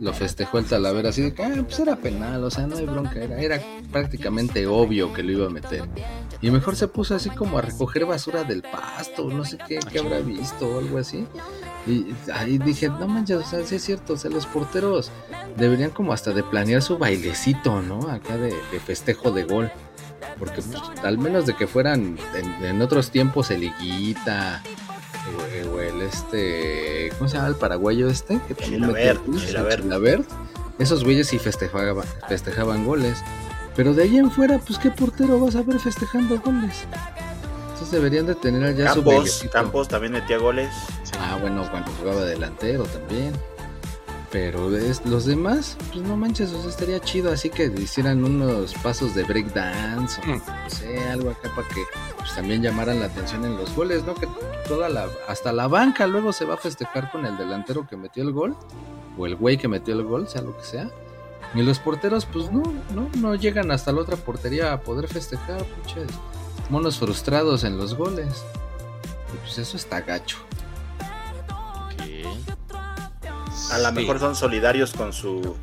lo 0.00 0.12
festejó 0.12 0.58
el 0.58 0.64
Talavera 0.64 1.10
así 1.10 1.22
de 1.22 1.34
que, 1.34 1.44
ah, 1.44 1.52
pues 1.64 1.78
era 1.78 1.94
penal, 1.96 2.42
o 2.42 2.50
sea, 2.50 2.66
no 2.66 2.76
hay 2.76 2.84
bronca, 2.84 3.14
era, 3.22 3.40
era 3.40 3.60
prácticamente 3.92 4.66
obvio 4.66 5.12
que 5.12 5.22
lo 5.22 5.32
iba 5.32 5.46
a 5.46 5.50
meter. 5.50 5.84
Y 6.42 6.50
mejor 6.50 6.74
se 6.74 6.88
puso 6.88 7.14
así 7.14 7.30
como 7.30 7.58
a 7.58 7.62
recoger 7.62 8.04
basura 8.04 8.42
del 8.42 8.62
pasto, 8.62 9.28
no 9.30 9.44
sé 9.44 9.56
qué, 9.68 9.78
qué 9.90 10.00
habrá 10.00 10.18
visto 10.18 10.66
o 10.66 10.78
algo 10.80 10.98
así. 10.98 11.26
Y 11.86 12.06
ahí 12.32 12.58
dije, 12.58 12.88
no 12.88 13.06
manches, 13.06 13.36
o 13.36 13.44
sea, 13.44 13.64
sí 13.64 13.76
es 13.76 13.84
cierto, 13.84 14.14
o 14.14 14.16
sea, 14.16 14.30
los 14.30 14.46
porteros 14.46 15.12
deberían 15.56 15.90
como 15.90 16.12
hasta 16.12 16.32
de 16.32 16.42
planear 16.42 16.82
su 16.82 16.98
bailecito, 16.98 17.80
¿no? 17.82 18.08
Acá 18.10 18.36
de, 18.36 18.52
de 18.72 18.80
festejo 18.80 19.30
de 19.30 19.44
gol. 19.44 19.70
Porque 20.38 20.62
pues, 20.62 20.80
al 21.02 21.18
menos 21.18 21.46
de 21.46 21.54
que 21.54 21.66
fueran 21.66 22.18
en, 22.34 22.64
en 22.64 22.82
otros 22.82 23.10
tiempos 23.10 23.50
el 23.50 23.64
Higuita 23.64 24.62
o, 25.66 25.76
o 25.76 25.80
el 25.80 26.02
este, 26.02 27.10
¿cómo 27.18 27.28
se 27.28 27.36
llama 27.36 27.48
el 27.48 27.54
paraguayo 27.56 28.08
este? 28.08 28.40
Que 28.48 28.54
también. 28.54 28.82
Chilavert. 29.38 30.26
Esos 30.78 31.04
güeyes 31.04 31.28
sí 31.28 31.38
festejaban, 31.38 32.04
festejaban 32.28 32.84
goles. 32.84 33.22
Pero 33.76 33.94
de 33.94 34.04
ahí 34.04 34.18
en 34.18 34.30
fuera, 34.30 34.58
pues 34.58 34.78
qué 34.78 34.90
portero 34.90 35.38
vas 35.40 35.56
a 35.56 35.62
ver 35.62 35.78
festejando 35.78 36.40
goles. 36.40 36.84
Entonces 37.72 37.90
deberían 37.90 38.26
de 38.26 38.34
tener 38.34 38.76
su 38.76 38.84
Campos, 38.84 39.04
bailecito. 39.04 39.52
Campos 39.52 39.88
también 39.88 40.12
metía 40.12 40.38
goles. 40.38 40.70
Ah, 41.18 41.38
bueno, 41.40 41.68
cuando 41.70 41.90
jugaba 41.98 42.24
delantero 42.24 42.84
también. 42.84 43.32
Pero 44.34 44.68
los 45.04 45.26
demás, 45.26 45.76
pues 45.92 46.04
no 46.04 46.16
manches, 46.16 46.52
o 46.52 46.60
sea, 46.60 46.68
estaría 46.68 46.98
chido 46.98 47.30
así 47.30 47.50
que 47.50 47.66
hicieran 47.66 48.24
unos 48.24 48.74
pasos 48.74 49.14
de 49.14 49.22
breakdance 49.22 50.20
o 50.20 50.26
Mm. 50.26 50.42
no 50.64 50.70
sé, 50.70 50.98
algo 51.08 51.30
acá 51.30 51.52
para 51.54 51.68
que 51.68 51.84
pues, 52.18 52.34
también 52.34 52.60
llamaran 52.60 52.98
la 52.98 53.06
atención 53.06 53.44
en 53.44 53.56
los 53.56 53.72
goles, 53.76 54.02
¿no? 54.04 54.14
Que 54.16 54.26
toda 54.66 54.88
la, 54.88 55.06
hasta 55.28 55.52
la 55.52 55.68
banca 55.68 56.08
luego 56.08 56.32
se 56.32 56.46
va 56.46 56.54
a 56.54 56.56
festejar 56.56 57.12
con 57.12 57.24
el 57.26 57.36
delantero 57.38 57.86
que 57.86 57.96
metió 57.96 58.24
el 58.24 58.32
gol, 58.32 58.56
o 59.16 59.24
el 59.26 59.36
güey 59.36 59.56
que 59.56 59.68
metió 59.68 59.94
el 59.94 60.02
gol, 60.02 60.26
sea 60.26 60.42
lo 60.42 60.56
que 60.58 60.64
sea. 60.64 60.90
Y 61.54 61.62
los 61.62 61.78
porteros, 61.78 62.26
pues 62.26 62.50
no, 62.50 62.64
no, 62.92 63.08
no 63.16 63.36
llegan 63.36 63.70
hasta 63.70 63.92
la 63.92 64.00
otra 64.00 64.16
portería 64.16 64.72
a 64.72 64.80
poder 64.80 65.06
festejar, 65.06 65.62
pinches 65.62 66.08
monos 66.70 66.98
frustrados 66.98 67.62
en 67.62 67.78
los 67.78 67.94
goles. 67.94 68.42
Y 69.32 69.36
pues 69.36 69.58
eso 69.58 69.76
está 69.76 70.00
gacho. 70.00 70.38
A 73.72 73.78
lo 73.78 73.88
Sí. 73.88 73.94
mejor 73.94 74.18
son 74.20 74.36
solidarios 74.36 74.92
con 74.92 75.12
su 75.12 75.56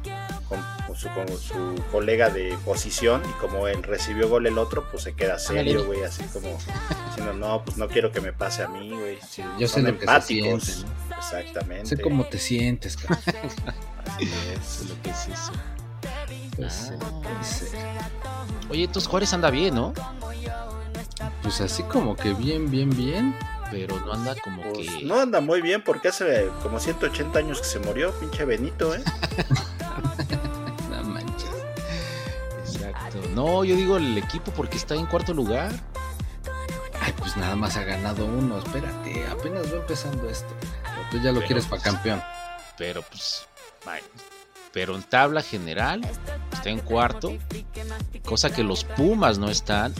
con, 0.50 0.60
con 0.86 0.96
su 0.98 1.08
con 1.10 1.28
su 1.38 1.82
colega 1.92 2.30
de 2.30 2.58
posición 2.66 3.22
y 3.30 3.32
como 3.40 3.68
él 3.70 3.82
recibió 3.84 4.28
gol 4.28 4.46
el 4.48 4.58
otro, 4.58 4.86
pues 4.92 5.04
se 5.04 5.14
queda 5.14 5.40
serio, 5.40 5.86
güey, 5.86 6.04
así 6.04 6.24
como 6.34 6.58
diciendo, 7.08 7.34
no, 7.34 7.64
pues 7.64 7.78
no 7.78 7.88
quiero 7.88 8.12
que 8.12 8.20
me 8.20 8.34
pase 8.34 8.64
a 8.64 8.68
mí, 8.68 8.90
güey. 8.90 9.18
Sí, 9.28 9.44
yo 9.58 9.68
sé 9.68 9.76
Son 9.76 9.84
lo 9.86 9.92
que 9.94 9.98
se 10.00 10.04
empáticos. 10.04 10.64
siente, 10.64 10.92
¿no? 11.10 11.16
Exactamente. 11.18 11.86
Sé 11.86 12.02
cómo 12.02 12.26
te 12.26 12.38
sientes, 12.38 12.98
cabrón. 12.98 13.20
Así 14.16 14.30
es. 14.54 14.90
Lo 14.90 15.02
que 15.02 15.10
es 15.12 15.28
eso. 15.30 15.52
Pues, 16.58 16.92
Ah. 16.92 16.94
eh, 16.96 16.98
puede 17.24 17.44
ser. 17.46 17.80
Oye, 18.70 18.84
entonces 18.86 19.10
Juárez 19.10 19.34
anda 19.34 19.50
bien, 19.52 19.76
¿no? 19.76 19.94
Pues 21.44 21.62
así 21.62 21.84
como 21.84 22.16
que 22.18 22.34
bien, 22.34 22.70
bien, 22.72 22.90
bien. 22.90 23.36
Pero 23.72 24.00
no 24.02 24.14
anda 24.14 24.36
como 24.44 24.62
Pues, 24.74 24.90
que. 24.90 25.06
no 25.06 25.20
anda 25.20 25.40
muy 25.42 25.62
bien 25.62 25.82
porque 25.84 26.10
hace 26.10 26.50
como 26.62 26.80
180 26.80 27.40
años 27.40 27.60
que 27.60 27.66
se 27.66 27.80
murió, 27.80 28.12
pinche 28.20 28.44
Benito, 28.46 28.94
¿eh? 28.94 29.04
No 30.90 31.04
manches. 31.04 31.50
Exacto. 32.66 33.22
No, 33.34 33.64
yo 33.64 33.76
digo 33.76 33.98
el 33.98 34.18
equipo 34.18 34.52
porque 34.52 34.78
está 34.78 34.96
en 34.96 35.06
cuarto 35.06 35.34
lugar. 35.34 35.72
Ay, 37.00 37.14
pues 37.18 37.36
nada 37.38 37.56
más 37.56 37.78
ha 37.78 37.84
ganado 37.84 38.26
uno. 38.26 38.60
Espérate, 38.60 39.26
apenas 39.28 39.72
va 39.74 39.78
empezando 39.78 40.30
esto. 40.30 40.54
Pero 40.84 41.02
tú 41.10 41.18
ya 41.18 41.32
lo 41.32 41.36
Pero, 41.36 41.48
quieres 41.48 41.66
para 41.66 41.82
pues, 41.82 41.94
campeón. 41.94 42.22
Pero 42.78 43.02
pues. 43.04 43.48
vaya. 43.86 44.04
Pero 44.74 44.96
en 44.96 45.04
tabla 45.04 45.42
general 45.42 46.02
está 46.54 46.70
en 46.70 46.80
cuarto. 46.80 47.34
Cosa 48.24 48.52
que 48.54 48.64
los 48.64 48.84
Pumas 48.84 49.38
no 49.38 49.50
están. 49.50 49.94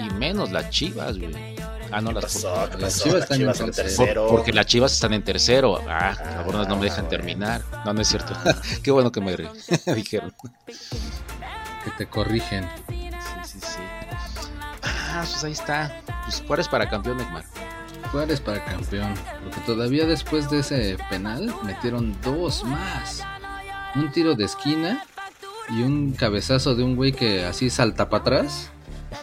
Y 0.00 0.10
menos 0.14 0.50
las 0.52 0.70
Chivas, 0.70 1.18
güey. 1.18 1.56
Ah, 1.92 2.00
no, 2.00 2.08
¿Qué 2.08 2.14
las 2.14 2.24
pasó? 2.24 2.54
¿Qué 2.70 2.78
Las 2.78 2.94
pasó? 2.94 3.04
Chivas 3.04 3.14
Las 3.14 3.30
están 3.30 3.40
en 3.40 3.46
tercero. 3.46 3.96
Por- 3.96 4.06
tercero. 4.06 4.26
porque 4.28 4.52
las 4.52 4.66
Chivas 4.66 4.92
están 4.92 5.12
en 5.12 5.22
tercero. 5.22 5.80
Ah, 5.88 6.16
Ah, 6.18 6.44
no 6.68 6.76
me 6.76 6.84
dejan 6.84 7.04
bueno. 7.04 7.08
terminar. 7.08 7.62
No, 7.84 7.92
no 7.92 8.00
es 8.00 8.08
cierto. 8.08 8.32
Qué 8.82 8.90
bueno 8.90 9.12
que 9.12 9.20
me 9.20 9.36
dijeron. 9.94 10.32
Que 11.84 11.90
te 11.98 12.06
corrigen. 12.06 12.68
Sí, 12.88 13.10
sí, 13.44 13.58
sí. 13.60 13.78
Ah, 14.82 15.20
pues 15.24 15.44
ahí 15.44 15.52
está. 15.52 16.02
Pues 16.24 16.42
Juárez 16.46 16.68
para 16.68 16.88
campeón, 16.88 17.16
Neymar. 17.18 17.44
Juárez 18.12 18.40
para 18.40 18.64
campeón. 18.64 19.14
Porque 19.44 19.60
todavía 19.60 20.06
después 20.06 20.50
de 20.50 20.60
ese 20.60 20.96
penal 21.10 21.54
metieron 21.64 22.16
dos 22.22 22.64
más. 22.64 23.22
Un 23.94 24.10
tiro 24.12 24.34
de 24.34 24.44
esquina 24.44 25.04
y 25.70 25.82
un 25.82 26.12
cabezazo 26.12 26.74
de 26.74 26.82
un 26.84 26.96
güey 26.96 27.12
que 27.12 27.44
así 27.44 27.70
salta 27.70 28.08
para 28.08 28.20
atrás. 28.22 28.70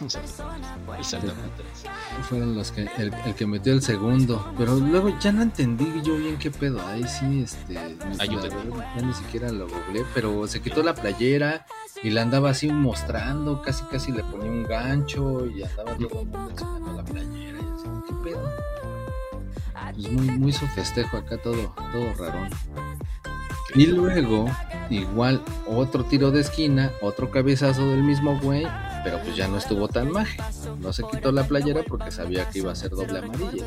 Y 0.00 1.04
salta 1.04 1.26
para 1.32 1.46
atrás. 1.46 1.73
Fueron 2.22 2.54
los 2.54 2.72
que 2.72 2.88
el, 2.96 3.12
el 3.26 3.34
que 3.34 3.46
metió 3.46 3.72
el 3.72 3.82
segundo. 3.82 4.52
Pero 4.56 4.76
luego 4.76 5.16
ya 5.18 5.32
no 5.32 5.42
entendí 5.42 5.86
yo 6.02 6.16
bien 6.16 6.38
qué 6.38 6.50
pedo. 6.50 6.80
Ahí 6.86 7.04
sí, 7.06 7.42
este. 7.42 7.78
Ayúdame. 8.18 8.70
Ya 8.96 9.02
ni 9.02 9.12
siquiera 9.12 9.50
lo 9.50 9.68
googleé. 9.68 10.04
Pero 10.14 10.46
se 10.46 10.62
quitó 10.62 10.82
la 10.82 10.94
playera 10.94 11.66
y 12.02 12.10
la 12.10 12.22
andaba 12.22 12.50
así 12.50 12.70
mostrando. 12.70 13.60
Casi 13.62 13.84
casi 13.84 14.12
le 14.12 14.24
ponía 14.24 14.50
un 14.50 14.64
gancho 14.64 15.46
y 15.46 15.62
andaba 15.62 15.94
todo 15.96 16.20
el 16.20 16.26
mundo 16.26 16.50
enseñando 16.50 16.92
la 16.92 17.04
playera. 17.04 17.58
Y 17.58 17.74
así, 17.74 17.88
¿qué 18.08 18.30
pedo? 18.30 18.74
Pues 19.94 20.10
muy, 20.10 20.26
muy 20.38 20.52
su 20.52 20.66
festejo 20.68 21.16
acá, 21.18 21.36
todo, 21.38 21.72
todo 21.92 22.14
rarón. 22.18 22.48
Y 23.74 23.86
luego 23.86 24.46
igual 24.90 25.42
otro 25.66 26.04
tiro 26.04 26.30
de 26.30 26.40
esquina, 26.40 26.92
otro 27.00 27.30
cabezazo 27.30 27.88
del 27.88 28.02
mismo 28.02 28.38
güey, 28.40 28.66
pero 29.02 29.20
pues 29.22 29.36
ya 29.36 29.48
no 29.48 29.58
estuvo 29.58 29.88
tan 29.88 30.10
maje. 30.10 30.38
No 30.80 30.92
se 30.92 31.02
quitó 31.10 31.32
la 31.32 31.44
playera 31.44 31.82
porque 31.86 32.10
sabía 32.10 32.48
que 32.48 32.60
iba 32.60 32.72
a 32.72 32.76
ser 32.76 32.90
doble 32.90 33.18
amarilla. 33.18 33.64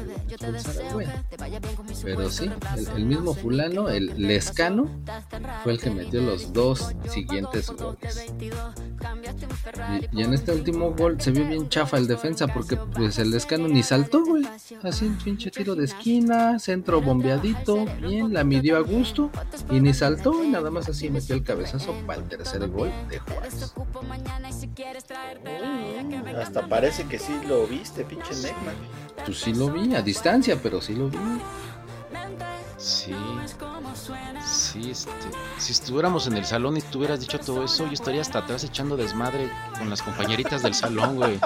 Pero 2.03 2.29
sí, 2.29 2.49
el, 2.75 2.87
el, 2.95 3.05
mismo 3.05 3.33
fulano, 3.33 3.89
el 3.89 4.13
Lescano, 4.17 4.89
fue 5.63 5.73
el 5.73 5.79
que 5.79 5.89
metió 5.89 6.21
los 6.21 6.53
dos 6.53 6.93
siguientes 7.09 7.69
goles. 7.71 8.31
Y, 10.12 10.20
y, 10.20 10.24
en 10.24 10.34
este 10.34 10.51
último 10.51 10.91
gol 10.91 11.20
se 11.20 11.32
vio 11.32 11.45
bien 11.47 11.70
chafa 11.70 11.97
el 11.97 12.08
defensa 12.08 12.47
porque 12.47 12.78
pues 12.78 13.20
el 13.20 13.32
Lescano 13.32 13.68
ni 13.68 13.84
saltó, 13.84 14.24
güey. 14.24 14.43
Así 14.84 15.05
un 15.05 15.18
pinche 15.18 15.51
tiro 15.51 15.76
de 15.76 15.86
esquina, 15.86 16.60
centro 16.60 17.01
bombeadito, 17.01 17.86
bien, 18.01 18.34
la 18.34 18.43
midió 18.43 18.78
a 18.78 18.82
gusto 18.82 19.30
y 19.72 19.80
ni 19.80 19.93
saltó 19.93 20.43
y 20.43 20.47
nada 20.47 20.72
más 20.72 20.89
así 20.89 21.10
metió 21.10 21.36
el 21.36 21.43
cabezazo 21.43 21.93
para 22.05 22.22
el 22.22 22.28
tercer 22.28 22.68
gol 22.70 22.91
de 23.10 23.20
Juárez. 23.20 23.74
Oh, 23.76 23.86
hasta 26.39 26.68
parece 26.68 27.05
que 27.05 27.20
sí 27.20 27.34
lo 27.47 27.68
viste, 27.68 28.03
pinche 28.03 28.34
Neckman. 28.36 28.76
Pues 29.26 29.39
sí 29.39 29.53
lo 29.53 29.70
vi, 29.70 29.95
a 29.95 30.01
distancia, 30.01 30.60
pero 30.62 30.82
sí 30.82 30.93
lo 30.93 31.10
vi. 31.10 31.18
Sí, 32.78 33.15
sí, 34.45 34.91
este, 34.91 35.11
si 35.57 35.71
estuviéramos 35.71 36.28
en 36.28 36.38
el 36.38 36.45
salón 36.45 36.78
y 36.78 36.82
tú 36.82 36.99
hubieras 36.99 37.19
dicho 37.19 37.39
todo 37.39 37.63
eso, 37.63 37.88
yo 37.88 37.93
estaría 37.93 38.21
hasta 38.21 38.39
atrás 38.39 38.63
echando 38.63 38.95
desmadre 38.95 39.51
con 39.80 39.89
las 39.89 40.03
compañeritas 40.03 40.61
del 40.61 40.75
salón, 40.75 41.15
güey. 41.15 41.39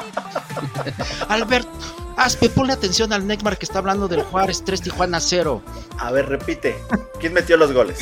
Albert, 1.30 1.70
Aspe, 2.18 2.50
ponle 2.50 2.74
atención 2.74 3.14
al 3.14 3.26
Neckmar 3.26 3.58
que 3.58 3.66
está 3.66 3.80
hablando 3.80 4.10
del 4.10 4.24
Juárez 4.24 4.64
3 4.66 4.82
Tijuana 4.82 5.22
0. 5.22 5.62
A 5.98 6.12
ver, 6.12 6.28
repite, 6.28 6.78
¿quién 7.22 7.32
metió 7.34 7.56
los 7.56 7.72
goles? 7.72 8.00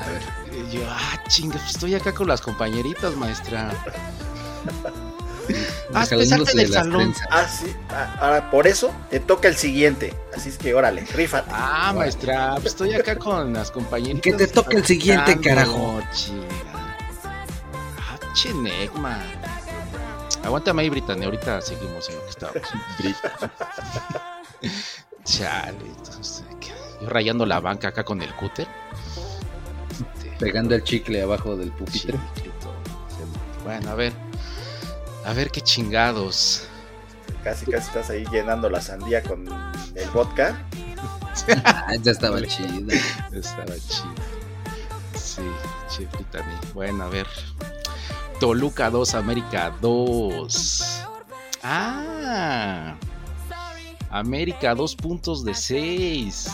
A 0.00 0.08
ver. 0.08 0.22
Y 0.56 0.76
yo, 0.76 0.82
ah, 0.88 1.22
chinga, 1.28 1.58
pues 1.58 1.72
estoy 1.72 1.94
acá 1.94 2.14
con 2.14 2.26
las 2.26 2.40
compañeritas, 2.40 3.14
maestra. 3.16 3.70
Ah, 5.94 6.06
del 6.06 6.72
salón. 6.72 7.14
Ah, 7.30 7.46
sí. 7.46 7.72
Ahora, 8.20 8.50
por 8.50 8.66
eso 8.66 8.92
te 9.10 9.20
toca 9.20 9.48
el 9.48 9.56
siguiente. 9.56 10.14
Así 10.34 10.48
es 10.48 10.58
que, 10.58 10.74
órale, 10.74 11.04
rífate. 11.06 11.50
Ah, 11.52 11.92
maestra, 11.94 12.54
pues 12.54 12.66
estoy 12.66 12.94
acá 12.94 13.16
con 13.16 13.52
las 13.52 13.70
compañeritas. 13.70 14.22
Que 14.22 14.32
te 14.32 14.46
toque 14.46 14.76
el 14.76 14.86
siguiente, 14.86 15.38
carajo. 15.40 16.00
Ah. 19.04 19.22
Aguántame 20.44 20.82
ahí, 20.82 20.90
Britannia. 20.90 21.26
Ahorita 21.26 21.60
seguimos 21.60 22.08
en 22.08 22.16
lo 22.16 22.24
que 22.24 22.30
estábamos. 22.30 22.62
Chale. 25.24 25.78
Entonces, 25.84 26.44
yo 27.00 27.08
rayando 27.08 27.46
la 27.46 27.60
banca 27.60 27.88
acá 27.88 28.04
con 28.04 28.22
el 28.22 28.32
cúter. 28.34 28.66
Pegando 30.38 30.74
el 30.74 30.82
chicle 30.82 31.22
abajo 31.22 31.56
del 31.56 31.70
pupitre. 31.72 32.18
Bueno, 33.64 33.90
a 33.90 33.94
ver. 33.94 34.12
A 35.24 35.32
ver 35.34 35.50
qué 35.50 35.60
chingados. 35.60 36.66
Casi, 37.44 37.66
casi 37.66 37.86
estás 37.88 38.10
ahí 38.10 38.24
llenando 38.30 38.68
la 38.68 38.80
sandía 38.80 39.22
con 39.22 39.46
el 39.94 40.10
vodka. 40.10 40.66
ya 42.02 42.10
estaba 42.10 42.40
chido. 42.42 42.92
Estaba 43.32 43.74
chido. 43.74 44.14
Sí, 45.14 45.42
chifrita 45.88 46.40
a 46.40 46.42
mí. 46.42 46.54
Bueno, 46.74 47.04
a 47.04 47.08
ver. 47.08 47.26
Toluca 48.40 48.90
2, 48.90 49.14
América 49.14 49.74
2. 49.80 51.04
Ah. 51.62 52.96
América 54.10 54.74
2 54.74 54.96
puntos 54.96 55.44
de 55.44 55.54
6. 55.54 56.50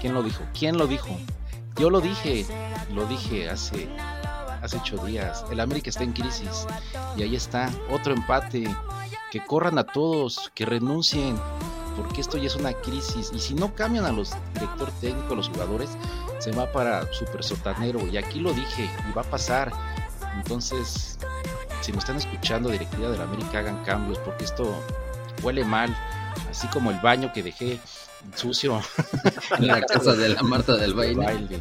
¿Quién 0.00 0.14
lo 0.14 0.22
dijo? 0.22 0.44
¿Quién 0.56 0.78
lo 0.78 0.86
dijo? 0.86 1.16
Yo 1.76 1.90
lo 1.90 2.00
dije. 2.00 2.46
Lo 2.94 3.04
dije 3.06 3.50
hace 3.50 3.88
hace 4.74 5.06
días. 5.06 5.44
El 5.50 5.60
América 5.60 5.90
está 5.90 6.04
en 6.04 6.12
crisis 6.12 6.66
y 7.16 7.22
ahí 7.22 7.36
está, 7.36 7.70
otro 7.90 8.14
empate. 8.14 8.64
Que 9.30 9.44
corran 9.44 9.78
a 9.78 9.84
todos, 9.84 10.50
que 10.54 10.64
renuncien, 10.64 11.38
porque 11.96 12.22
esto 12.22 12.38
ya 12.38 12.46
es 12.46 12.56
una 12.56 12.72
crisis. 12.72 13.30
Y 13.34 13.38
si 13.38 13.54
no 13.54 13.74
cambian 13.74 14.06
a 14.06 14.12
los 14.12 14.32
director 14.54 14.90
técnico, 15.02 15.34
los 15.34 15.50
jugadores, 15.50 15.90
se 16.38 16.50
va 16.52 16.70
para 16.72 17.12
super 17.12 17.44
sotanero. 17.44 18.06
Y 18.06 18.16
aquí 18.16 18.40
lo 18.40 18.54
dije, 18.54 18.88
y 19.08 19.12
va 19.12 19.22
a 19.22 19.30
pasar. 19.30 19.70
Entonces, 20.34 21.18
si 21.82 21.92
me 21.92 21.98
están 21.98 22.16
escuchando, 22.16 22.70
directiva 22.70 23.10
de 23.10 23.18
la 23.18 23.24
América, 23.24 23.58
hagan 23.58 23.84
cambios, 23.84 24.18
porque 24.20 24.44
esto 24.44 24.82
huele 25.42 25.62
mal. 25.62 25.94
Así 26.50 26.66
como 26.68 26.90
el 26.90 26.98
baño 27.00 27.30
que 27.34 27.42
dejé 27.42 27.78
sucio 28.34 28.80
en 29.58 29.66
la 29.66 29.80
casa 29.82 30.14
de 30.14 30.28
la 30.30 30.42
Marta 30.42 30.76
del 30.76 30.94
baile. 30.94 31.24
baile. 31.24 31.60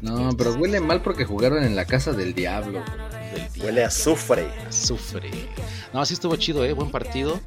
No, 0.00 0.30
pero 0.36 0.54
huele 0.54 0.80
mal 0.80 1.02
porque 1.02 1.24
jugaron 1.24 1.62
en 1.64 1.76
la 1.76 1.84
casa 1.84 2.12
del 2.12 2.34
diablo. 2.34 2.82
Del 3.32 3.52
diablo. 3.52 3.64
Huele 3.64 3.84
a 3.84 3.88
azufre. 3.88 4.48
Azufre. 4.68 5.30
No, 5.92 6.00
así 6.00 6.14
estuvo 6.14 6.36
chido, 6.36 6.64
¿eh? 6.64 6.72
Buen 6.72 6.90
partido. 6.90 7.40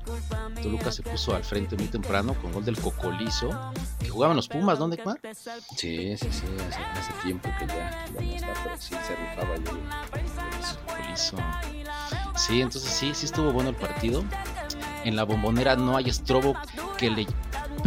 Toluca 0.61 0.91
se 0.91 1.03
puso 1.03 1.35
al 1.35 1.43
frente 1.43 1.75
muy 1.75 1.88
temprano 1.88 2.35
con 2.41 2.51
gol 2.51 2.65
del 2.65 2.77
Cocolizo. 2.77 3.49
Que 3.99 4.09
jugaban 4.09 4.35
los 4.35 4.47
Pumas, 4.47 4.79
¿dónde, 4.79 4.97
Juan? 4.97 5.19
Sí, 5.75 6.17
sí, 6.17 6.27
sí. 6.31 6.43
Hace, 6.67 6.81
hace, 6.81 7.13
tiempo 7.23 7.49
que 7.59 7.67
ya, 7.67 8.05
ya 8.05 8.21
no 8.21 8.21
está, 8.21 8.53
pero 8.63 8.77
sí 8.77 8.95
se 9.05 9.15
rifaba 9.15 9.55
el 9.55 9.63
Cocolizo. 10.85 11.38
Sí, 12.35 12.61
entonces 12.61 12.91
sí, 12.91 13.11
sí 13.13 13.25
estuvo 13.25 13.51
bueno 13.51 13.69
el 13.69 13.75
partido. 13.75 14.23
En 15.03 15.15
la 15.15 15.23
bombonera 15.23 15.75
no 15.75 15.95
hay 15.95 16.09
estrobo 16.09 16.55
que 16.97 17.09
le 17.09 17.27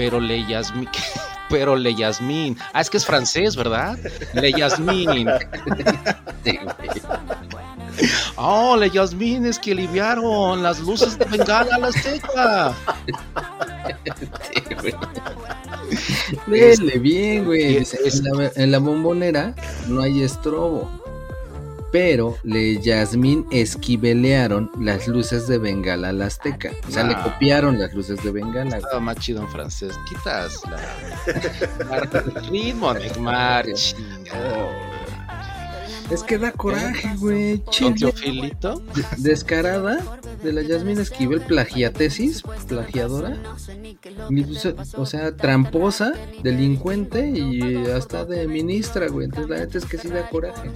pero 0.01 0.19
le 0.19 0.47
Yasmin, 0.47 0.89
pero 1.51 1.77
le 1.77 1.95
Yasmin. 1.95 2.57
Ah, 2.73 2.81
es 2.81 2.89
que 2.89 2.97
es 2.97 3.05
francés, 3.05 3.55
¿verdad? 3.55 3.99
Le 4.33 4.51
Yasmin. 4.51 5.29
Oh, 8.37 8.79
le 8.79 8.89
Yasmin, 8.89 9.45
es 9.45 9.59
que 9.59 9.73
aliviaron 9.73 10.63
las 10.63 10.81
luces 10.81 11.19
de 11.19 11.27
Bengala 11.27 11.75
a 11.75 11.79
la 11.79 11.89
azteca. 11.89 12.73
Dele 16.47 16.99
bien, 17.01 17.45
güey. 17.45 17.77
En 17.77 17.85
la, 17.85 18.53
en 18.55 18.71
la 18.71 18.79
bombonera 18.79 19.55
no 19.89 20.01
hay 20.01 20.23
estrobo 20.23 21.00
pero 21.93 22.37
le 22.43 22.81
Yasmín 22.81 23.47
esquivelearon 23.51 24.71
las 24.79 25.09
luces 25.09 25.47
de 25.49 25.59
Bengala 25.59 26.11
al 26.11 26.23
Azteca. 26.23 26.71
O 26.87 26.91
sea, 26.91 27.05
le 27.05 27.15
Ah. 27.15 27.23
copiaron 27.25 27.79
las 27.79 27.93
luces 27.95 28.23
de 28.23 28.31
Bengala. 28.31 28.77
Estaba 28.79 29.01
más 29.01 29.17
chido 29.19 29.43
en 29.43 29.49
francés. 29.49 29.95
Quitas 30.09 30.61
la, 30.71 30.79
el 32.37 32.51
ritmo, 32.51 32.95
Neymar. 32.95 33.67
Chinga. 33.73 35.00
Es 36.11 36.23
que 36.25 36.39
da 36.39 36.53
coraje, 36.53 37.09
güey. 37.19 37.59
Teofilito. 37.59 38.83
Descarada 39.19 39.99
de 40.43 40.53
la 40.53 40.63
Yasmín 40.63 40.99
Esquivel, 40.99 41.41
plagiatesis, 41.41 42.43
plagiadora. 42.69 43.37
Pues, 44.29 44.67
O 44.97 45.07
sea, 45.07 45.37
tramposa, 45.37 46.13
delincuente 46.43 47.29
y 47.29 47.87
hasta 47.87 48.25
de 48.25 48.49
ministra, 48.49 49.09
güey. 49.09 49.27
Entonces, 49.27 49.51
la 49.51 49.59
neta 49.59 49.79
es 49.79 49.85
que 49.85 49.99
sí 49.99 50.09
da 50.09 50.29
coraje. 50.29 50.71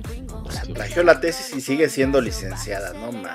Plagió 0.73 1.03
la 1.03 1.21
tesis 1.21 1.55
y 1.57 1.61
sigue 1.61 1.89
siendo 1.89 2.21
licenciada, 2.21 2.93
no 2.93 3.13
mames. 3.13 3.31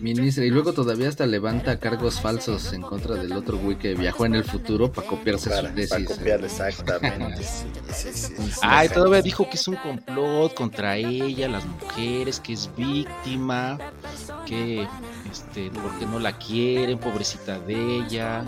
Ministra, 0.00 0.44
y 0.44 0.50
luego 0.50 0.72
todavía 0.72 1.08
hasta 1.08 1.26
levanta 1.26 1.78
cargos 1.78 2.20
falsos 2.20 2.72
en 2.72 2.82
contra 2.82 3.14
del 3.16 3.32
otro 3.32 3.58
güey 3.58 3.78
que 3.78 3.94
viajó 3.94 4.26
en 4.26 4.34
el 4.34 4.44
futuro 4.44 4.90
para 4.90 5.06
copiarse 5.06 5.50
Para, 5.50 5.68
su 5.68 5.74
tesis. 5.74 5.90
para 5.90 6.04
copiar 6.04 6.44
exactamente. 6.44 7.42
Sí, 7.90 8.08
sí, 8.12 8.12
sí, 8.12 8.34
sí. 8.36 8.60
Ay, 8.62 8.88
todavía 8.88 9.20
dijo 9.20 9.48
que 9.50 9.56
es 9.56 9.66
un 9.66 9.74
complot 9.76 10.54
contra 10.54 10.96
ella, 10.96 11.48
las 11.48 11.64
mujeres, 11.66 12.38
que 12.38 12.52
es 12.52 12.70
víctima, 12.76 13.78
que 14.46 14.86
este, 15.30 15.70
porque 15.70 16.06
no 16.06 16.18
la 16.20 16.38
quieren, 16.38 16.98
pobrecita 16.98 17.58
de 17.58 17.96
ella. 17.98 18.44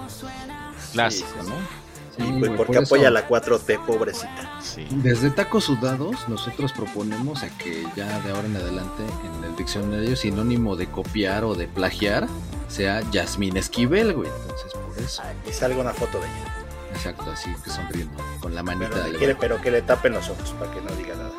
Clásico, 0.93 1.43
¿no? 1.45 1.82
Sí, 2.17 2.23
Y, 2.23 2.27
güey, 2.27 2.39
güey, 2.41 2.57
¿Por 2.57 2.67
por 2.67 2.77
qué 2.77 2.83
eso- 2.83 2.95
apoya 2.95 3.11
la 3.11 3.27
4T, 3.27 3.79
pobrecita? 3.87 4.61
Sí. 4.61 4.87
Desde 4.91 5.31
Tacos 5.31 5.65
Sudados, 5.65 6.29
nosotros 6.29 6.73
proponemos 6.73 7.43
a 7.43 7.49
que 7.59 7.87
ya 7.97 8.19
de 8.21 8.31
ahora 8.33 8.47
en 8.47 8.57
adelante 8.57 9.03
en 9.39 9.45
el 9.45 9.57
diccionario 9.57 10.15
sinónimo 10.17 10.77
de 10.77 10.89
copiar 10.89 11.45
o 11.45 11.55
de 11.55 11.69
plagiar 11.69 12.29
sea 12.69 13.01
Yasmín 13.11 13.57
Esquivel, 13.57 14.13
güey. 14.13 14.29
Entonces, 14.43 14.73
por 14.75 14.99
eso. 15.03 15.23
Y 15.49 15.53
salga 15.53 15.81
una 15.81 15.95
foto 15.95 16.19
de 16.19 16.27
ella. 16.27 16.55
Exacto, 16.95 17.31
así 17.31 17.51
que 17.65 17.71
sonriendo, 17.71 18.23
con 18.41 18.55
la 18.55 18.63
manita 18.63 18.91
Pero, 18.93 19.05
de 19.05 19.13
quiere, 19.17 19.35
pero 19.35 19.61
que 19.63 19.71
le 19.71 19.81
tapen 19.81 20.13
los 20.13 20.29
ojos 20.29 20.55
para 20.59 20.71
que 20.73 20.81
no 20.83 20.91
diga 20.97 21.15
nada. 21.15 21.31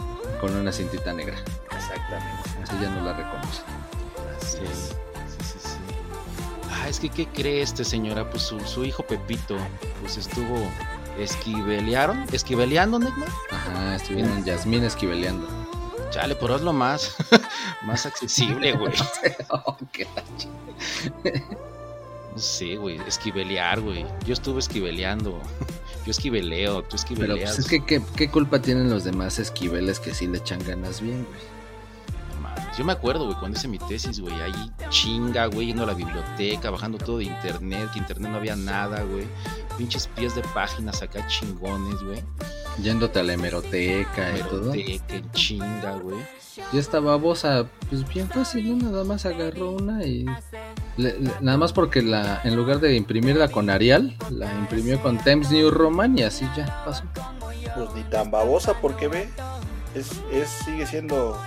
con 0.41 0.55
una 0.55 0.71
cintita 0.73 1.13
negra. 1.13 1.35
Exactamente. 1.71 2.49
Así 2.63 2.73
ya 2.81 2.89
no 2.89 3.01
la 3.05 3.13
reconoce. 3.13 3.61
Así 4.41 4.57
Sí, 4.57 4.63
es. 4.69 4.95
Ah, 6.83 6.89
es 6.89 6.99
que, 6.99 7.09
¿qué 7.09 7.27
cree 7.27 7.61
este 7.61 7.85
señora? 7.85 8.29
Pues 8.29 8.43
su, 8.43 8.59
su 8.59 8.83
hijo 8.83 9.03
Pepito, 9.03 9.55
pues 10.01 10.17
estuvo 10.17 10.69
esquivelearon, 11.17 12.25
esquiveleando, 12.33 12.99
Neymar. 12.99 13.29
Ajá, 13.51 13.95
estuvieron 13.95 14.43
Yasmín 14.43 14.83
esquiveleando. 14.83 15.47
Chale, 16.09 16.35
pero 16.35 16.55
hazlo 16.55 16.73
más, 16.73 17.15
más 17.83 18.05
accesible, 18.05 18.73
güey. 18.77 18.91
No 22.33 22.37
sé, 22.39 22.75
güey, 22.75 22.99
esquivelear, 23.07 23.79
güey. 23.79 24.05
Yo 24.25 24.33
estuve 24.33 24.59
esquiveleando. 24.59 25.39
Yo 26.05 26.11
esquiveleo, 26.11 26.81
tú 26.81 26.87
Pero 26.89 26.95
esquiveleas. 26.97 27.55
pues 27.55 27.59
es 27.59 27.67
que 27.67 27.85
¿qué, 27.85 28.01
qué 28.17 28.29
culpa 28.29 28.61
tienen 28.61 28.89
los 28.89 29.05
demás 29.05 29.39
esquiveles 29.39 30.01
que 30.01 30.13
sí 30.13 30.27
le 30.27 30.39
echan 30.39 30.59
ganas 30.67 30.99
bien, 30.99 31.23
güey. 31.23 31.39
Yo 32.77 32.83
me 32.83 32.91
acuerdo, 32.93 33.25
güey, 33.25 33.37
cuando 33.37 33.57
hice 33.57 33.67
mi 33.67 33.77
tesis, 33.77 34.19
güey, 34.19 34.33
ahí 34.41 34.71
chinga, 34.89 35.45
güey, 35.45 35.67
yendo 35.67 35.83
a 35.83 35.85
la 35.87 35.93
biblioteca, 35.93 36.71
bajando 36.71 36.97
todo 36.97 37.19
de 37.19 37.25
internet, 37.25 37.89
que 37.93 37.99
internet 37.99 38.31
no 38.31 38.37
había 38.37 38.55
nada, 38.55 39.03
güey. 39.03 39.27
Pinches 39.77 40.07
pies 40.07 40.33
de 40.35 40.41
páginas 40.55 41.01
acá 41.01 41.25
chingones, 41.27 42.01
güey. 42.01 42.23
Yéndote 42.81 43.19
a 43.19 43.23
la 43.23 43.33
hemeroteca 43.33 44.37
y 44.37 44.41
todo. 44.43 44.71
Chinga, 45.33 45.91
güey. 45.97 46.17
Y 46.71 46.77
esta 46.77 46.99
babosa, 46.99 47.65
pues 47.89 48.07
bien 48.07 48.27
fácil, 48.29 48.77
¿no? 48.77 48.89
Nada 48.91 49.03
más 49.03 49.25
agarró 49.25 49.71
una 49.71 50.03
y... 50.03 50.25
le- 50.97 51.19
le- 51.19 51.31
nada 51.41 51.57
más 51.57 51.73
porque 51.73 52.01
la 52.03 52.41
en 52.43 52.55
lugar 52.55 52.79
de 52.79 52.95
imprimirla 52.95 53.47
con 53.49 53.69
Arial, 53.71 54.15
la 54.29 54.51
imprimió 54.53 55.01
con 55.01 55.17
Times 55.17 55.49
New 55.51 55.71
Roman 55.71 56.17
y 56.17 56.23
así 56.23 56.47
ya 56.55 56.83
pasó. 56.85 57.03
Pues 57.75 57.93
ni 57.95 58.03
tan 58.03 58.29
babosa 58.29 58.73
porque 58.81 59.07
ve, 59.07 59.29
es, 59.95 60.11
es 60.31 60.47
sigue 60.63 60.85
siendo, 60.85 61.39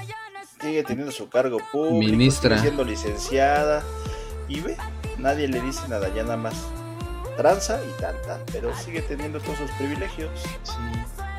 sigue 0.60 0.82
teniendo 0.84 1.12
su 1.12 1.28
cargo 1.28 1.58
público, 1.72 1.94
Ministra. 2.12 2.50
sigue 2.56 2.68
siendo 2.68 2.84
licenciada 2.84 3.82
y 4.48 4.60
ve, 4.60 4.76
nadie 5.18 5.48
le 5.48 5.60
dice 5.60 5.82
nada, 5.88 6.08
ya 6.14 6.22
nada 6.22 6.36
más 6.36 6.54
tranza 7.36 7.80
y 7.82 8.00
tanta, 8.00 8.40
pero 8.52 8.74
sigue 8.76 9.02
teniendo 9.02 9.38
todos 9.40 9.58
sus 9.58 9.70
privilegios. 9.72 10.30
Sí. 10.62 10.72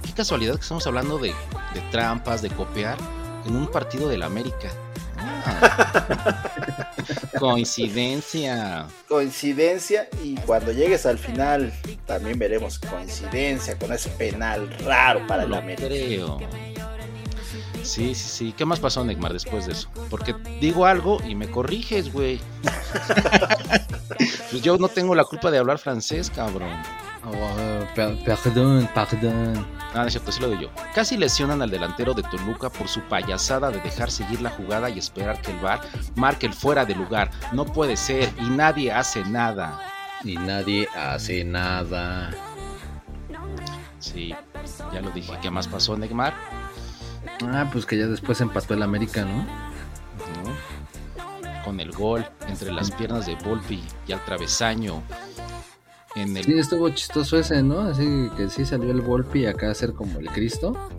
Qué 0.04 0.14
casualidad 0.14 0.56
que 0.56 0.62
estamos 0.62 0.86
hablando 0.88 1.18
de, 1.18 1.30
de 1.74 1.82
trampas, 1.92 2.42
de 2.42 2.50
copiar 2.50 2.98
en 3.46 3.56
un 3.56 3.68
partido 3.68 4.08
de 4.10 4.18
la 4.18 4.28
América. 4.28 4.70
Ah. 5.18 6.44
Coincidencia. 7.40 8.86
Coincidencia 9.08 10.08
y 10.24 10.36
cuando 10.36 10.72
llegues 10.72 11.06
al 11.06 11.18
final 11.18 11.74
también 12.06 12.38
veremos 12.38 12.80
coincidencia 12.80 13.78
con 13.78 13.94
ese 13.94 14.10
penal 14.10 14.70
raro 14.86 15.26
para 15.28 15.44
No 15.44 15.50
lo 15.50 15.56
América. 15.58 15.88
creo. 15.88 16.40
Sí, 17.88 18.14
sí, 18.16 18.28
sí. 18.28 18.54
¿Qué 18.56 18.66
más 18.66 18.80
pasó, 18.80 19.04
Neymar, 19.04 19.34
después 19.34 19.66
de 19.66 19.72
eso? 19.74 19.90
Porque 20.10 20.36
digo 20.60 20.86
algo 20.86 21.20
y 21.26 21.36
me 21.36 21.50
corriges, 21.50 22.12
güey. 22.12 22.40
pues 24.52 24.62
yo 24.62 24.78
no 24.78 24.88
tengo 24.90 25.16
la 25.16 25.24
culpa 25.24 25.52
de 25.52 25.58
hablar 25.58 25.78
francés, 25.80 26.30
cabrón. 26.30 26.74
Oh, 27.26 27.86
per- 27.96 28.18
perdón, 28.24 28.90
perdón. 28.94 29.66
Ah, 29.94 30.06
es 30.06 30.14
cierto, 30.14 30.32
sí 30.32 30.40
lo 30.42 30.50
doy 30.50 30.62
yo. 30.62 30.70
Casi 30.94 31.18
lesionan 31.18 31.62
al 31.62 31.70
delantero 31.70 32.14
de 32.14 32.24
Toluca 32.24 32.70
por 32.70 32.88
su 32.88 33.02
payasada 33.02 33.70
de 33.72 33.80
dejar 33.82 34.12
seguir 34.12 34.42
la 34.42 34.50
jugada 34.52 34.90
y 34.90 35.00
esperar 35.00 35.42
que 35.42 35.52
el 35.52 35.60
VAR 35.60 35.82
marque 36.16 36.46
el 36.46 36.54
fuera 36.54 36.86
de 36.86 36.96
lugar. 36.96 37.32
No 37.54 37.66
puede 37.66 37.98
ser 37.98 38.32
y 38.40 38.50
nadie 38.50 38.92
hace 38.92 39.24
nada. 39.26 39.80
Y 40.24 40.36
nadie 40.38 40.88
hace 40.96 41.44
nada. 41.44 42.32
Sí, 44.00 44.34
ya 44.94 45.02
lo 45.02 45.10
dije. 45.12 45.34
¿Qué 45.42 45.50
más 45.52 45.68
pasó, 45.68 45.98
Neymar? 45.98 46.34
Ah, 47.46 47.70
pues 47.72 47.86
que 47.86 47.98
ya 47.98 48.08
después 48.08 48.42
empató 48.42 48.74
el 48.74 48.84
América, 48.84 49.26
¿no? 49.26 49.46
Con 51.64 51.80
el 51.80 51.92
gol 51.92 52.26
entre 52.48 52.72
las 52.72 52.92
piernas 52.92 53.26
de 53.26 53.36
Volpi 53.36 53.84
y 54.08 54.12
al 54.12 54.24
travesaño. 54.24 55.04
En 56.16 56.36
el 56.36 56.46
Sí, 56.46 56.58
estuvo 56.58 56.90
chistoso 56.90 57.38
ese, 57.38 57.62
¿no? 57.62 57.82
Así 57.82 58.30
que 58.38 58.50
sí 58.50 58.66
salió 58.66 58.92
el 58.92 59.02
Volpi 59.02 59.46
acá 59.46 59.70
a 59.70 59.76
ser 59.76 59.94
como 59.94 60.20
el 60.20 60.30
Cristo. 60.30 60.90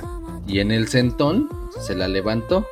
Y 0.46 0.60
en 0.60 0.70
el 0.70 0.88
centón 0.88 1.48
se 1.80 1.94
la 1.94 2.06
levantó. 2.06 2.66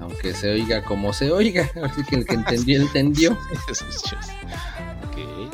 Aunque 0.00 0.34
se 0.34 0.50
oiga 0.50 0.82
como 0.82 1.12
se 1.12 1.30
oiga. 1.30 1.70
Así 1.82 2.02
que 2.04 2.16
el 2.16 2.26
que 2.26 2.34
entendió, 2.34 2.80
entendió. 2.80 3.32
Ok. 5.12 5.52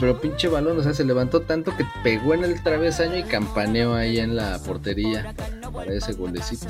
Pero 0.00 0.20
pinche 0.20 0.48
balón, 0.48 0.78
o 0.78 0.82
sea, 0.82 0.94
se 0.94 1.04
levantó 1.04 1.42
tanto 1.42 1.76
que 1.76 1.84
pegó 2.02 2.34
en 2.34 2.44
el 2.44 2.62
travesaño 2.62 3.16
y 3.16 3.22
campaneó 3.24 3.94
ahí 3.94 4.18
en 4.18 4.36
la 4.36 4.58
portería 4.60 5.34
para 5.72 5.92
ese 5.92 6.12
golecito. 6.12 6.66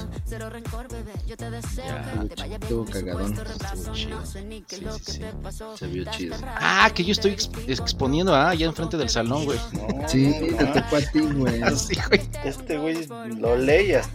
Ya. 1.77 2.25
Estuvo 2.61 2.85
cagadón. 2.85 3.35
Estuvo 3.35 3.93
chido. 3.95 4.27
Sí, 4.27 4.65
sí, 4.69 4.87
sí. 5.05 5.21
Se 5.77 5.87
vio 5.87 6.05
chido. 6.11 6.37
Ah, 6.57 6.91
que 6.95 7.05
yo 7.05 7.13
estoy 7.13 7.33
exp- 7.33 7.69
exponiendo 7.69 8.35
ah, 8.35 8.51
allá 8.51 8.67
enfrente 8.67 8.97
del 8.97 9.09
salón, 9.09 9.45
güey. 9.45 9.59
No, 9.73 10.09
Sí, 10.09 10.35
no, 10.51 10.57
te 10.57 10.65
no. 10.65 10.73
tocó 10.73 10.97
a 10.97 11.01
ti, 11.01 11.21
güey. 11.35 11.61
Este 12.45 12.79
güey 12.79 13.07
lo 13.39 13.57
leías. 13.57 14.09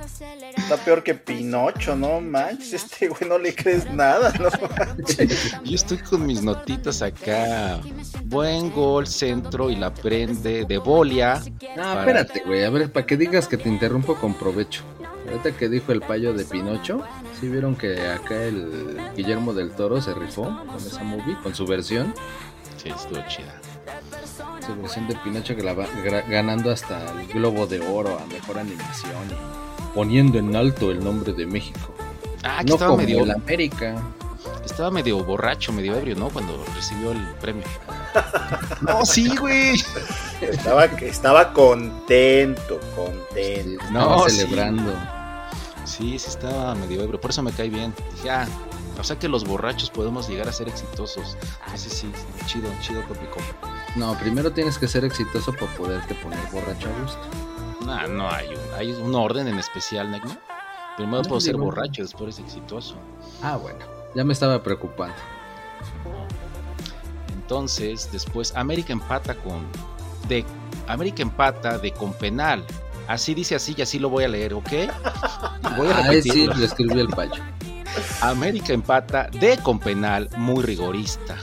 Está 0.57 0.77
peor 0.77 1.03
que 1.03 1.13
Pinocho, 1.13 1.95
no 1.95 2.19
manches. 2.21 2.73
Este 2.73 3.07
güey 3.07 3.27
no 3.29 3.37
le 3.37 3.53
crees 3.55 3.91
nada, 3.91 4.33
no 4.39 4.49
manches. 4.77 5.55
Yo 5.63 5.75
estoy 5.75 5.97
con 5.99 6.25
mis 6.25 6.41
notitas 6.41 7.01
acá. 7.01 7.79
Buen 8.25 8.71
gol, 8.71 9.02
centro 9.07 9.69
y 9.69 9.75
la 9.75 9.93
prende 9.93 10.65
de 10.65 10.77
Bolia. 10.77 11.41
No, 11.75 11.99
espérate, 11.99 12.43
güey. 12.45 12.63
A 12.63 12.69
ver, 12.69 12.91
para 12.91 13.05
que 13.05 13.17
digas 13.17 13.47
que 13.47 13.57
te 13.57 13.69
interrumpo 13.69 14.15
con 14.15 14.33
provecho. 14.33 14.83
Ahorita 15.27 15.51
que 15.57 15.69
dijo 15.69 15.91
el 15.91 16.01
payo 16.01 16.33
de 16.33 16.43
Pinocho, 16.43 17.01
¿sí 17.39 17.47
vieron 17.47 17.75
que 17.75 18.07
acá 18.07 18.43
el 18.43 18.97
Guillermo 19.15 19.53
del 19.53 19.71
Toro 19.71 20.01
se 20.01 20.13
rifó 20.13 20.43
con 20.43 20.77
esa 20.77 21.03
movie, 21.03 21.37
con 21.41 21.55
su 21.55 21.65
versión? 21.65 22.13
Sí, 22.77 22.89
estuvo 22.89 23.21
chida. 23.27 23.61
Su 24.65 24.75
versión 24.75 25.07
de 25.07 25.15
Pinocho 25.15 25.55
que 25.55 25.63
la 25.63 25.73
va 25.73 25.85
ganando 26.29 26.71
hasta 26.71 26.99
el 27.19 27.27
Globo 27.27 27.67
de 27.67 27.79
Oro 27.79 28.19
a 28.19 28.25
Mejor 28.25 28.59
Animación 28.59 29.63
poniendo 29.93 30.39
en 30.39 30.55
alto 30.55 30.91
el 30.91 31.03
nombre 31.03 31.33
de 31.33 31.45
México. 31.45 31.93
Ah, 32.43 32.61
no 32.65 32.77
como 32.77 32.97
medio, 32.97 33.23
el 33.23 33.31
América. 33.31 34.01
Estaba 34.65 34.91
medio 34.91 35.23
borracho, 35.23 35.71
medio 35.73 35.95
ebrio, 35.95 36.15
¿no? 36.15 36.29
Cuando 36.29 36.63
recibió 36.75 37.11
el 37.11 37.23
premio. 37.41 37.63
No, 38.81 39.05
sí, 39.05 39.35
güey. 39.37 39.81
Estaba, 40.41 40.85
estaba 40.85 41.53
contento, 41.53 42.79
contento. 42.95 43.83
Sí, 43.85 43.91
No, 43.91 44.01
estaba 44.01 44.29
sí. 44.29 44.35
celebrando. 44.37 44.93
Sí, 45.85 46.19
sí 46.19 46.27
estaba 46.29 46.75
medio 46.75 47.01
ebrio. 47.01 47.19
Por 47.19 47.31
eso 47.31 47.41
me 47.41 47.51
cae 47.51 47.69
bien. 47.69 47.93
Dije, 48.15 48.29
ah, 48.29 48.47
o 48.99 49.03
sea 49.03 49.17
que 49.17 49.27
los 49.27 49.45
borrachos 49.45 49.89
podemos 49.89 50.27
llegar 50.29 50.47
a 50.47 50.51
ser 50.51 50.67
exitosos. 50.67 51.37
Entonces 51.65 51.93
sí, 51.93 52.11
chido, 52.45 52.69
chido 52.81 53.01
con 53.07 53.19
mi 53.19 53.27
compa. 53.27 53.73
No, 53.95 54.17
primero 54.19 54.51
tienes 54.51 54.77
que 54.77 54.87
ser 54.87 55.05
exitoso 55.05 55.53
por 55.53 55.69
poderte 55.69 56.13
poner 56.15 56.39
borracho 56.51 56.89
a 56.89 57.01
gusto. 57.01 57.85
Nah, 57.85 58.07
no 58.07 58.29
hay 58.29 58.47
un, 58.49 58.59
hay 58.77 58.91
un 58.91 59.15
orden 59.15 59.47
en 59.47 59.59
especial, 59.59 60.11
¿no? 60.11 60.19
Primero 60.97 61.23
No, 61.23 61.27
puedo 61.27 61.41
ser 61.41 61.57
borracho, 61.57 62.01
después 62.03 62.37
exitoso. 62.39 62.95
Ah, 63.41 63.55
bueno. 63.57 63.79
Ya 64.15 64.23
me 64.23 64.33
estaba 64.33 64.61
preocupando. 64.61 65.15
Entonces, 67.33 68.09
después 68.11 68.55
América 68.55 68.93
empata 68.93 69.35
con 69.35 69.65
de 70.27 70.45
América 70.87 71.21
empata 71.21 71.77
de 71.77 71.91
con 71.91 72.13
penal. 72.13 72.63
Así 73.07 73.33
dice 73.33 73.55
así 73.55 73.75
y 73.77 73.81
así 73.81 73.99
lo 73.99 74.09
voy 74.09 74.23
a 74.23 74.27
leer, 74.27 74.53
¿ok? 74.53 74.71
Voy 75.77 75.87
a 75.87 75.97
Ay, 76.09 76.21
sí, 76.21 76.47
lo 76.47 76.63
escribió 76.63 77.01
el 77.01 77.09
payo. 77.09 77.33
América 78.21 78.73
empata 78.73 79.29
de 79.29 79.57
con 79.57 79.79
penal 79.79 80.29
muy 80.37 80.63
rigorista 80.63 81.35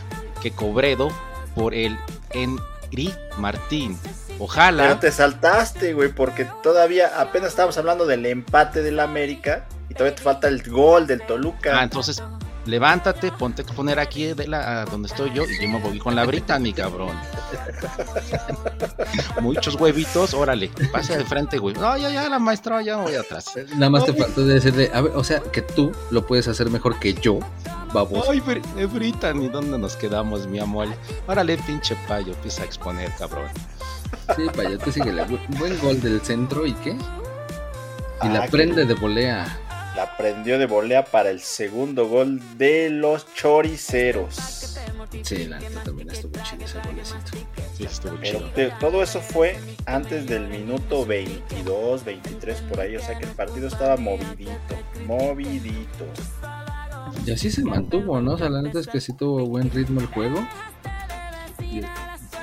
que 0.42 0.50
Cobredo 0.50 1.10
por 1.54 1.74
el 1.74 1.98
Enric 2.30 3.16
Martín. 3.36 3.98
Ojalá 4.38 4.84
Pero 4.84 4.98
te 4.98 5.12
saltaste, 5.12 5.92
güey, 5.92 6.12
porque 6.12 6.46
todavía 6.62 7.20
apenas 7.20 7.50
estábamos 7.50 7.76
hablando 7.76 8.06
del 8.06 8.24
empate 8.24 8.82
del 8.82 8.98
América 9.00 9.66
y 9.90 9.94
todavía 9.94 10.16
te 10.16 10.22
falta 10.22 10.48
el 10.48 10.62
gol 10.62 11.06
del 11.06 11.20
Toluca. 11.26 11.78
Ah, 11.78 11.84
entonces 11.84 12.22
levántate, 12.66 13.32
ponte 13.32 13.62
a 13.62 13.64
poner 13.66 13.98
aquí 13.98 14.26
de 14.34 14.46
la, 14.46 14.84
donde 14.84 15.08
estoy 15.08 15.32
yo 15.32 15.44
y 15.44 15.60
yo 15.62 15.68
me 15.68 15.78
voy 15.80 15.98
con 15.98 16.14
la 16.14 16.24
Brittany, 16.24 16.72
cabrón. 16.72 17.16
Muchos 19.40 19.74
huevitos, 19.76 20.34
órale, 20.34 20.70
pase 20.92 21.16
de 21.16 21.24
frente, 21.24 21.58
güey. 21.58 21.74
No, 21.74 21.96
ya, 21.96 22.10
ya, 22.10 22.28
la 22.28 22.38
maestra, 22.38 22.82
ya 22.82 22.96
me 22.98 23.04
voy 23.04 23.14
atrás. 23.14 23.46
Nada 23.74 23.90
más 23.90 24.04
te 24.04 24.12
Ay. 24.12 24.18
faltó 24.18 24.44
decirle, 24.44 24.90
a 24.92 25.00
ver, 25.00 25.12
o 25.14 25.24
sea, 25.24 25.40
que 25.40 25.62
tú 25.62 25.92
lo 26.10 26.26
puedes 26.26 26.48
hacer 26.48 26.70
mejor 26.70 26.98
que 26.98 27.14
yo, 27.14 27.38
baboso. 27.92 28.30
Ay, 28.30 28.42
eh, 28.76 28.86
Brittany, 28.86 29.48
¿dónde 29.48 29.78
nos 29.78 29.96
quedamos, 29.96 30.46
mi 30.46 30.58
amor? 30.60 30.88
Órale, 31.26 31.56
pinche 31.58 31.96
payo, 32.08 32.32
empieza 32.32 32.62
a 32.62 32.66
exponer, 32.66 33.10
cabrón. 33.18 33.46
Sí, 34.36 34.42
payo, 34.54 34.78
tú 34.78 34.92
síguele. 34.92 35.24
Bu- 35.26 35.40
Buen 35.58 35.78
gol 35.80 36.00
del 36.00 36.20
centro 36.20 36.66
y 36.66 36.72
qué? 36.74 36.90
Y 36.92 36.96
Ah, 38.20 38.28
la 38.28 38.42
que 38.44 38.50
prende 38.50 38.84
de 38.84 38.94
volea. 38.94 39.46
La 39.96 40.16
prendió 40.16 40.58
de 40.58 40.66
volea 40.66 41.04
para 41.04 41.30
el 41.30 41.40
segundo 41.40 42.06
gol 42.08 42.40
de 42.56 42.90
los 42.90 43.26
choriceros. 43.34 44.76
Sí, 45.22 45.46
la 45.46 45.58
neta 45.58 45.82
también 45.82 46.08
estuvo 46.10 46.32
chido 46.44 46.64
ese 46.64 46.78
golecito. 46.78 47.18
Sí, 47.76 47.84
estuvo 47.84 48.16
Pero 48.20 48.38
chido. 48.38 48.50
te- 48.50 48.70
todo 48.78 49.02
eso 49.02 49.20
fue 49.20 49.58
antes 49.86 50.26
del 50.26 50.46
minuto 50.46 51.04
22, 51.04 52.04
23 52.04 52.60
por 52.62 52.80
ahí. 52.80 52.96
O 52.96 53.00
sea 53.00 53.18
que 53.18 53.24
el 53.24 53.32
partido 53.32 53.66
estaba 53.66 53.96
movidito, 53.96 54.52
movidito. 55.06 56.04
Y 57.26 57.32
así 57.32 57.50
se 57.50 57.64
mantuvo, 57.64 58.20
¿no? 58.20 58.32
O 58.34 58.38
sea, 58.38 58.48
la 58.48 58.62
neta 58.62 58.78
es 58.78 58.86
que 58.86 59.00
sí 59.00 59.12
tuvo 59.12 59.44
buen 59.46 59.70
ritmo 59.70 60.00
el 60.00 60.06
juego. 60.06 60.46
Y 61.60 61.80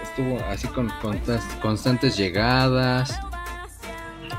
estuvo 0.04 0.38
así 0.50 0.68
con 0.68 0.90
contas- 1.02 1.44
constantes 1.62 2.18
llegadas, 2.18 3.18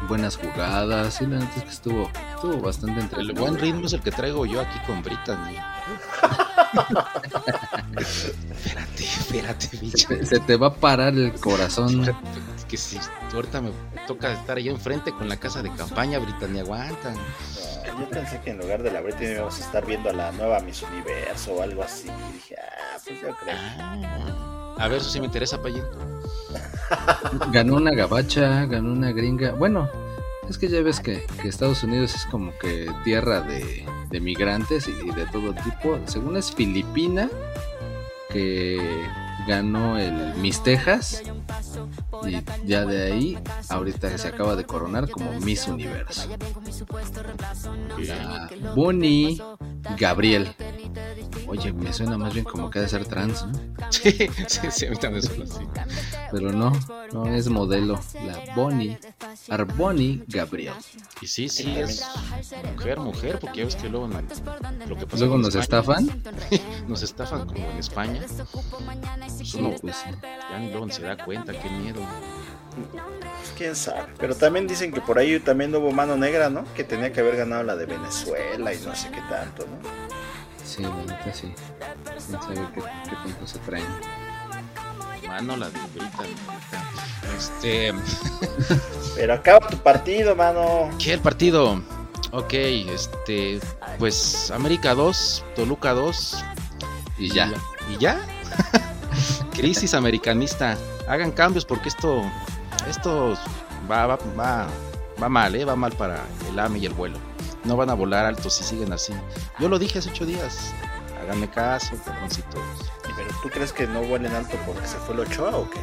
buenas 0.09 0.37
jugadas. 0.37 1.15
Sí, 1.15 1.27
la 1.27 1.39
neta 1.39 1.53
es 1.57 1.63
que 1.65 1.71
estuvo, 1.71 2.11
estuvo 2.39 2.61
bastante 2.61 2.95
El 3.01 3.03
entretenido. 3.05 3.43
buen 3.43 3.59
ritmo 3.59 3.87
es 3.87 3.93
el 3.93 4.01
que 4.01 4.11
traigo 4.13 4.47
yo 4.47 4.61
aquí 4.61 4.79
con 4.87 5.03
Brittany. 5.03 5.57
espérate, 7.99 9.05
espérate, 9.05 9.77
bicho. 9.79 10.09
Se, 10.09 10.25
se 10.27 10.41
te 10.41 10.57
va 10.57 10.69
a 10.69 10.75
parar 10.75 11.15
el 11.15 11.33
corazón. 11.35 12.07
que 12.69 12.77
si 12.77 12.99
ahorita 13.35 13.61
me 13.61 13.71
toca 14.07 14.33
estar 14.33 14.57
allá 14.59 14.71
enfrente 14.71 15.13
con 15.13 15.29
la 15.29 15.37
casa 15.37 15.63
de 15.63 15.73
campaña, 15.75 16.19
Britannia 16.19 16.63
aguanta. 16.63 17.13
Yo 17.99 18.09
pensé 18.11 18.41
que 18.41 18.51
en 18.51 18.59
lugar 18.59 18.83
de 18.83 18.93
la 18.93 19.01
Britney 19.01 19.33
íbamos 19.33 19.59
a 19.61 19.65
estar 19.65 19.85
viendo 19.85 20.11
a 20.11 20.13
la 20.13 20.31
nueva 20.33 20.61
Miss 20.61 20.83
Universo 20.83 21.55
o 21.55 21.63
algo 21.63 21.83
así. 21.83 22.09
Y 22.31 22.33
dije, 22.35 22.55
ah, 22.61 22.99
pues 23.05 23.21
yo 23.21 23.35
creo. 23.37 23.57
Ah, 23.81 24.77
a 24.79 24.87
ver, 24.89 24.99
eso 24.99 25.11
sí 25.11 25.19
me 25.19 25.27
interesa, 25.27 25.61
Payín. 25.61 25.83
Ganó 27.51 27.75
una 27.75 27.91
gabacha, 27.93 28.65
ganó 28.67 28.93
una 28.93 29.11
gringa. 29.11 29.51
Bueno, 29.53 29.91
es 30.49 30.59
que 30.59 30.69
ya 30.69 30.81
ves 30.83 31.01
que, 31.01 31.25
que 31.43 31.49
Estados 31.49 31.83
Unidos 31.83 32.15
es 32.15 32.25
como 32.27 32.57
que 32.59 32.91
tierra 33.05 33.41
de, 33.41 33.85
de 34.11 34.21
migrantes 34.21 34.89
y, 34.89 34.93
y 35.07 35.11
de 35.11 35.27
todo 35.27 35.55
tipo. 35.55 35.99
Según 36.07 36.37
es 36.37 36.53
Filipina, 36.53 37.29
que 38.31 39.07
ganó 39.49 39.99
el 39.99 40.35
Miss 40.37 40.63
Texas. 40.63 41.23
Y 42.27 42.43
ya 42.67 42.85
de 42.85 43.13
ahí, 43.13 43.39
ahorita 43.69 44.17
se 44.19 44.29
acaba 44.29 44.55
de 44.57 44.65
coronar 44.65 45.09
como 45.11 45.33
Miss 45.41 45.67
Universo. 45.67 46.29
La 47.99 48.51
Bonnie 48.75 49.41
Gabriel. 49.97 50.55
Oye, 51.47 51.73
me 51.73 51.93
suena 51.95 52.19
más 52.19 52.35
bien 52.35 52.45
como 52.45 52.69
que 52.71 52.79
ha 52.79 52.83
de 52.83 52.89
ser 52.89 53.07
trans, 53.07 53.47
¿no? 53.47 53.53
Sí, 53.91 54.11
sí, 54.47 54.61
sí, 54.71 54.87
a 54.87 54.91
mí 54.91 54.97
también 54.97 55.23
suena 55.23 55.45
así. 55.45 55.67
Pero 56.31 56.53
no, 56.53 56.73
no 57.13 57.27
es 57.27 57.49
modelo. 57.49 57.99
La 58.27 58.55
Bonnie, 58.55 58.99
Arboni 59.49 60.23
Gabriel. 60.27 60.75
Y 61.23 61.27
sí, 61.27 61.49
sí, 61.49 61.75
es 61.79 62.05
mujer, 62.75 62.99
mujer, 63.01 63.39
porque 63.41 63.61
ya 63.61 63.65
ves 63.65 63.77
que 63.77 63.89
luego 63.89 64.07
en- 64.07 64.29
lo 64.89 64.97
que 64.97 65.07
pasa 65.07 65.19
Luego 65.25 65.39
nos 65.39 65.55
España, 65.55 65.63
estafan. 65.63 66.23
nos 66.89 67.03
estafan 67.03 67.47
como 67.47 67.71
en 67.71 67.79
España. 67.79 68.21
Pues 69.39 69.55
uno 69.55 69.71
Pues 69.81 69.97
ya 70.51 70.59
ni 70.59 70.71
luego 70.71 70.91
se 70.91 71.03
da 71.03 71.17
cuenta, 71.17 71.53
qué 71.53 71.71
miedo. 71.71 72.01
Pues 73.39 73.53
quién 73.57 73.75
sabe. 73.75 74.07
Pero 74.19 74.35
también 74.35 74.67
dicen 74.67 74.93
que 74.93 75.01
por 75.01 75.19
ahí 75.19 75.39
también 75.41 75.75
hubo 75.75 75.91
mano 75.91 76.17
negra, 76.17 76.51
¿no? 76.51 76.65
Que 76.75 76.85
tenía 76.85 77.13
que 77.13 77.21
haber 77.21 77.37
ganado 77.37 77.63
la 77.63 77.77
de 77.77 77.87
Venezuela 77.87 78.75
y 78.75 78.79
no 78.81 78.95
sé 78.95 79.11
qué 79.11 79.21
tanto, 79.29 79.65
¿no? 79.67 79.79
Sí, 80.65 80.83
la 80.83 80.91
neta 80.91 81.33
sí. 81.33 81.53
Quién 82.05 82.41
sabe 82.43 82.69
qué, 82.75 82.81
qué 82.81 83.17
tanto 83.25 83.47
se 83.47 83.59
traen. 83.61 83.87
Mano, 85.27 85.57
la 85.57 85.71
de 85.71 85.79
Brita. 85.95 86.25
Este, 87.37 87.93
Pero 89.17 89.35
acaba 89.35 89.67
tu 89.69 89.77
partido, 89.79 90.35
mano. 90.35 90.91
¿qué 90.99 91.15
el 91.15 91.21
partido? 91.21 91.83
Ok, 92.33 92.53
este, 92.53 93.61
pues 93.99 94.51
América 94.51 94.95
2, 94.95 95.45
Toluca 95.57 95.93
2. 95.93 96.45
Y 97.19 97.31
ya. 97.31 97.53
¿Y 97.91 97.99
ya? 97.99 98.21
Crisis 99.55 99.95
americanista. 99.95 100.77
Hagan 101.09 101.33
cambios 101.33 101.65
porque 101.65 101.89
esto, 101.89 102.23
esto 102.89 103.35
va, 103.91 104.07
va, 104.07 104.19
va, 104.39 104.67
va 105.23 105.29
mal, 105.29 105.55
¿eh? 105.55 105.65
Va 105.65 105.77
mal 105.77 105.93
para 105.93 106.21
el 106.51 106.59
AME 106.59 106.79
y 106.79 106.87
el 106.87 106.93
vuelo. 106.95 107.19
No 107.65 107.77
van 107.77 107.91
a 107.91 107.95
volar 107.95 108.25
altos 108.25 108.55
si 108.55 108.65
siguen 108.65 108.93
así. 108.93 109.13
Yo 109.59 109.69
lo 109.69 109.79
dije 109.79 109.99
hace 109.99 110.11
ocho 110.11 110.25
días. 110.27 110.73
Háganme 111.23 111.49
caso, 111.51 111.97
cabroncitos. 112.05 112.61
Pero 113.17 113.29
tú 113.43 113.49
crees 113.51 113.73
que 113.73 113.87
no 113.87 114.03
vuelen 114.03 114.33
alto 114.35 114.57
porque 114.65 114.87
se 114.87 114.97
fue 114.99 115.15
el 115.15 115.21
Ochoa 115.21 115.57
o 115.57 115.69
qué? 115.69 115.81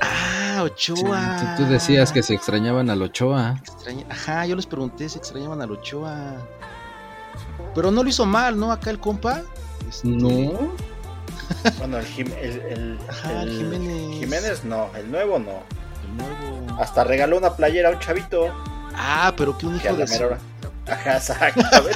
Ah, 0.00 0.64
Sí, 0.76 0.92
Ochoa. 0.92 1.54
tú, 1.56 1.64
tú 1.64 1.70
decías 1.70 2.12
que 2.12 2.22
se 2.22 2.34
extrañaban 2.34 2.88
al 2.90 3.02
Ochoa. 3.02 3.60
Extraña- 3.64 4.06
Ajá, 4.10 4.46
yo 4.46 4.54
les 4.56 4.66
pregunté 4.66 5.08
si 5.08 5.18
extrañaban 5.18 5.60
al 5.60 5.70
Ochoa. 5.72 6.36
Pero 7.74 7.90
no 7.90 8.02
lo 8.02 8.08
hizo 8.08 8.24
mal, 8.26 8.58
¿no? 8.58 8.72
Acá 8.72 8.90
el 8.90 8.98
compa. 9.00 9.42
Este, 9.88 10.08
No. 10.08 10.72
Bueno, 11.78 11.98
el, 11.98 12.04
Jim- 12.06 12.32
el, 12.40 12.60
el- 12.70 12.98
Ajá, 13.08 13.42
el 13.42 13.50
Jiménez. 13.50 14.18
Jiménez 14.20 14.64
no, 14.64 14.88
el 14.96 15.10
nuevo 15.10 15.38
no. 15.38 15.62
El 16.04 16.16
nuevo. 16.16 16.80
Hasta 16.80 17.04
regaló 17.04 17.38
una 17.38 17.54
playera 17.56 17.88
a 17.88 17.92
un 17.92 17.98
chavito 17.98 18.52
Ah, 18.94 19.32
pero 19.36 19.56
que 19.56 19.66
un 19.66 19.78
que 19.78 19.88
a 19.88 19.92
hijo 19.92 20.00
la 20.00 20.04
de 20.06 20.10
mera 20.12 20.26
hora. 20.26 20.38
Ajá, 20.90 21.16
exactamente. 21.18 21.90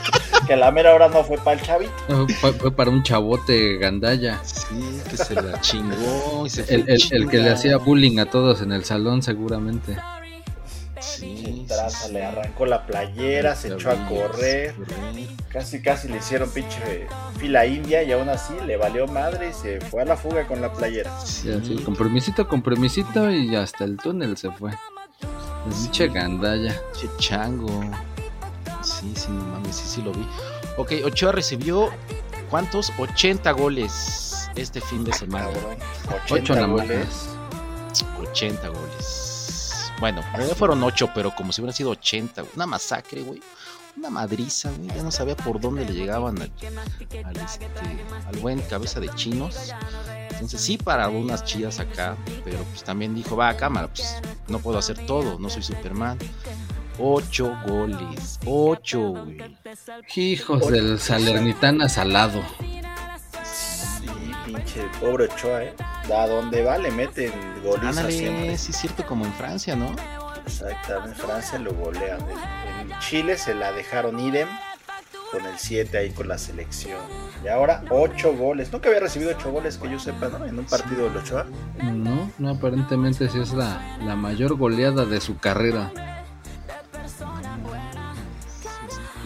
que 0.46 0.53
a 0.53 0.57
la 0.57 0.70
mera 0.70 0.94
hora 0.94 1.09
no 1.09 1.24
fue 1.24 1.38
para 1.38 1.59
el 1.59 1.62
chavito. 1.66 1.92
Fue, 2.40 2.53
fue 2.53 2.70
para 2.70 2.90
un 2.90 3.03
chavote 3.03 3.78
gandalla. 3.78 4.38
Sí, 4.44 5.00
que 5.11 5.16
se 5.16 5.34
la 5.34 5.61
chingó 5.61 6.44
y 6.46 6.50
se 6.50 6.62
El, 6.74 6.84
el- 6.88 7.03
el 7.11 7.28
que 7.28 7.38
le 7.38 7.50
hacía 7.50 7.76
bullying 7.78 8.18
a 8.18 8.26
todos 8.26 8.61
en 8.62 8.72
el 8.72 8.84
salón, 8.84 9.22
seguramente. 9.22 9.96
Sí, 11.62 11.68
Traza, 11.68 12.06
sí, 12.06 12.12
le 12.12 12.24
arrancó 12.24 12.66
la 12.66 12.86
playera, 12.86 13.54
se 13.56 13.72
echó 13.74 13.90
a 13.90 14.08
correr. 14.08 14.74
Casi, 15.48 15.82
casi 15.82 16.08
le 16.08 16.18
hicieron 16.18 16.50
pinche 16.50 17.06
fila 17.38 17.66
india 17.66 18.02
y 18.02 18.12
aún 18.12 18.28
así 18.28 18.54
le 18.66 18.76
valió 18.76 19.06
madre 19.06 19.50
y 19.50 19.52
se 19.52 19.80
fue 19.80 20.02
a 20.02 20.04
la 20.04 20.16
fuga 20.16 20.46
con 20.46 20.60
la 20.60 20.72
playera. 20.72 21.18
Sí, 21.20 21.50
así, 21.52 21.76
compromisito, 21.84 22.46
compromisito 22.48 23.30
y 23.30 23.54
hasta 23.56 23.84
el 23.84 23.96
túnel 23.96 24.36
se 24.36 24.50
fue. 24.50 24.70
El 25.66 25.72
pinche 25.72 26.08
gandalla. 26.08 26.74
Che 26.98 27.08
chango. 27.18 27.82
Sí, 28.82 29.12
sí, 29.14 29.28
no 29.30 29.44
mames, 29.44 29.76
sí, 29.76 29.84
sí 29.86 30.02
lo 30.02 30.12
vi. 30.12 30.26
Ok, 30.76 30.92
Ochoa 31.04 31.32
recibió 31.32 31.90
¿cuántos? 32.50 32.92
80 32.98 33.50
goles 33.52 34.50
este 34.56 34.80
fin 34.80 35.04
de 35.04 35.12
semana. 35.12 35.46
Cabrón, 35.46 35.76
80 36.24 36.34
Ocho 36.34 36.68
goles. 36.68 37.06
más. 37.06 38.28
80 38.30 38.68
goles. 38.68 39.21
Bueno, 40.03 40.20
en 40.20 40.32
realidad 40.32 40.57
fueron 40.57 40.82
8, 40.82 41.11
pero 41.14 41.32
como 41.32 41.53
si 41.53 41.61
hubieran 41.61 41.76
sido 41.76 41.90
80. 41.90 42.42
güey. 42.42 42.53
Una 42.57 42.66
masacre, 42.66 43.22
güey. 43.22 43.40
Una 43.96 44.11
madriza, 44.11 44.72
güey. 44.72 44.88
Ya 44.88 45.00
no 45.05 45.12
sabía 45.12 45.36
por 45.36 45.61
dónde 45.61 45.84
le 45.84 45.92
llegaban 45.92 46.42
al, 46.42 46.50
este, 47.36 47.64
al 48.26 48.36
buen 48.40 48.61
cabeza 48.62 48.98
de 48.98 49.14
chinos. 49.14 49.72
Entonces 50.32 50.61
sí 50.61 50.76
para 50.76 51.09
unas 51.09 51.44
chidas 51.44 51.78
acá, 51.78 52.16
pero 52.42 52.64
pues 52.64 52.82
también 52.82 53.14
dijo, 53.14 53.36
va, 53.36 53.57
cámara, 53.57 53.86
pues 53.86 54.16
no 54.48 54.59
puedo 54.59 54.76
hacer 54.76 55.07
todo, 55.07 55.38
no 55.38 55.48
soy 55.48 55.62
Superman. 55.62 56.18
Ocho 56.98 57.57
goles, 57.64 58.40
ocho, 58.44 59.11
güey. 59.11 59.57
Hijos 60.16 60.68
del 60.68 60.98
Salernitana 60.98 61.88
salado. 61.88 62.42
Pinche 64.45 64.82
pobre 65.01 65.24
Ochoa, 65.24 65.64
¿eh? 65.64 65.74
A 66.14 66.26
donde 66.26 66.62
va 66.62 66.78
le 66.78 66.90
meten 66.90 67.32
goliza 67.62 67.93
siempre. 68.11 68.28
Ándale, 68.28 68.59
sí 68.59 68.70
es 68.70 68.76
cierto, 68.76 69.07
como 69.07 69.24
en 69.24 69.32
Francia, 69.34 69.76
¿no? 69.76 69.95
Exactamente, 70.47 71.20
en 71.20 71.26
Francia 71.26 71.59
lo 71.59 71.72
golean. 71.74 72.20
En, 72.20 72.99
Chile 72.99 73.36
se 73.36 73.55
la 73.55 73.72
dejaron 73.72 74.18
idem 74.18 74.49
con 75.30 75.45
el 75.47 75.59
7 75.59 75.97
ahí 75.97 76.11
con 76.11 76.28
la 76.28 76.38
selección. 76.38 77.01
Y 77.45 77.49
ahora 77.49 77.82
8 77.90 78.36
goles. 78.36 78.72
Nunca 78.72 78.88
había 78.88 79.01
recibido 79.01 79.30
8 79.36 79.51
goles 79.51 79.78
que 79.78 79.90
yo 79.90 79.99
sepa, 79.99 80.28
¿no? 80.28 80.45
En 80.45 80.59
un 80.59 80.64
partido 80.64 81.05
del 81.05 81.16
Ochoa. 81.16 81.47
No, 81.82 82.30
no, 82.38 82.51
aparentemente 82.51 83.28
sí 83.28 83.40
es 83.40 83.53
la, 83.53 83.99
la 84.05 84.16
mayor 84.16 84.57
goleada 84.57 85.05
de 85.05 85.20
su 85.20 85.38
carrera. 85.38 85.93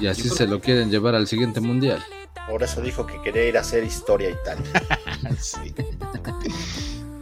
Y 0.00 0.06
así 0.06 0.28
se 0.28 0.46
lo 0.46 0.60
quieren 0.60 0.90
llevar 0.90 1.14
al 1.14 1.26
siguiente 1.26 1.60
mundial. 1.60 2.04
Por 2.48 2.62
eso 2.62 2.80
dijo 2.80 3.06
que 3.06 3.20
quería 3.22 3.44
ir 3.48 3.56
a 3.58 3.60
hacer 3.60 3.82
historia 3.84 4.28
a 4.28 4.32
Italia. 4.32 4.82
Sí. 5.40 5.74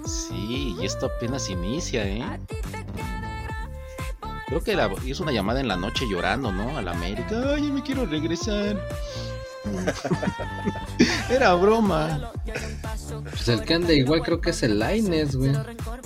Sí, 0.06 0.76
y 0.78 0.84
esto 0.84 1.06
apenas 1.06 1.48
inicia, 1.48 2.06
¿eh? 2.06 2.22
Creo 4.46 4.62
que 4.62 4.74
la- 4.76 4.90
una 5.20 5.32
llamada 5.32 5.60
en 5.60 5.68
la 5.68 5.76
noche 5.76 6.04
llorando, 6.10 6.52
¿no? 6.52 6.76
A 6.76 6.82
la 6.82 6.90
América. 6.92 7.54
Ay, 7.54 7.62
me 7.72 7.82
quiero 7.82 8.04
regresar. 8.04 8.76
Era 11.30 11.54
broma. 11.54 12.32
Pues 13.22 13.48
el 13.48 13.62
que 13.62 13.74
anda 13.74 13.92
igual 13.92 14.22
creo 14.22 14.40
que 14.40 14.50
es 14.50 14.62
el 14.62 14.78
Laines, 14.78 15.36
güey. 15.36 15.52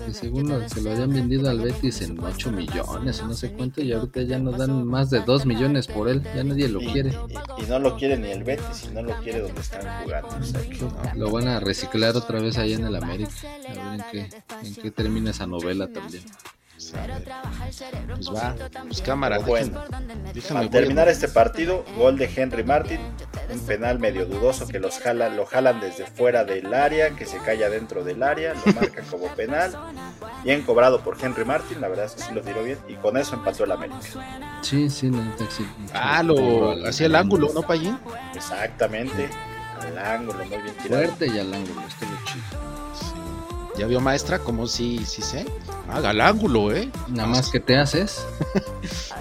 Que 0.04 0.14
según 0.14 0.48
lo- 0.48 0.68
se 0.68 0.80
lo 0.80 0.90
habían 0.92 1.10
vendido 1.12 1.50
al 1.50 1.60
Betis 1.60 2.00
en 2.02 2.18
8 2.22 2.50
millones 2.52 3.22
no 3.22 3.34
sé 3.34 3.52
cuánto 3.52 3.82
y 3.82 3.92
ahorita 3.92 4.22
ya 4.22 4.38
no 4.38 4.52
dan 4.52 4.84
más 4.86 5.10
de 5.10 5.20
2 5.20 5.44
millones 5.46 5.86
por 5.86 6.08
él. 6.08 6.22
Ya 6.34 6.44
nadie 6.44 6.68
lo 6.68 6.80
Y, 6.80 6.86
quiere. 6.86 7.10
y- 7.58 7.62
y 7.62 7.66
no 7.66 7.78
lo 7.78 7.96
quiere 7.96 8.16
ni 8.16 8.30
el 8.30 8.44
Betis, 8.44 8.84
y 8.90 8.94
no 8.94 9.02
lo 9.02 9.14
quiere 9.18 9.40
donde 9.40 9.60
están 9.60 9.82
jugando. 10.04 10.28
O 10.28 10.42
sea 10.42 10.60
que- 10.62 11.18
Lo 11.18 11.30
van 11.30 11.48
a 11.48 11.60
reciclar 11.60 12.16
otra 12.16 12.40
vez 12.40 12.56
allá 12.58 12.76
en 12.76 12.86
el 12.86 12.96
América. 12.96 13.30
A 13.80 13.90
ver 13.90 14.00
en 14.00 14.04
qué, 14.10 14.28
en 14.62 14.74
qué 14.74 14.90
termina 14.90 15.30
esa 15.30 15.46
novela 15.46 15.88
también. 15.88 16.22
Pues, 16.78 18.30
va, 18.32 18.54
pues 18.86 19.02
cámara. 19.02 19.38
Bueno, 19.40 19.80
déjenme- 19.90 20.32
déjenme 20.32 20.60
Al 20.60 20.68
voy 20.68 20.76
a- 20.78 20.80
terminar 20.80 21.08
este 21.08 21.26
partido, 21.28 21.84
gol 21.98 22.16
de 22.16 22.30
Henry 22.34 22.62
Martin, 22.62 23.00
un 23.50 23.60
penal 23.60 23.98
medio 23.98 24.26
dudoso 24.26 24.66
que 24.66 24.78
los 24.78 24.98
jala, 24.98 25.28
lo 25.28 25.46
jalan 25.46 25.80
desde 25.80 26.06
fuera 26.06 26.44
del 26.44 26.72
área, 26.74 27.10
que 27.10 27.26
se 27.26 27.38
cae 27.38 27.64
adentro 27.64 28.04
del 28.04 28.22
área, 28.22 28.54
lo 28.54 28.72
marcan 28.72 29.04
como 29.06 29.28
penal, 29.28 29.76
bien 30.44 30.62
cobrado 30.62 31.00
por 31.00 31.16
Henry 31.20 31.44
Martin, 31.44 31.80
la 31.80 31.88
verdad 31.88 32.06
es 32.06 32.12
que 32.12 32.22
sí 32.22 32.34
lo 32.34 32.42
tiró 32.42 32.62
bien, 32.62 32.78
y 32.88 32.94
con 32.94 33.16
eso 33.16 33.34
empató 33.34 33.64
el 33.64 33.72
América. 33.72 33.98
Sí, 34.62 34.90
sí, 34.90 35.10
neta, 35.10 35.44
sí. 35.50 35.66
Ah, 35.94 36.22
lo 36.22 36.86
hacía 36.86 37.06
el 37.06 37.16
ángulo, 37.16 37.50
¿no, 37.54 37.62
Payín? 37.62 37.98
Exactamente, 38.34 39.28
al 39.80 39.98
ángulo, 39.98 40.44
muy 40.44 40.58
bien 40.58 40.74
tirado. 40.82 41.04
Fuerte 41.04 41.26
y 41.26 41.38
al 41.38 41.54
ángulo, 41.54 41.82
estuvo 41.86 42.10
chido. 42.24 42.87
¿Ya 43.78 43.86
vio 43.86 44.00
maestra? 44.00 44.38
como 44.40 44.66
sí, 44.66 45.04
sí 45.06 45.22
sé? 45.22 45.46
Haga 45.88 46.10
el 46.10 46.20
ángulo, 46.20 46.72
¿eh? 46.72 46.90
Nada 47.08 47.28
más 47.28 47.50
que 47.50 47.60
te 47.60 47.76
haces. 47.78 48.24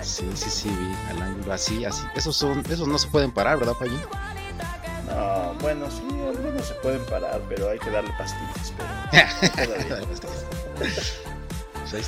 Sí, 0.01 0.23
sí, 0.35 0.49
sí, 0.49 0.69
vi 0.69 0.95
al 1.11 1.21
ángulo, 1.21 1.51
así, 1.53 1.83
así. 1.83 2.01
Esos 2.15 2.35
son, 2.35 2.63
esos 2.69 2.87
no 2.87 2.97
se 2.97 3.07
pueden 3.09 3.29
parar, 3.31 3.59
¿verdad, 3.59 3.73
Payín? 3.77 3.99
No, 5.05 5.53
bueno, 5.59 5.85
sí, 5.91 6.01
algunos 6.25 6.65
se 6.65 6.73
pueden 6.75 7.03
parar, 7.05 7.41
pero 7.49 7.69
hay 7.69 7.77
que 7.77 7.89
darle 7.91 8.09
pastillas. 8.17 8.73
Pero 9.55 9.73
todavía. 9.85 10.07
Pues. 10.77 11.19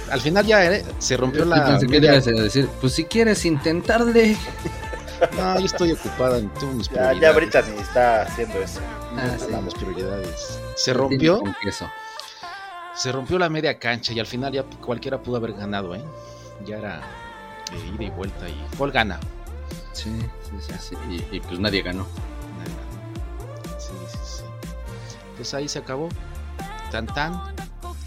Al 0.09 0.21
final 0.21 0.45
ya 0.45 0.65
eh, 0.65 0.85
se 0.99 1.17
rompió 1.17 1.41
Yo 1.43 1.49
la. 1.49 1.65
pensé 1.65 1.87
que 1.87 1.91
media- 1.91 2.13
ibas 2.13 2.27
a 2.27 2.31
decir, 2.31 2.69
pues 2.79 2.93
si 2.93 3.03
quieres 3.05 3.43
intentarle. 3.45 4.37
No, 5.35 5.59
yo 5.59 5.65
estoy 5.65 5.91
ocupada 5.91 6.37
en 6.37 6.47
tengo 6.53 6.71
mis 6.75 6.87
Ya, 6.87 6.93
prioridades. 7.11 7.21
ya 7.21 7.29
ahorita 7.33 7.61
ni 7.63 7.81
está 7.81 8.21
haciendo 8.21 8.57
eso. 8.59 8.79
Ah, 9.17 9.35
sí. 9.37 9.75
Prioridades. 9.77 10.59
Se 10.77 10.93
rompió, 10.93 11.39
Con 11.41 11.53
queso. 11.61 11.91
Se 12.99 13.11
rompió 13.11 13.39
la 13.39 13.49
media 13.49 13.79
cancha 13.79 14.13
y 14.13 14.19
al 14.19 14.25
final 14.27 14.51
ya 14.53 14.63
cualquiera 14.63 15.17
pudo 15.21 15.37
haber 15.37 15.53
ganado, 15.53 15.95
¿eh? 15.95 16.03
Ya 16.65 16.77
era 16.77 17.01
de 17.71 17.77
ida 17.95 18.03
y 18.03 18.09
vuelta 18.09 18.49
y 18.49 18.65
Paul 18.77 18.91
gana. 18.91 19.19
Sí, 19.93 20.11
sí, 20.43 20.51
sí. 20.59 20.73
sí. 20.89 20.95
Y, 21.31 21.37
y 21.37 21.39
pues 21.39 21.59
nadie 21.59 21.81
ganó. 21.81 22.05
Sí, 23.77 23.93
sí, 24.11 24.17
sí. 24.23 24.43
Pues 25.37 25.53
ahí 25.53 25.67
se 25.69 25.79
acabó. 25.79 26.09
Tan 26.91 27.05
tan. 27.07 27.41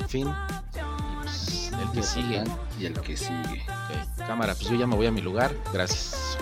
Fin. 0.09 0.29
Y 0.29 1.17
pues 1.23 1.71
el 1.81 1.91
que 1.93 2.03
sigue. 2.03 2.45
Y 2.79 2.87
el 2.87 3.01
que 3.01 3.17
sigue. 3.17 3.65
Cámara, 4.19 4.55
pues 4.55 4.69
yo 4.69 4.77
ya 4.77 4.87
me 4.87 4.97
voy 4.97 5.07
a 5.07 5.11
mi 5.11 5.21
lugar. 5.23 5.55
Gracias. 5.73 6.37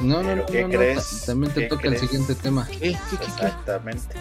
No, 0.00 0.22
no, 0.22 0.28
¿Pero 0.28 0.36
no, 0.42 0.46
qué 0.46 0.62
no, 0.62 0.68
no, 0.68 0.74
crees? 0.78 1.20
ta- 1.20 1.26
También 1.26 1.52
te 1.54 1.60
¿Qué 1.62 1.66
toca 1.68 1.82
crees? 1.82 2.02
el 2.02 2.08
siguiente 2.08 2.34
tema. 2.34 2.66
¿Qué? 2.66 2.78
¿Qué? 2.78 2.90
¿Qué? 3.10 3.16
qué? 3.18 3.24
Exactamente. 3.24 4.14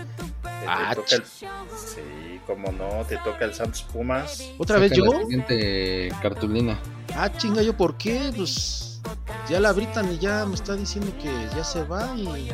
Te- 0.62 0.66
te 0.68 0.72
Ah, 0.72 0.96
toca 0.96 1.16
el- 1.16 1.24
Sí, 1.26 2.40
como 2.46 2.72
no, 2.72 3.04
te 3.08 3.18
toca 3.18 3.46
el 3.46 3.54
Santos 3.54 3.84
Pumas. 3.92 4.44
¿Otra 4.58 4.78
vez 4.80 4.92
yo? 4.94 5.06
La 5.06 5.20
siguiente 5.22 6.12
cartulina. 6.22 6.80
Ah, 7.16 7.32
chinga, 7.36 7.62
¿yo 7.62 7.76
por 7.76 7.98
qué? 7.98 8.32
Pues 8.36 9.02
ya 9.50 9.60
la 9.60 9.72
Britan 9.74 10.12
y 10.14 10.18
ya 10.20 10.46
me 10.46 10.56
está 10.56 10.76
diciendo 10.76 11.12
que 11.22 11.30
ya 11.56 11.64
se 11.64 11.84
va 11.84 12.14
y... 12.16 12.52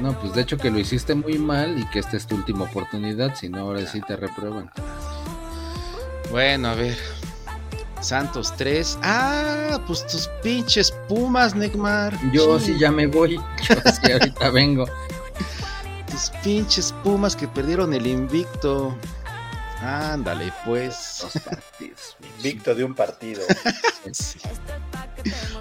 No, 0.00 0.18
pues 0.20 0.32
de 0.34 0.42
hecho 0.42 0.56
que 0.58 0.70
lo 0.70 0.78
hiciste 0.78 1.14
muy 1.14 1.38
mal 1.38 1.78
y 1.78 1.84
que 1.90 1.98
esta 2.00 2.16
es 2.16 2.26
tu 2.26 2.34
última 2.36 2.64
oportunidad, 2.64 3.34
si 3.34 3.48
no 3.48 3.60
ahora 3.60 3.84
sí 3.86 4.00
te 4.00 4.16
reprueban. 4.16 4.70
Bueno, 6.30 6.68
a 6.68 6.74
ver. 6.74 6.96
Santos 8.00 8.54
3. 8.56 8.98
Ah, 9.02 9.80
pues 9.86 10.06
tus 10.06 10.28
pinches 10.42 10.92
pumas, 11.08 11.54
Neymar. 11.56 12.16
Yo 12.32 12.60
sí 12.60 12.76
ya 12.78 12.92
me 12.92 13.06
voy, 13.08 13.36
yo 13.36 13.74
sí 13.92 14.12
ahorita 14.12 14.50
vengo. 14.52 14.84
Pinches 16.42 16.92
pumas 17.04 17.34
que 17.36 17.46
perdieron 17.48 17.92
el 17.94 18.06
invicto. 18.06 18.96
Ándale, 19.80 20.52
pues. 20.64 21.24
Invicto 22.38 22.74
de 22.74 22.84
un 22.84 22.94
partido. 22.94 23.42
Sí. 24.12 24.38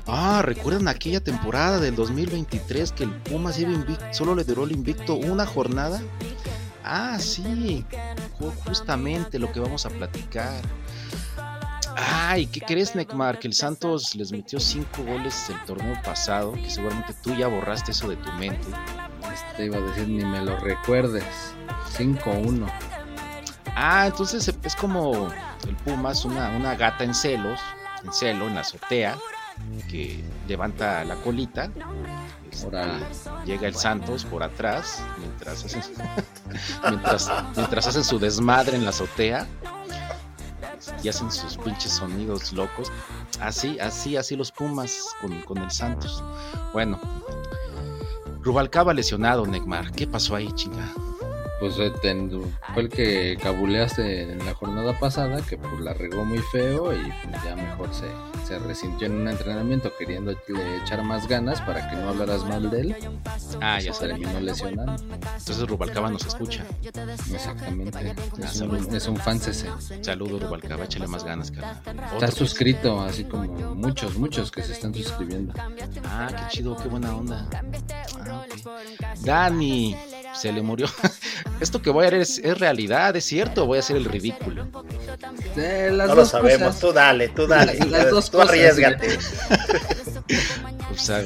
Ah, 0.08 0.42
¿recuerdan 0.44 0.88
aquella 0.88 1.20
temporada 1.22 1.80
del 1.80 1.96
2023 1.96 2.92
que 2.94 3.04
el 3.04 3.12
Pumas 3.12 3.60
iba 3.60 3.72
invicto, 3.72 4.06
solo 4.12 4.36
le 4.36 4.44
duró 4.44 4.64
el 4.64 4.72
invicto 4.72 5.16
una 5.16 5.46
jornada? 5.46 6.02
Ah, 6.84 7.18
sí, 7.20 7.84
ju- 8.40 8.54
justamente 8.66 9.38
lo 9.40 9.52
que 9.52 9.60
vamos 9.60 9.86
a 9.86 9.90
platicar. 9.90 10.62
Ay, 11.96 12.46
¿qué 12.48 12.62
crees, 12.62 12.96
Neymar? 12.96 13.40
Que 13.40 13.48
el 13.48 13.54
Santos 13.54 14.16
les 14.16 14.32
metió 14.32 14.60
cinco 14.60 15.04
goles 15.04 15.50
el 15.50 15.60
torneo 15.66 16.00
pasado, 16.04 16.54
que 16.54 16.70
seguramente 16.70 17.14
tú 17.24 17.36
ya 17.36 17.48
borraste 17.48 17.92
eso 17.92 18.08
de 18.08 18.16
tu 18.18 18.32
mente. 18.34 18.68
Este 19.34 19.66
iba 19.66 19.78
a 19.78 19.82
decir, 19.82 20.08
ni 20.08 20.24
me 20.24 20.44
lo 20.44 20.58
recuerdes. 20.58 21.24
5-1. 21.98 22.68
Ah, 23.76 24.08
entonces 24.08 24.54
es 24.64 24.76
como 24.76 25.32
el 25.68 25.76
Pumas, 25.78 26.26
una, 26.26 26.50
una 26.50 26.76
gata 26.76 27.04
en 27.04 27.14
celos, 27.14 27.60
en 28.04 28.12
celo, 28.12 28.48
en 28.48 28.56
la 28.56 28.62
azotea, 28.62 29.18
que 29.90 30.24
levanta 30.48 31.04
la 31.04 31.16
colita. 31.18 31.70
Este, 32.52 32.82
llega 33.46 33.68
el 33.68 33.76
Santos 33.76 34.26
por 34.26 34.42
atrás, 34.42 35.04
mientras 35.20 35.64
hacen, 35.66 35.82
mientras, 36.90 37.32
mientras 37.56 37.88
hacen 37.88 38.04
su 38.04 38.18
desmadre 38.18 38.78
en 38.78 38.84
la 38.84 38.90
azotea 38.90 39.48
y 41.04 41.10
hacen 41.10 41.32
sus 41.32 41.58
pinches 41.58 41.92
sonidos 41.92 42.54
locos. 42.54 42.92
Así, 43.40 43.78
así, 43.80 44.18
así 44.18 44.36
los 44.36 44.52
Pumas 44.52 44.98
con, 45.22 45.42
con 45.44 45.58
el 45.60 45.72
Santos. 45.72 46.24
Bueno, 46.74 47.00
Rubalcaba 48.48 48.94
lesionado, 48.94 49.46
Neymar. 49.46 49.92
¿Qué 49.92 50.08
pasó 50.08 50.34
ahí, 50.34 50.50
chinga? 50.54 50.94
Pues 51.60 51.78
eh, 51.80 51.92
ten- 52.02 52.30
fue 52.74 52.84
el 52.84 52.90
que 52.90 53.36
cabuleaste 53.42 54.32
en 54.32 54.46
la 54.46 54.54
jornada 54.54 54.98
pasada, 55.00 55.42
que 55.42 55.58
pues 55.58 55.80
la 55.82 55.94
regó 55.94 56.24
muy 56.24 56.38
feo 56.52 56.94
y 56.94 57.12
pues, 57.24 57.44
ya 57.44 57.56
mejor 57.56 57.90
se, 57.94 58.06
se 58.48 58.60
resintió 58.60 59.08
en 59.08 59.14
un 59.22 59.28
entrenamiento 59.28 59.92
queriendo 59.98 60.36
echar 60.84 61.02
más 61.04 61.28
ganas 61.28 61.60
para 61.62 61.90
que 61.90 61.96
no 61.96 62.10
hablaras 62.10 62.44
mal 62.46 62.70
de 62.70 62.82
él. 62.82 62.96
Ah, 63.60 63.80
ya 63.82 63.92
se 63.92 64.08
terminó 64.08 64.40
lesionando. 64.40 64.96
Entonces 65.02 65.68
Rubalcaba 65.68 66.12
nos 66.12 66.26
escucha. 66.28 66.64
Exactamente. 67.34 68.14
Es 68.38 68.52
saludos. 68.52 68.86
un, 68.88 68.96
es 68.96 69.08
un 69.08 69.18
fan 69.18 69.40
CC. 69.40 69.68
Saludo 70.02 70.38
Rubalcaba, 70.40 70.84
échale 70.86 71.08
más 71.08 71.24
ganas, 71.24 71.50
cara. 71.50 71.82
Está 72.14 72.30
suscrito, 72.30 73.02
así 73.02 73.24
como 73.24 73.46
muchos, 73.74 74.16
muchos 74.18 74.52
que 74.52 74.62
se 74.62 74.74
están 74.74 74.94
suscribiendo. 74.94 75.54
Ah, 76.06 76.28
qué 76.30 76.58
chido, 76.58 76.76
qué 76.78 76.88
buena 76.88 77.16
onda. 77.16 77.48
Ah. 77.52 78.44
Dani, 79.24 79.96
se 80.40 80.52
le 80.52 80.62
murió. 80.62 80.88
Esto 81.60 81.82
que 81.82 81.90
voy 81.90 82.06
a 82.06 82.08
hacer 82.08 82.22
es, 82.22 82.38
es 82.40 82.58
realidad, 82.60 83.16
es 83.16 83.26
cierto, 83.26 83.66
voy 83.66 83.78
a 83.78 83.80
hacer 83.80 83.98
el 83.98 84.06
ridículo. 84.06 84.68
Eh, 85.56 85.90
las 85.92 86.10
No 86.10 86.16
lo 86.16 86.26
sabemos. 86.26 86.68
cosas. 86.68 86.82
Tú 86.82 86.94
dale, 86.94 87.30
tú 87.30 87.48
dale. 87.48 87.78
Las 87.90 88.10
dos 88.12 88.30
tú 88.30 88.38
cosas, 88.38 88.50
arriesgate. 88.52 89.18
O 90.90 91.00
sea, 91.00 91.22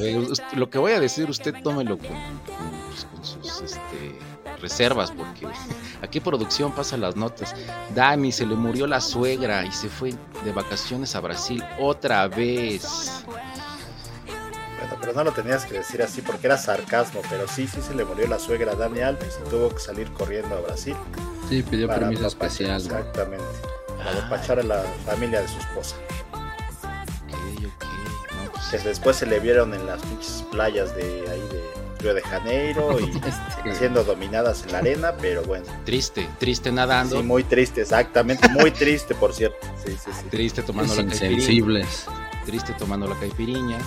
lo 0.54 0.70
que 0.70 0.78
voy 0.78 0.92
a 0.92 1.00
decir, 1.00 1.30
usted 1.30 1.56
tómelo 1.64 1.98
con, 1.98 2.08
con, 2.08 2.72
pues, 2.90 3.06
con 3.06 3.24
sus 3.26 3.62
este, 3.62 4.20
reservas, 4.62 5.12
porque 5.12 5.48
aquí 6.02 6.20
producción 6.20 6.74
pasa 6.74 6.98
las 6.98 7.16
notas. 7.16 7.56
Dani, 7.96 8.32
se 8.34 8.46
le 8.46 8.56
murió 8.56 8.86
la 8.86 9.00
suegra 9.00 9.66
y 9.66 9.72
se 9.72 9.88
fue 9.88 10.14
de 10.44 10.52
vacaciones 10.52 11.16
a 11.16 11.22
Brasil 11.22 11.64
otra 11.80 12.28
vez. 12.28 13.24
Bueno, 14.82 14.98
pero 15.00 15.14
no 15.14 15.24
lo 15.24 15.32
tenías 15.32 15.66
que 15.66 15.76
decir 15.76 16.02
así 16.02 16.22
porque 16.22 16.48
era 16.48 16.58
sarcasmo. 16.58 17.22
Pero 17.30 17.48
sí, 17.48 17.68
sí 17.68 17.82
se 17.82 17.94
le 17.96 18.04
murió 18.04 18.28
la 18.28 18.40
suegra 18.40 18.74
a 18.74 18.76
Dani 18.76 19.02
Alves 19.02 19.40
y 19.46 19.50
tuvo 19.50 19.70
que 19.70 19.80
salir 19.80 20.12
corriendo 20.14 20.56
a 20.56 20.62
Brasil. 20.62 20.96
Sí, 21.50 21.62
pidió 21.64 21.88
para 21.88 22.00
permiso 22.02 22.28
especial. 22.28 22.82
¿no? 22.88 22.98
Exactamente. 22.98 23.46
Para 23.98 24.10
Ah. 24.10 24.14
despachar 24.16 24.60
a 24.60 24.64
la 24.64 24.84
familia 25.06 25.42
de 25.42 25.48
su 25.48 25.60
esposa. 25.60 25.96
Ok, 26.34 27.66
ok. 27.66 27.86
No, 28.46 28.52
pues, 28.52 28.66
Que 28.72 28.78
después 28.80 29.16
se 29.18 29.26
le 29.26 29.40
vieron 29.40 29.74
en 29.74 29.86
las 29.86 30.02
pinches 30.02 30.44
playas 30.52 30.96
de 30.96 31.04
ahí 31.30 31.40
de 31.52 31.62
Río 32.00 32.14
de 32.16 32.22
Janeiro 32.24 33.00
y 33.00 33.04
Este, 33.28 33.76
siendo 33.76 34.04
dominadas 34.04 34.64
en 34.64 34.72
la 34.72 34.80
arena, 34.80 35.14
pero 35.22 35.44
bueno. 35.44 35.66
triste, 35.86 36.28
triste 36.40 36.72
nadando, 36.72 37.18
Sí, 37.18 37.24
muy 37.24 37.44
triste, 37.44 37.82
exactamente. 37.82 38.50
Muy 38.50 38.72
triste, 38.72 39.14
por 39.14 39.34
cierto. 39.34 39.58
Sí, 39.86 39.92
sí, 40.04 40.10
sí. 40.12 40.28
triste 40.32 40.64
tomando 40.64 40.96
la 40.96 41.04
caipirinha. 41.06 41.36
insensibles. 41.40 42.06
triste 42.46 42.74
tomando 42.80 43.08
la 43.08 43.16
caipiriña, 43.20 43.78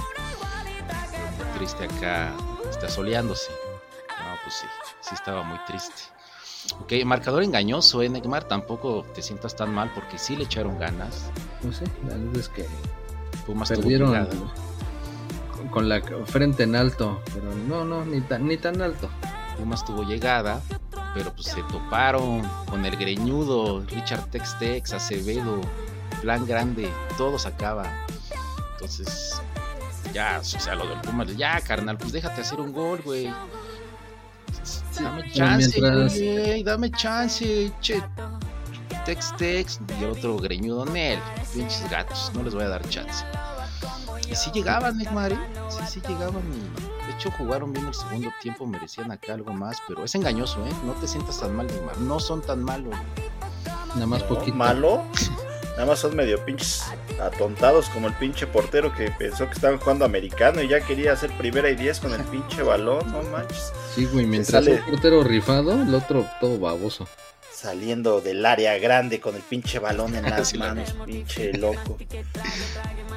triste 1.54 1.84
acá, 1.84 2.32
está 2.70 2.88
soleándose. 2.88 3.50
No, 4.08 4.36
pues 4.42 4.54
sí, 4.56 4.66
sí 5.00 5.14
estaba 5.14 5.42
muy 5.42 5.58
triste. 5.66 6.02
Ok, 6.80 6.92
marcador 7.04 7.42
engañoso, 7.42 8.00
¿eh, 8.02 8.08
Neymar? 8.08 8.44
Tampoco 8.44 9.04
te 9.14 9.20
sientas 9.22 9.54
tan 9.54 9.72
mal 9.74 9.90
porque 9.94 10.18
sí 10.18 10.34
le 10.36 10.44
echaron 10.44 10.78
ganas. 10.78 11.30
Pues 11.62 11.76
sí, 11.78 11.84
la 12.08 12.14
verdad 12.16 12.36
es 12.38 12.48
que 12.48 12.66
Pumas 13.46 13.68
tuvo 13.68 13.80
perdieron 13.80 14.08
llegada. 14.12 14.30
con- 15.70 15.88
la 15.88 16.00
frente 16.26 16.62
en 16.62 16.76
alto, 16.76 17.20
pero 17.34 17.54
no, 17.68 17.84
no, 17.84 18.04
ni 18.04 18.20
tan, 18.22 18.46
ni 18.46 18.56
tan 18.56 18.80
alto. 18.80 19.08
Pumas 19.58 19.84
tuvo 19.84 20.02
llegada, 20.04 20.60
pero 21.14 21.32
pues 21.32 21.46
se 21.48 21.62
toparon 21.64 22.42
con 22.70 22.84
el 22.86 22.96
greñudo, 22.96 23.82
Richard 23.86 24.26
Tex 24.30 24.58
Tex, 24.58 24.92
Acevedo, 24.94 25.60
Plan 26.22 26.46
Grande, 26.46 26.90
todos 27.18 27.44
acaba. 27.46 27.84
Entonces, 28.74 29.40
ya, 30.14 30.38
o 30.40 30.44
sea, 30.44 30.74
lo 30.76 30.86
del 30.86 31.00
Pumas, 31.00 31.36
ya, 31.36 31.60
carnal, 31.60 31.98
pues 31.98 32.12
déjate 32.12 32.40
hacer 32.40 32.60
un 32.60 32.72
gol, 32.72 33.02
güey. 33.04 33.30
Dame 34.98 35.30
chance, 35.32 35.80
güey, 35.80 36.62
dame 36.62 36.90
chance, 36.92 37.70
che. 37.80 38.02
Tex 39.04 39.36
Tex 39.36 39.80
y 40.00 40.04
el 40.04 40.10
otro 40.12 40.38
greñudo 40.38 40.86
Nel, 40.86 41.18
pinches 41.52 41.90
gatos, 41.90 42.30
no 42.34 42.42
les 42.42 42.54
voy 42.54 42.64
a 42.64 42.68
dar 42.68 42.88
chance. 42.88 43.24
Y 44.30 44.34
sí 44.34 44.50
llegaban, 44.54 44.96
Neymar, 44.96 45.32
¿eh? 45.32 45.38
sí, 45.68 45.80
sí 45.86 46.00
llegaban 46.08 46.42
y 46.54 47.06
de 47.06 47.12
hecho 47.12 47.30
jugaron 47.32 47.72
bien 47.74 47.86
el 47.86 47.92
segundo 47.92 48.30
tiempo, 48.40 48.66
merecían 48.66 49.10
acá 49.10 49.34
algo 49.34 49.52
más, 49.52 49.76
pero 49.86 50.04
es 50.04 50.14
engañoso, 50.14 50.64
¿eh? 50.66 50.72
No 50.86 50.92
te 50.92 51.06
sientas 51.06 51.38
tan 51.40 51.54
mal, 51.54 51.66
Neymar, 51.66 51.98
no 51.98 52.18
son 52.18 52.40
tan 52.40 52.62
malos. 52.62 52.94
Nada 53.94 54.06
más 54.06 54.22
No, 54.22 54.28
poquito. 54.28 54.56
malo. 54.56 55.02
Nada 55.76 55.86
más 55.86 55.98
son 55.98 56.14
medio 56.14 56.44
pinches 56.44 56.84
atontados 57.20 57.88
como 57.88 58.06
el 58.08 58.14
pinche 58.14 58.46
portero 58.46 58.94
que 58.94 59.10
pensó 59.10 59.46
que 59.46 59.54
estaban 59.54 59.78
jugando 59.78 60.04
americano 60.04 60.62
y 60.62 60.68
ya 60.68 60.80
quería 60.80 61.12
hacer 61.12 61.36
primera 61.36 61.68
y 61.68 61.74
diez 61.76 61.98
con 62.00 62.12
el 62.14 62.22
pinche 62.30 62.62
balón, 62.62 63.10
no 63.10 63.22
manches. 63.24 63.72
Sí, 63.94 64.06
güey, 64.06 64.24
mientras 64.26 64.64
sale- 64.64 64.80
un 64.86 64.90
portero 64.92 65.24
rifado, 65.24 65.72
el 65.82 65.94
otro 65.94 66.26
todo 66.40 66.58
baboso. 66.58 67.08
Saliendo 67.54 68.20
del 68.20 68.44
área 68.44 68.76
grande 68.78 69.20
con 69.20 69.36
el 69.36 69.42
pinche 69.42 69.78
balón 69.78 70.14
en 70.14 70.28
las 70.28 70.54
manos, 70.54 70.94
pinche 71.06 71.52
loco. 71.52 71.96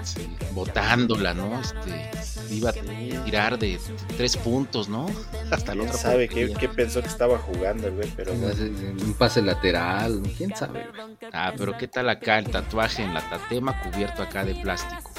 Sí, 0.03 0.29
botándola, 0.51 1.33
¿no? 1.33 1.59
Este, 1.59 2.09
iba 2.53 2.69
a 2.69 2.73
tirar 2.73 3.57
de 3.57 3.79
tres 4.15 4.37
puntos, 4.37 4.87
¿no? 4.87 5.07
Hasta 5.51 5.73
el 5.73 5.81
otro. 5.81 5.97
sabe 5.97 6.29
qué, 6.29 6.53
qué, 6.53 6.69
pensó 6.69 7.01
que 7.01 7.07
estaba 7.07 7.37
jugando 7.39 7.87
el 7.87 7.95
güey? 7.95 8.09
Pero 8.15 8.33
Un 8.33 9.15
pase 9.17 9.41
lateral, 9.41 10.21
quién 10.37 10.55
sabe. 10.55 10.87
Ah, 11.33 11.53
pero 11.57 11.77
¿qué 11.77 11.87
tal 11.87 12.09
acá 12.09 12.37
el 12.37 12.49
tatuaje 12.49 13.03
en 13.03 13.13
la 13.13 13.27
tatema 13.29 13.81
cubierto 13.81 14.21
acá 14.21 14.45
de 14.45 14.55
plástico? 14.55 15.11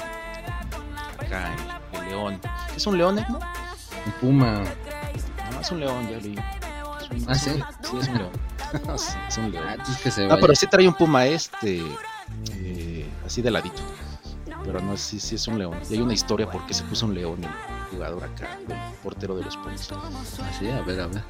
Acá 1.19 1.53
el, 1.93 2.09
león. 2.09 2.39
¿Es 2.75 2.87
un 2.87 2.97
león, 2.97 3.23
no? 3.29 3.39
Un 4.05 4.11
puma. 4.21 4.63
No, 5.51 5.61
es 5.61 5.71
un 5.71 5.79
león, 5.81 6.09
ya 6.09 6.17
leí. 6.17 6.35
Ah, 7.27 7.35
sí. 7.35 7.51
Sí, 7.83 7.97
es 7.99 8.07
un 8.07 8.17
león. 8.17 8.31
es 9.27 9.37
un 9.37 9.51
león. 9.51 9.65
Ah, 10.31 10.37
pero 10.39 10.55
sí 10.55 10.67
trae 10.67 10.87
un 10.87 10.93
puma 10.93 11.25
este, 11.25 11.83
eh, 12.53 13.09
así 13.25 13.41
de 13.41 13.51
ladito. 13.51 13.81
Pero 14.63 14.81
no, 14.81 14.97
sí, 14.97 15.19
sí 15.19 15.35
es 15.35 15.47
un 15.47 15.57
león. 15.57 15.77
Y 15.89 15.93
hay 15.95 16.01
una 16.01 16.13
historia 16.13 16.49
por 16.49 16.65
qué 16.65 16.73
se 16.73 16.83
puso 16.83 17.05
un 17.05 17.15
león 17.15 17.43
el 17.43 17.49
jugador 17.91 18.23
acá, 18.23 18.59
el 18.67 18.75
portero 19.01 19.35
de 19.35 19.43
los 19.43 19.57
Pumas. 19.57 19.89
Así, 20.43 20.67
ah, 20.67 20.77
a 20.77 20.81
ver, 20.81 20.99
a 21.01 21.07
ver. 21.07 21.23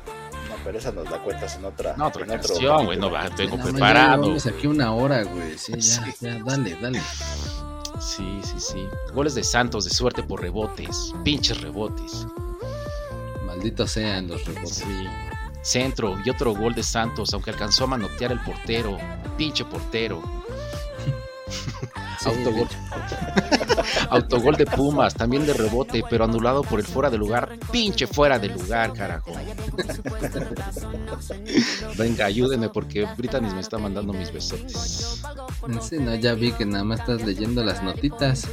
No, 0.49 0.55
pero 0.63 0.77
esa 0.77 0.91
nos 0.91 1.09
la 1.09 1.19
cuentas 1.19 1.55
en 1.55 1.65
otra. 1.65 1.95
No, 1.95 2.07
otra 2.07 2.25
canción, 2.25 2.85
güey, 2.85 2.97
no 2.97 3.11
va, 3.11 3.29
tengo 3.29 3.57
preparado. 3.57 4.35
aquí 4.35 4.67
una 4.67 4.93
hora, 4.93 5.23
güey. 5.23 5.57
Sí, 5.57 5.73
ya, 5.79 6.07
ya, 6.19 6.43
dale, 6.43 6.75
dale. 6.81 7.01
Sí, 7.99 8.39
sí, 8.43 8.55
sí. 8.57 8.87
Goles 9.13 9.35
de 9.35 9.43
Santos 9.43 9.83
de 9.83 9.91
suerte 9.91 10.23
por 10.23 10.41
rebotes. 10.41 11.13
Pinches 11.23 11.61
rebotes. 11.61 12.25
Malditos 13.45 13.91
sean 13.91 14.27
los 14.27 14.43
rebotes. 14.45 14.75
Sí. 14.75 15.07
Centro 15.61 16.17
y 16.23 16.29
otro 16.29 16.53
gol 16.53 16.73
de 16.73 16.83
Santos, 16.83 17.33
aunque 17.33 17.51
alcanzó 17.51 17.83
a 17.83 17.87
manotear 17.87 18.31
el 18.31 18.39
portero. 18.39 18.97
Pinche 19.37 19.65
portero. 19.65 20.21
Autogol. 22.25 22.67
Autogol 24.09 24.55
de 24.55 24.65
Pumas, 24.65 25.13
también 25.13 25.45
de 25.45 25.53
rebote, 25.53 26.03
pero 26.09 26.25
anulado 26.25 26.63
por 26.63 26.79
el 26.79 26.85
fuera 26.85 27.09
de 27.09 27.17
lugar. 27.17 27.57
Pinche 27.71 28.07
fuera 28.07 28.37
de 28.37 28.49
lugar, 28.49 28.93
carajo. 28.93 29.31
Venga, 31.97 32.25
ayúdenme 32.25 32.69
porque 32.69 33.07
Britannis 33.17 33.53
me 33.53 33.61
está 33.61 33.77
mandando 33.77 34.13
mis 34.13 34.31
besotes. 34.31 35.21
Sí, 35.81 35.97
no, 35.97 36.15
ya 36.15 36.33
vi 36.33 36.51
que 36.51 36.65
nada 36.65 36.83
más 36.83 36.99
estás 36.99 37.23
leyendo 37.23 37.63
las 37.63 37.81
notitas. 37.83 38.47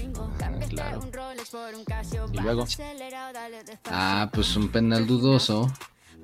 claro. 0.68 1.00
Y 2.32 2.38
luego. 2.38 2.66
Ah, 3.86 4.30
pues 4.32 4.57
un 4.57 4.68
penal 4.68 5.07
dudoso 5.07 5.70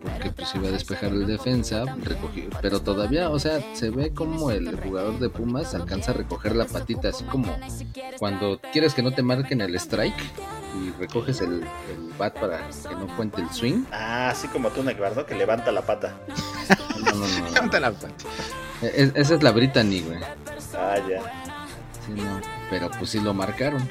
porque 0.03 0.31
pues 0.31 0.55
iba 0.55 0.69
a 0.69 0.73
despejar 0.73 1.11
el 1.11 1.27
defensa, 1.27 1.85
pero 2.61 2.81
todavía, 2.81 3.31
o 3.31 3.39
sea, 3.39 3.61
se 3.75 3.91
ve 3.91 4.13
como 4.13 4.51
el 4.51 4.77
jugador 4.81 5.19
de 5.19 5.29
Pumas 5.29 5.75
alcanza 5.75 6.11
a 6.13 6.15
recoger 6.15 6.57
la 6.57 6.67
patita, 6.67 7.09
así 7.09 7.25
como 7.25 7.57
cuando 8.19 8.61
quieres 8.73 8.95
que 8.95 9.03
no 9.03 9.13
te 9.13 9.23
marquen 9.23 9.61
el 9.61 9.75
strike 9.77 10.15
y 10.81 10.91
recoges 10.99 11.41
el, 11.41 11.65
bat 12.19 12.39
para 12.39 12.69
que 12.69 12.95
no 12.95 13.07
cuente 13.17 13.41
el 13.41 13.51
swing. 13.51 13.85
Ah, 13.93 14.31
así 14.31 14.49
como 14.49 14.71
tú, 14.71 14.83
Necbardo, 14.83 15.25
que 15.27 15.35
levanta 15.35 15.73
la 15.73 15.83
pata. 15.83 16.17
No, 17.03 17.11
no, 17.11 17.27
no. 17.27 17.51
levanta 17.51 17.81
la 17.81 17.91
pata. 17.91 18.15
E, 18.81 19.11
esa 19.17 19.35
es 19.35 19.43
la 19.43 19.51
Brittany, 19.51 20.03
güey. 20.03 20.21
Ah, 20.77 20.97
ya. 21.09 21.21
Sí, 22.07 22.13
no, 22.13 22.41
pero 22.71 22.89
pues 22.93 23.11
sí 23.11 23.19
lo 23.19 23.35
marcaron. 23.35 23.89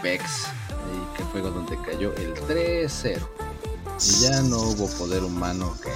Pex, 0.00 0.46
y 0.88 1.16
que 1.16 1.24
fue 1.24 1.42
donde 1.42 1.76
cayó 1.84 2.14
el 2.14 2.32
3-0. 2.34 3.47
Y 4.00 4.20
ya 4.20 4.42
no 4.42 4.58
hubo 4.58 4.88
poder 4.96 5.24
humano 5.24 5.74
que, 5.82 5.90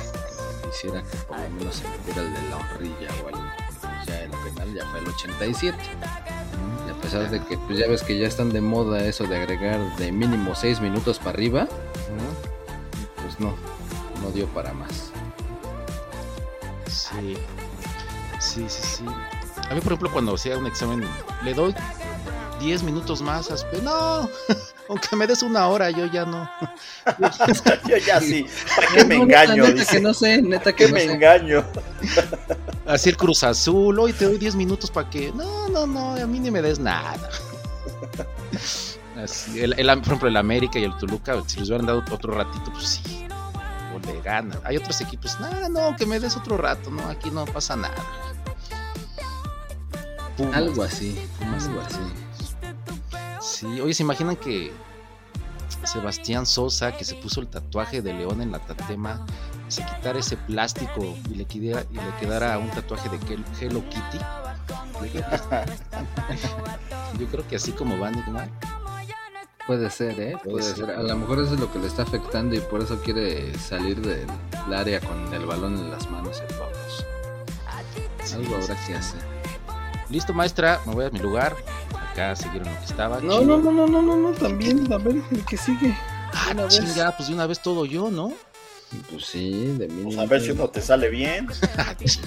hiciera 0.68 1.02
que 1.02 1.16
por 1.18 1.38
lo 1.38 1.50
menos 1.50 1.76
se 1.76 1.88
metiera 1.88 2.22
el 2.22 2.34
de 2.34 2.48
la 2.48 2.56
horrilla 2.56 3.08
o 3.22 3.28
algo. 3.28 3.42
Pues 3.80 4.06
ya 4.06 4.22
el 4.22 4.30
penal 4.30 4.74
ya 4.74 4.86
fue 4.86 5.00
el 5.00 5.08
87. 5.08 5.78
Y 6.86 6.90
a 6.90 7.00
pesar 7.00 7.30
de 7.30 7.40
que 7.44 7.58
pues 7.58 7.78
ya 7.78 7.86
ves 7.86 8.02
que 8.02 8.18
ya 8.18 8.26
están 8.26 8.52
de 8.52 8.60
moda 8.60 9.04
eso 9.04 9.24
de 9.24 9.36
agregar 9.36 9.96
de 9.96 10.10
mínimo 10.10 10.54
6 10.54 10.80
minutos 10.80 11.18
para 11.18 11.30
arriba, 11.30 11.68
pues 13.22 13.38
no, 13.38 13.54
no 14.22 14.30
dio 14.32 14.46
para 14.48 14.72
más. 14.72 15.12
Sí, 16.88 17.36
sí, 18.40 18.66
sí, 18.68 18.82
sí. 18.82 19.04
A 19.70 19.74
mí, 19.74 19.80
por 19.80 19.92
ejemplo, 19.92 20.12
cuando 20.12 20.34
hacía 20.34 20.58
un 20.58 20.66
examen, 20.66 21.04
le 21.44 21.54
doy 21.54 21.74
10 22.62 22.84
minutos 22.84 23.20
más. 23.20 23.50
No, 23.82 24.28
aunque 24.88 25.16
me 25.16 25.26
des 25.26 25.42
una 25.42 25.66
hora, 25.68 25.90
yo 25.90 26.06
ya 26.06 26.24
no. 26.24 26.48
yo 27.88 27.96
ya 27.96 28.20
sí. 28.20 28.46
¿Para 28.74 28.88
qué 28.88 29.04
me 29.04 29.16
engaño? 29.16 29.64
Neta, 29.64 29.84
que 29.84 30.00
no 30.00 30.14
sé, 30.14 30.40
neta 30.40 30.72
que 30.72 30.88
me 30.88 31.04
engaño. 31.04 31.64
Así 32.86 33.10
el 33.10 33.16
Cruz 33.16 33.42
Azul, 33.42 33.98
hoy 33.98 34.12
te 34.12 34.24
doy 34.24 34.38
10 34.38 34.54
minutos 34.54 34.90
para 34.90 35.10
que. 35.10 35.32
No, 35.32 35.68
no, 35.68 35.86
no, 35.86 36.14
a 36.14 36.26
mí 36.26 36.38
ni 36.38 36.50
me 36.50 36.62
des 36.62 36.78
nada. 36.78 37.28
Así, 39.16 39.60
el, 39.60 39.74
el, 39.78 39.86
por 39.98 40.06
ejemplo, 40.06 40.28
el 40.28 40.36
América 40.36 40.78
y 40.78 40.84
el 40.84 40.96
Toluca, 40.96 41.42
si 41.46 41.58
les 41.60 41.68
hubieran 41.68 41.86
dado 41.86 42.02
otro 42.10 42.34
ratito, 42.34 42.72
pues 42.72 42.86
sí, 42.86 43.26
o 43.94 43.98
le 44.06 44.20
gana. 44.22 44.58
Hay 44.64 44.76
otros 44.76 45.00
equipos, 45.00 45.38
no, 45.38 45.68
no, 45.68 45.96
que 45.96 46.06
me 46.06 46.18
des 46.18 46.36
otro 46.36 46.56
rato, 46.56 46.90
no, 46.90 47.06
aquí 47.08 47.30
no 47.30 47.44
pasa 47.44 47.76
nada. 47.76 47.94
Algo 50.52 50.82
así, 50.82 51.16
algo 51.40 51.80
así. 51.80 52.21
Sí, 53.42 53.80
oye, 53.80 53.92
¿se 53.92 54.04
imaginan 54.04 54.36
que 54.36 54.70
Sebastián 55.84 56.46
Sosa, 56.46 56.96
que 56.96 57.04
se 57.04 57.16
puso 57.16 57.40
el 57.40 57.48
tatuaje 57.48 58.00
de 58.00 58.14
león 58.14 58.40
en 58.40 58.52
la 58.52 58.60
tatema, 58.60 59.26
se 59.66 59.84
quitara 59.84 60.20
ese 60.20 60.36
plástico 60.36 61.16
y 61.28 61.34
le, 61.34 61.44
quedara, 61.44 61.84
y 61.90 61.94
le 61.94 62.14
quedara 62.20 62.56
un 62.58 62.70
tatuaje 62.70 63.08
de 63.08 63.18
Hello 63.60 63.82
Kitty? 63.88 64.18
Yo 67.18 67.26
creo 67.26 67.48
que 67.48 67.56
así 67.56 67.72
como 67.72 67.98
van, 67.98 68.14
¿no? 68.32 68.40
Puede 69.66 69.90
ser, 69.90 70.20
¿eh? 70.20 70.36
Puede, 70.44 70.62
ser. 70.62 70.92
A 70.92 71.02
lo 71.02 71.16
mejor 71.16 71.40
eso 71.40 71.54
es 71.54 71.60
lo 71.60 71.72
que 71.72 71.80
le 71.80 71.88
está 71.88 72.02
afectando 72.02 72.54
y 72.54 72.60
por 72.60 72.80
eso 72.80 73.02
quiere 73.02 73.58
salir 73.58 74.00
del 74.00 74.28
área 74.72 75.00
con 75.00 75.34
el 75.34 75.44
balón 75.46 75.76
en 75.78 75.90
las 75.90 76.08
manos 76.08 76.40
el 76.48 76.54
Algo 78.36 78.54
habrá 78.54 78.76
que 78.86 78.94
hacer. 78.94 79.20
Listo, 80.10 80.32
maestra, 80.32 80.80
me 80.86 80.94
voy 80.94 81.06
a 81.06 81.10
mi 81.10 81.18
lugar 81.18 81.56
acá 82.12 82.36
siguieron 82.36 82.72
lo 82.72 82.78
que 82.78 82.84
estaba. 82.86 83.20
No, 83.20 83.40
no, 83.40 83.58
no, 83.58 83.72
no, 83.72 83.86
no, 83.86 84.02
no, 84.02 84.16
no, 84.16 84.32
también, 84.32 84.90
a 84.92 84.98
ver, 84.98 85.16
el 85.30 85.44
que 85.44 85.56
sigue. 85.56 85.96
Ah, 86.34 86.52
no, 86.54 86.68
chinga, 86.68 87.12
pues 87.16 87.28
de 87.28 87.34
una 87.34 87.46
vez 87.46 87.60
todo 87.60 87.84
yo, 87.84 88.10
¿no? 88.10 88.32
Pues 89.10 89.24
sí, 89.24 89.74
de 89.78 89.88
mí. 89.88 90.02
Pues 90.04 90.18
a 90.18 90.26
ver 90.26 90.42
si 90.42 90.50
uno 90.50 90.68
te 90.68 90.82
sale 90.82 91.08
bien. 91.08 91.46
pues 91.46 92.20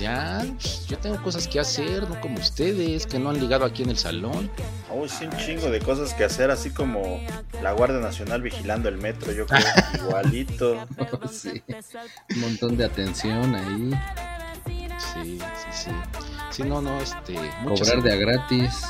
ya, 0.00 0.42
yo 0.88 0.98
tengo 0.98 1.22
cosas 1.22 1.46
que 1.46 1.60
hacer, 1.60 2.08
no 2.08 2.18
como 2.20 2.38
ustedes, 2.38 3.06
que 3.06 3.18
no 3.18 3.30
han 3.30 3.38
ligado 3.38 3.66
aquí 3.66 3.82
en 3.82 3.90
el 3.90 3.98
salón. 3.98 4.50
Uy, 4.90 5.08
sí, 5.08 5.26
un 5.26 5.36
chingo 5.36 5.70
de 5.70 5.80
cosas 5.80 6.14
que 6.14 6.24
hacer, 6.24 6.50
así 6.50 6.70
como 6.70 7.20
la 7.62 7.72
Guardia 7.72 7.98
Nacional 7.98 8.40
vigilando 8.40 8.88
el 8.88 8.96
metro, 8.96 9.32
yo 9.32 9.46
creo, 9.46 9.60
igualito. 10.06 10.86
sí, 11.30 11.62
un 12.34 12.40
montón 12.40 12.76
de 12.78 12.86
atención 12.86 13.54
ahí. 13.54 13.90
Sí, 15.12 15.38
sí, 15.38 15.84
sí. 15.84 15.90
Sí, 16.52 16.62
no, 16.64 16.82
no, 16.82 17.00
este. 17.00 17.34
Cobrar 17.64 18.02
de 18.02 18.12
a 18.12 18.16
gratis. 18.16 18.82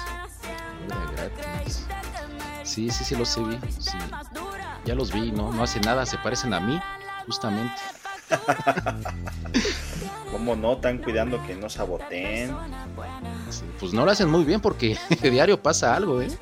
Cobrar 0.88 1.14
de 1.14 1.22
a 1.22 1.28
gratis. 1.28 1.86
Sí, 2.64 2.90
sí, 2.90 3.04
sí, 3.04 3.14
los 3.14 3.36
vi. 3.48 3.56
Sí. 3.78 3.96
Ya 4.84 4.96
los 4.96 5.12
vi, 5.12 5.30
¿no? 5.30 5.52
No 5.52 5.62
hace 5.62 5.78
nada, 5.80 6.04
se 6.04 6.18
parecen 6.18 6.52
a 6.54 6.60
mí, 6.60 6.80
justamente. 7.26 7.80
¿Cómo 10.32 10.56
no? 10.56 10.72
Están 10.72 10.98
cuidando 10.98 11.40
que 11.46 11.54
no 11.54 11.68
saboteen. 11.68 12.52
pues 13.78 13.92
no 13.92 14.04
lo 14.04 14.10
hacen 14.10 14.28
muy 14.28 14.42
bien 14.44 14.60
porque 14.60 14.98
diario 15.22 15.62
pasa 15.62 15.94
algo, 15.94 16.20
¿eh? 16.20 16.36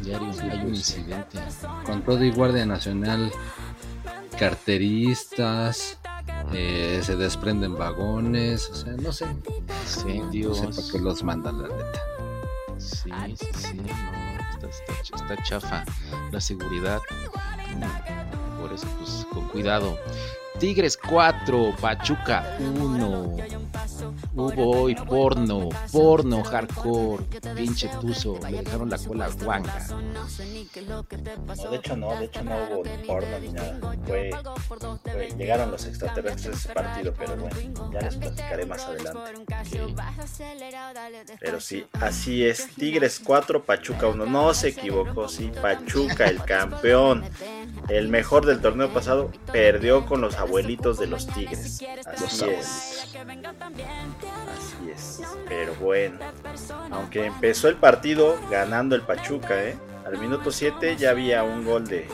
Diario 0.00 0.28
hay 0.28 0.60
un 0.60 0.68
pues, 0.68 0.78
incidente. 0.78 1.38
Con 1.84 2.02
todo 2.02 2.24
y 2.24 2.30
Guardia 2.30 2.64
Nacional, 2.64 3.30
carteristas, 4.38 5.98
eh, 6.52 7.00
se 7.02 7.16
desprenden 7.16 7.76
vagones, 7.76 8.68
o 8.70 8.74
sea, 8.74 8.92
no 8.94 9.12
sé. 9.12 9.26
Sí, 9.86 10.22
Dios. 10.30 10.62
No 10.62 10.72
sé 10.72 10.80
para 10.80 10.92
qué 10.92 10.98
los 11.00 11.22
mandan, 11.22 11.62
la 11.62 11.68
neta. 11.68 12.02
Sí, 12.78 13.10
sí, 13.36 13.46
sí, 13.56 13.74
no, 13.74 14.66
está, 14.66 14.92
está, 15.16 15.42
chafa 15.42 15.84
la 16.30 16.40
seguridad. 16.40 17.00
Por 18.60 18.72
eso, 18.72 18.86
pues, 18.98 19.26
con 19.32 19.48
cuidado. 19.48 19.98
Tigres 20.58 20.96
4, 20.96 21.74
Pachuca 21.80 22.56
1. 22.58 23.36
Hubo 24.34 24.82
hoy 24.82 24.94
porno, 24.94 25.68
porno 25.92 26.42
hardcore, 26.44 27.24
pinche 27.56 27.88
tuzo, 28.00 28.38
le 28.48 28.62
dejaron 28.62 28.88
la 28.88 28.98
cola 28.98 29.28
guanga. 29.42 29.86
No, 29.88 31.70
de 31.70 31.76
hecho 31.76 31.96
no, 31.96 32.14
de 32.16 32.24
hecho 32.26 32.44
no 32.44 32.54
hubo 32.56 32.84
ni 32.84 33.06
porno 33.06 33.38
ni 33.40 33.48
nada. 33.52 33.78
Fue, 34.06 34.30
fue- 35.02 35.28
llegaron 35.36 35.70
los 35.72 35.84
extraterrestres 35.86 36.54
a 36.54 36.58
ese 36.58 36.68
partido, 36.72 37.14
pero 37.18 37.36
bueno, 37.36 37.90
ya 37.92 38.00
les 38.00 38.16
platicaré 38.16 38.66
más 38.66 38.84
adelante. 38.84 39.20
Pero 41.40 41.60
sí, 41.60 41.86
así 42.00 42.44
es. 42.44 42.68
Tigres 42.76 43.20
4, 43.24 43.64
Pachuca 43.64 44.06
1. 44.08 44.26
No 44.26 44.54
se 44.54 44.68
equivocó, 44.68 45.28
sí. 45.28 45.50
Pachuca, 45.60 46.26
el 46.26 46.42
campeón, 46.44 47.24
el 47.88 48.08
mejor 48.08 48.46
del 48.46 48.60
torneo 48.60 48.88
pasado, 48.92 49.32
perdió 49.52 50.06
con 50.06 50.20
los 50.20 50.36
abuelitos 50.48 50.98
de 50.98 51.06
los 51.06 51.26
Tigres. 51.26 51.82
Así 52.06 52.46
es. 52.46 53.06
Así 54.56 54.90
es. 54.90 55.20
Pero 55.46 55.74
bueno, 55.74 56.18
aunque 56.90 57.26
empezó 57.26 57.68
el 57.68 57.76
partido 57.76 58.38
ganando 58.50 58.96
el 58.96 59.02
Pachuca, 59.02 59.62
¿eh? 59.62 59.76
Al 60.06 60.16
minuto 60.18 60.50
7 60.50 60.96
ya 60.96 61.10
había 61.10 61.44
un 61.44 61.66
gol 61.66 61.86
de, 61.86 62.08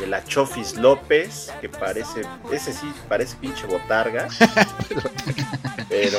de 0.00 0.06
la 0.06 0.24
Chofis 0.24 0.74
López, 0.76 1.52
que 1.60 1.68
parece, 1.68 2.22
ese 2.50 2.72
sí, 2.72 2.90
parece 3.08 3.36
pinche 3.36 3.66
botarga. 3.66 4.26
pero 5.88 6.18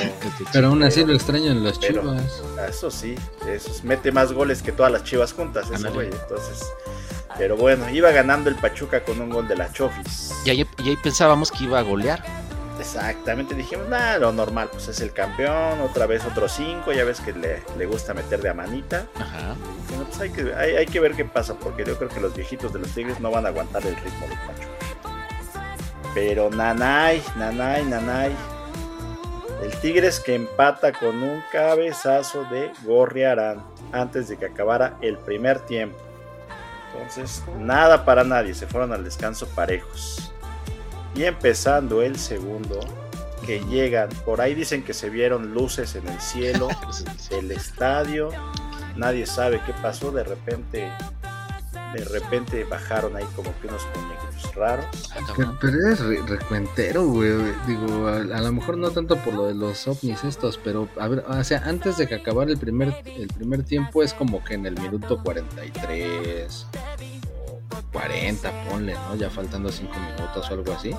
Pero 0.54 0.68
aún 0.68 0.84
así 0.84 1.04
lo 1.04 1.14
extraño 1.14 1.52
en 1.52 1.64
los 1.64 1.80
Pero- 1.80 2.02
chivas. 2.02 2.42
eso 2.70 2.92
sí, 2.92 3.16
eso 3.48 3.72
es- 3.72 3.84
mete 3.84 4.12
más 4.12 4.32
goles 4.34 4.62
que 4.62 4.72
todas 4.72 4.92
las 4.92 5.04
chivas 5.04 5.34
juntas, 5.34 5.70
ese 5.72 5.90
güey. 5.90 6.08
Entonces, 6.08 6.64
pero 7.38 7.58
bueno, 7.58 7.90
iba 7.90 8.12
ganando 8.12 8.50
el 8.50 8.56
Pachuca 8.56 9.04
con 9.04 9.20
un 9.20 9.30
gol 9.30 9.48
de 9.48 9.56
la 9.56 9.72
Chofis. 9.72 10.32
Y 10.46 10.50
ahí, 10.52 10.68
y 10.84 10.90
ahí 10.90 10.98
pensábamos 10.98 11.52
que 11.52 11.64
iba 11.64 11.80
a 11.80 11.82
golear. 11.82 12.24
Exactamente, 12.94 13.56
dijimos, 13.56 13.88
nada, 13.88 14.18
lo 14.20 14.34
normal, 14.34 14.68
pues 14.70 14.90
es 14.90 15.00
el 15.00 15.14
campeón, 15.14 15.80
otra 15.80 16.08
vez 16.08 16.26
otro 16.26 16.50
5, 16.50 16.92
ya 16.92 17.06
ves 17.06 17.22
que 17.22 17.32
le, 17.32 17.64
le 17.78 17.86
gusta 17.86 18.14
meter 18.14 18.42
de 18.42 18.50
a 18.50 18.54
manita. 18.54 19.08
Ajá. 19.16 19.56
Bueno, 19.88 20.06
pues 20.06 20.20
hay 20.20 20.30
que, 20.30 20.54
hay, 20.54 20.76
hay 20.76 20.86
que 20.86 21.00
ver 21.00 21.14
qué 21.14 21.24
pasa, 21.24 21.54
porque 21.54 21.86
yo 21.86 21.98
creo 21.98 22.10
que 22.10 22.20
los 22.20 22.36
viejitos 22.36 22.74
de 22.74 22.80
los 22.80 22.90
Tigres 22.90 23.22
no 23.22 23.32
van 23.32 23.46
a 23.46 23.50
aguantar 23.50 23.86
el 23.86 23.96
ritmo 23.96 24.28
del 24.28 24.38
Pachuca. 24.40 25.62
Pero 26.14 26.50
Nanay, 26.50 27.24
Nanay, 27.38 27.86
Nanay. 27.86 28.36
El 29.64 29.72
Tigres 29.80 30.20
que 30.20 30.36
empata 30.36 30.92
con 30.92 31.24
un 31.24 31.42
cabezazo 31.50 32.44
de 32.46 32.74
Gorriarán 32.84 33.64
antes 33.94 34.28
de 34.28 34.36
que 34.36 34.48
acabara 34.48 34.98
el 35.02 35.18
primer 35.18 35.60
tiempo. 35.60 35.98
Entonces, 36.94 37.42
nada 37.58 38.04
para 38.04 38.26
nadie, 38.26 38.54
se 38.54 38.68
fueron 38.68 38.92
al 38.92 39.06
descanso 39.06 39.48
parejos. 39.48 40.31
Y 41.16 41.24
empezando 41.24 42.02
el 42.02 42.18
segundo, 42.18 42.80
que 43.46 43.60
llegan, 43.66 44.10
por 44.26 44.40
ahí 44.42 44.54
dicen 44.56 44.84
que 44.84 44.94
se 44.94 45.10
vieron 45.10 45.54
luces 45.54 45.96
en 45.96 46.08
el 46.08 46.20
cielo 46.22 46.70
del 47.30 47.52
estadio. 47.52 48.30
Nadie 48.96 49.26
sabe 49.26 49.62
qué 49.66 49.74
pasó. 49.82 50.12
De 50.12 50.24
repente, 50.24 50.92
de 51.96 52.06
repente 52.06 52.64
bajaron 52.66 53.16
ahí 53.16 53.26
como 53.36 53.54
que 53.60 53.68
unos 53.68 53.82
muñequitos 53.96 54.56
raros. 54.56 54.86
Pero, 55.36 55.58
pero 55.60 55.78
eres 55.88 56.00
re- 56.02 56.22
recuentero, 56.28 57.06
güey. 57.06 57.32
Digo, 57.68 58.08
a, 58.08 58.18
a 58.18 58.42
lo 58.42 58.52
mejor 58.52 58.78
no 58.78 58.92
tanto 58.92 59.16
por 59.18 59.34
lo 59.34 59.48
de 59.48 59.54
los 59.56 59.88
ovnis 59.88 60.24
estos, 60.24 60.58
pero 60.58 60.88
a 61.00 61.08
ver, 61.08 61.24
o 61.28 61.44
sea, 61.44 61.64
antes 61.66 61.98
de 61.98 62.08
que 62.08 62.16
acabara 62.16 62.52
el 62.52 62.58
primer, 62.58 62.94
el 63.06 63.28
primer 63.28 63.64
tiempo 63.64 64.04
es 64.04 64.14
como 64.14 64.44
que 64.44 64.54
en 64.56 64.66
el 64.66 64.80
minuto 64.80 65.22
43 65.24 66.68
o 66.74 66.91
40, 67.92 68.52
ponle, 68.70 68.94
¿no? 68.94 69.16
Ya 69.16 69.30
faltando 69.30 69.70
5 69.72 69.94
minutos 70.00 70.50
o 70.50 70.54
algo 70.54 70.74
así. 70.74 70.92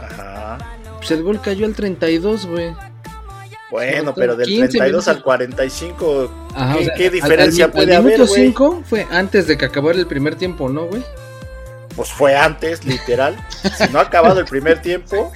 Ajá. 0.00 0.58
Pues 0.98 1.10
el 1.12 1.22
gol 1.22 1.40
cayó 1.40 1.66
al 1.66 1.74
32, 1.74 2.46
güey. 2.46 2.74
Bueno, 3.70 4.14
pero 4.14 4.36
del 4.36 4.46
15 4.46 4.68
32 4.78 5.08
al 5.08 5.14
minutos. 5.16 5.24
45, 5.24 6.30
Ajá, 6.54 6.74
¿Qué- 6.74 6.80
o 6.80 6.84
sea, 6.84 6.94
qué 6.94 7.10
diferencia 7.10 7.64
al, 7.66 7.72
puede 7.72 7.94
al 7.96 8.02
haber, 8.02 8.12
minuto 8.14 8.30
güey? 8.30 8.46
5 8.46 8.82
fue 8.84 9.06
antes 9.10 9.46
de 9.46 9.56
que 9.58 9.64
acabara 9.64 9.98
el 9.98 10.06
primer 10.06 10.36
tiempo, 10.36 10.68
¿no, 10.68 10.84
güey? 10.86 11.02
pues 11.96 12.10
fue 12.12 12.36
antes, 12.36 12.84
literal. 12.84 13.34
Si 13.78 13.88
no 13.90 13.98
ha 13.98 14.02
acabado 14.02 14.38
el 14.40 14.44
primer 14.44 14.82
tiempo, 14.82 15.32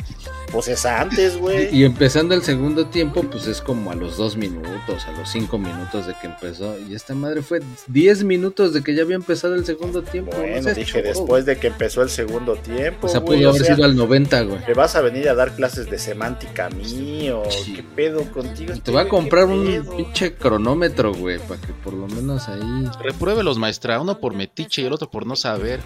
pues 0.51 0.69
es 0.69 0.85
antes, 0.87 1.37
güey. 1.37 1.75
Y 1.75 1.85
empezando 1.85 2.35
el 2.35 2.43
segundo 2.43 2.87
tiempo, 2.87 3.23
pues 3.23 3.47
es 3.47 3.61
como 3.61 3.91
a 3.91 3.95
los 3.95 4.17
2 4.17 4.37
minutos, 4.37 5.05
a 5.07 5.13
los 5.13 5.29
5 5.31 5.59
minutos 5.59 6.07
de 6.07 6.15
que 6.21 6.27
empezó. 6.27 6.77
Y 6.79 6.95
esta 6.95 7.15
madre 7.15 7.43
fue 7.43 7.61
10 7.89 8.25
minutos 8.25 8.73
de 8.73 8.83
que 8.83 8.95
ya 8.95 9.03
había 9.03 9.17
empezado 9.17 9.55
el 9.55 9.65
segundo 9.65 10.03
tiempo. 10.03 10.33
no 10.33 10.39
Bueno, 10.39 10.63
seas 10.63 10.77
dije 10.77 11.03
después 11.03 11.45
de 11.47 11.59
que 11.59 11.69
empezó 11.69 12.03
el 12.03 12.11
segundo 12.11 12.57
tiempo. 12.57 13.07
O 13.07 13.11
sea, 13.11 13.25
pudo 13.25 13.47
o 13.49 13.51
haber 13.51 13.65
sea, 13.65 13.75
sido 13.75 13.85
al 13.85 13.97
90, 13.97 14.41
güey. 14.43 14.61
¿Me 14.67 14.75
vas 14.75 14.97
a 14.97 15.01
venir 15.01 15.29
a 15.29 15.35
dar 15.35 15.55
clases 15.55 15.89
de 15.91 15.99
semántica 15.99 16.67
a 16.67 16.71
mí 16.71 17.31
o 17.31 17.45
Sí. 17.51 17.75
qué 17.75 17.83
pedo 17.83 18.31
contigo? 18.31 18.75
Te 18.83 18.93
va 18.93 19.03
a 19.03 19.05
¿Qué 19.05 19.11
comprar 19.11 19.45
un 19.45 19.87
pinche 19.97 20.35
cronómetro, 20.35 21.13
güey, 21.15 21.39
para 21.39 21.61
que 21.61 21.73
por 21.73 21.95
lo 21.95 22.07
menos 22.09 22.49
ahí. 22.49 22.61
Repruébelos, 23.03 23.59
maestra. 23.59 24.01
Uno 24.01 24.19
por 24.19 24.35
metiche 24.35 24.83
y 24.83 24.87
el 24.87 24.93
otro 24.93 25.11
por 25.11 25.27
no 25.27 25.37
saber. 25.37 25.81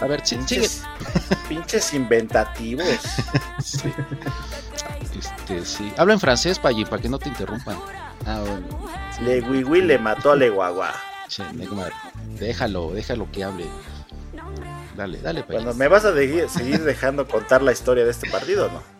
A 0.00 0.06
ver, 0.06 0.20
sí, 0.24 0.36
sigue. 0.46 0.60
Pinches, 0.60 0.82
pinches 1.48 1.94
inventativos. 1.94 2.86
Sí. 3.62 3.92
Este, 5.18 5.64
sí. 5.64 5.92
Habla 5.96 6.14
en 6.14 6.20
francés, 6.20 6.58
Payi, 6.58 6.84
para 6.84 7.02
que 7.02 7.08
no 7.08 7.18
te 7.18 7.28
interrumpan. 7.28 7.76
Ah, 8.26 8.42
bueno. 8.46 8.66
Le 9.22 9.40
Wiwi 9.40 9.82
le 9.82 9.98
mató 9.98 10.32
a 10.32 10.36
Le 10.36 10.50
Guagua. 10.50 10.92
Neymar, 11.54 11.92
déjalo, 12.38 12.92
déjalo 12.92 13.30
que 13.32 13.44
hable. 13.44 13.66
Dale, 14.96 15.20
dale, 15.20 15.42
Payi. 15.42 15.58
Bueno, 15.62 15.74
¿me 15.74 15.88
vas 15.88 16.04
a 16.04 16.12
de- 16.12 16.48
seguir 16.48 16.82
dejando 16.84 17.26
contar 17.26 17.62
la 17.62 17.72
historia 17.72 18.04
de 18.04 18.10
este 18.12 18.30
partido 18.30 18.66
o 18.66 18.70
no? 18.70 18.97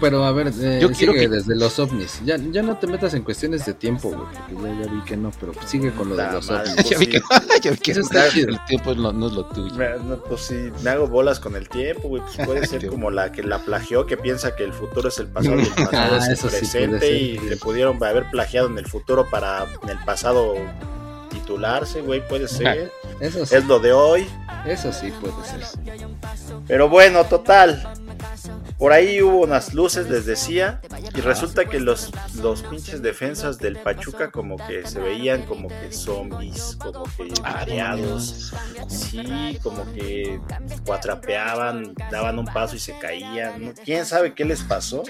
Pero 0.00 0.24
a 0.24 0.32
ver, 0.32 0.48
eh, 0.60 0.78
Yo 0.80 0.90
quiero 0.92 1.12
sigue 1.12 1.24
que- 1.24 1.28
desde 1.28 1.56
los 1.56 1.78
ovnis. 1.78 2.20
Ya, 2.24 2.36
ya 2.36 2.62
no 2.62 2.76
te 2.78 2.86
metas 2.86 3.14
en 3.14 3.22
cuestiones 3.22 3.64
de 3.66 3.74
tiempo, 3.74 4.08
güey, 4.10 4.20
porque 4.22 4.54
ya, 4.78 4.84
ya 4.86 4.92
vi 4.92 5.00
que 5.02 5.16
no, 5.16 5.30
pero 5.40 5.52
sigue 5.66 5.90
con 5.92 6.10
lo 6.10 6.16
de 6.16 6.30
los 6.32 6.48
madre. 6.50 6.70
ovnis. 6.72 6.88
ya 6.90 6.98
vi 6.98 7.06
que, 7.06 7.20
ya 7.62 7.70
vi 7.70 7.76
que 7.78 7.90
Eso 7.92 8.00
está 8.00 8.28
chido. 8.30 8.48
el 8.50 8.64
tiempo 8.66 8.94
no 8.94 9.26
es 9.26 9.32
lo 9.32 9.44
tuyo. 9.46 9.74
Me- 9.74 9.98
no, 10.04 10.16
pues 10.18 10.42
si 10.42 10.54
me 10.82 10.90
hago 10.90 11.06
bolas 11.08 11.40
con 11.40 11.56
el 11.56 11.68
tiempo, 11.68 12.08
güey, 12.08 12.22
pues 12.22 12.46
puede 12.46 12.66
ser 12.66 12.86
como 12.88 13.10
la 13.10 13.32
que 13.32 13.42
la 13.42 13.58
plagió, 13.58 14.06
que 14.06 14.16
piensa 14.16 14.54
que 14.54 14.64
el 14.64 14.72
futuro 14.72 15.08
es 15.08 15.18
el 15.18 15.26
pasado 15.28 15.56
y 15.56 15.62
el 15.62 15.68
pasado 15.74 16.14
Ah, 16.14 16.18
es 16.18 16.28
el 16.28 16.36
sí 16.36 16.46
presente 16.48 17.10
y 17.18 17.38
le 17.38 17.56
pudieron 17.56 18.02
haber 18.02 18.30
plagiado 18.30 18.68
en 18.68 18.78
el 18.78 18.86
futuro 18.86 19.28
para 19.28 19.66
en 19.82 19.88
el 19.88 19.98
pasado 20.04 20.54
titularse, 21.30 22.00
güey, 22.02 22.26
puede 22.26 22.48
ser. 22.48 22.90
Eso 23.20 23.44
sí, 23.44 23.54
Es 23.54 23.64
lo 23.66 23.78
de 23.80 23.92
hoy. 23.92 24.26
eso 24.66 24.92
sí 24.92 25.12
puede 25.20 25.34
ser. 25.44 25.60
Pero 26.66 26.88
bueno, 26.88 27.24
total. 27.24 27.86
Por 28.78 28.92
ahí 28.92 29.22
hubo 29.22 29.38
unas 29.42 29.74
luces, 29.74 30.08
les 30.08 30.26
decía, 30.26 30.80
y 31.14 31.20
resulta 31.20 31.64
que 31.64 31.80
los, 31.80 32.10
los 32.36 32.62
pinches 32.62 33.02
defensas 33.02 33.58
del 33.58 33.78
Pachuca 33.78 34.30
como 34.30 34.56
que 34.56 34.86
se 34.86 35.00
veían 35.00 35.42
como 35.42 35.68
que 35.68 35.92
zombies, 35.92 36.76
como 36.76 37.04
que 37.04 37.32
mareados. 37.42 38.52
Sí, 38.88 39.58
como 39.62 39.84
que 39.92 40.40
cuatrapeaban, 40.84 41.94
daban 42.10 42.38
un 42.38 42.46
paso 42.46 42.76
y 42.76 42.78
se 42.78 42.98
caían. 42.98 43.74
¿Quién 43.84 44.06
sabe 44.06 44.34
qué 44.34 44.44
les 44.44 44.62
pasó? 44.62 45.02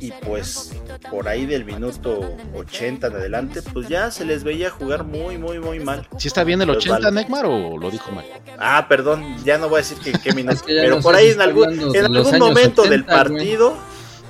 Y 0.00 0.10
pues 0.26 0.72
por 1.10 1.28
ahí 1.28 1.46
del 1.46 1.64
minuto 1.64 2.34
80 2.54 3.06
en 3.08 3.12
adelante, 3.14 3.62
pues 3.62 3.88
ya 3.88 4.10
se 4.10 4.24
les 4.24 4.42
veía 4.44 4.70
jugar 4.70 5.04
muy, 5.04 5.38
muy, 5.38 5.58
muy 5.60 5.78
mal. 5.80 6.08
¿Sí 6.18 6.28
está 6.28 6.42
bien 6.44 6.60
el 6.62 6.68
Los 6.68 6.78
80, 6.78 6.98
Val- 7.00 7.14
Neymar, 7.14 7.46
o 7.46 7.78
lo 7.78 7.90
dijo 7.90 8.10
mal? 8.12 8.24
Ah, 8.58 8.86
perdón, 8.88 9.36
ya 9.44 9.58
no 9.58 9.68
voy 9.68 9.76
a 9.76 9.82
decir 9.82 9.98
que 9.98 10.12
qué 10.12 10.32
minuto, 10.34 10.54
Es 10.54 10.62
que 10.62 10.74
ya 10.76 10.82
pero 10.82 11.00
por 11.00 11.14
ahí 11.14 11.30
en 11.30 11.40
algún, 11.40 11.94
en 11.94 12.04
algún 12.04 12.38
momento 12.38 12.82
del 12.82 13.02
80, 13.02 13.12
güey. 13.24 13.24
partido, 13.36 13.74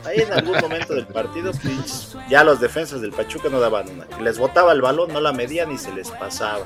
ahí 0.05 0.20
en 0.20 0.32
algún 0.32 0.59
momento 0.61 0.95
del 0.95 1.07
partido, 1.07 1.53
pues, 1.62 2.16
ya 2.28 2.45
los 2.45 2.61
defensas 2.61 3.01
del 3.01 3.12
Pachuca 3.12 3.49
no 3.51 3.61
daban 3.61 3.88
una. 3.88 4.05
Que 4.07 4.22
les 4.22 4.38
botaba 4.38 4.72
el 4.72 4.82
balón, 4.82 5.12
no 5.12 5.20
la 5.20 5.32
medían 5.32 5.72
y 5.72 5.78
se 5.78 5.93
les 5.93 6.11
pasaba. 6.11 6.64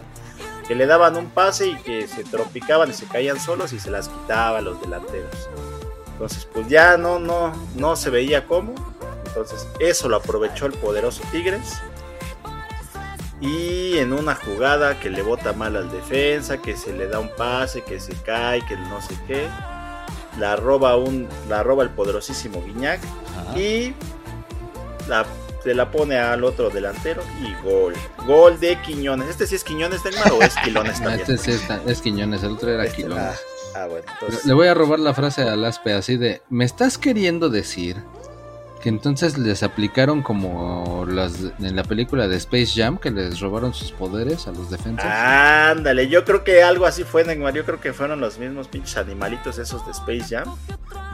Que 0.67 0.75
le 0.75 0.87
daban 0.87 1.15
un 1.17 1.31
pase 1.31 1.69
y 1.69 1.77
que 1.77 2.09
se 2.09 2.25
tropicaban 2.25 2.91
y 2.91 2.93
se 2.93 3.07
caían 3.07 3.39
solos 3.39 3.73
y 3.73 3.79
se 3.79 3.89
las 3.91 4.09
quitaba 4.09 4.59
a 4.59 4.63
los 4.63 4.81
delanteros. 4.81 5.49
Entonces, 6.17 6.49
pues 6.53 6.67
ya 6.69 6.97
no, 6.97 7.19
no, 7.19 7.53
no 7.77 7.95
se 7.95 8.09
veía 8.11 8.47
cómo. 8.47 8.75
Entonces, 9.27 9.67
eso 9.81 10.09
lo 10.09 10.17
aprovechó 10.17 10.65
el 10.67 10.73
poderoso 10.73 11.23
Tigres. 11.31 11.75
Y 13.41 13.99
en 13.99 14.15
una 14.15 14.35
jugada 14.35 14.99
que 14.99 15.11
le 15.11 15.21
bota 15.21 15.53
mal 15.53 15.77
al 15.77 15.91
defensa, 15.91 16.57
que 16.59 16.75
se 16.75 16.95
le 16.95 17.07
da 17.07 17.19
un 17.19 17.29
pase, 17.37 17.83
que 17.85 18.01
se 18.01 18.15
cae, 18.23 18.65
que 18.65 18.77
no 18.77 19.01
sé 19.03 19.15
qué. 19.27 19.47
La 20.39 20.57
roba 20.57 20.97
un, 20.97 21.29
la 21.49 21.63
roba 21.63 21.83
el 21.83 21.91
poderosísimo 21.91 22.63
Guiñac. 22.65 23.01
Ajá. 23.39 23.59
Y 23.59 23.95
la, 25.07 25.27
se 25.63 25.75
la 25.75 25.91
pone 25.91 26.19
al 26.19 26.45
otro 26.45 26.71
delantero 26.71 27.23
y 27.43 27.53
gol. 27.63 27.93
Gol 28.27 28.59
de 28.59 28.81
Quiñones. 28.81 29.29
¿Este 29.29 29.47
sí 29.47 29.55
es 29.57 29.65
Quiñones 29.65 30.03
Neymar 30.03 30.33
o 30.33 30.41
es 30.41 30.55
Quilones 30.65 30.99
Ah, 31.01 31.05
también? 31.05 31.21
Este 31.31 31.37
sí 31.37 31.61
es 31.87 32.01
Quiñones, 32.01 32.43
el 32.43 32.53
otro 32.53 32.71
era 32.71 32.85
Este, 32.85 33.03
Quilones. 33.03 33.23
ah, 33.23 33.35
ah, 33.83 33.87
bueno, 33.87 34.07
entonces. 34.13 34.45
Le 34.45 34.55
voy 34.55 34.69
a 34.69 34.75
robar 34.75 34.99
la 34.99 35.15
frase 35.15 35.43
a 35.43 35.57
Laspe 35.57 35.93
así 35.93 36.17
de, 36.17 36.43
¿me 36.49 36.65
estás 36.65 36.99
queriendo 36.99 37.49
decir 37.49 37.97
que 38.83 38.91
entonces 38.91 39.39
les 39.39 39.63
aplicaron 39.63 40.23
como 40.23 41.07
las 41.09 41.35
en 41.59 41.75
la 41.75 41.83
película 41.83 42.29
de 42.29 42.37
Space 42.37 42.73
Jam 42.75 42.99
que 42.99 43.11
les 43.11 43.41
robaron 43.41 43.75
sus 43.75 43.91
poderes 43.91 44.47
a 44.47 44.53
los 44.53 44.71
defensas? 44.71 45.07
Ándale, 45.07 46.09
yo 46.09 46.25
creo 46.25 46.45
que 46.45 46.63
algo 46.63 46.87
así 46.87 47.05
fue, 47.05 47.25
Neymar. 47.25 47.55
Yo 47.55 47.65
creo 47.65 47.81
que 47.81 47.93
fueron 47.93 48.21
los 48.21 48.39
mismos 48.39 48.69
pinches 48.69 48.97
animalitos 48.97 49.59
esos 49.59 49.85
de 49.87 49.93
Space 49.93 50.37
Jam. 50.37 50.57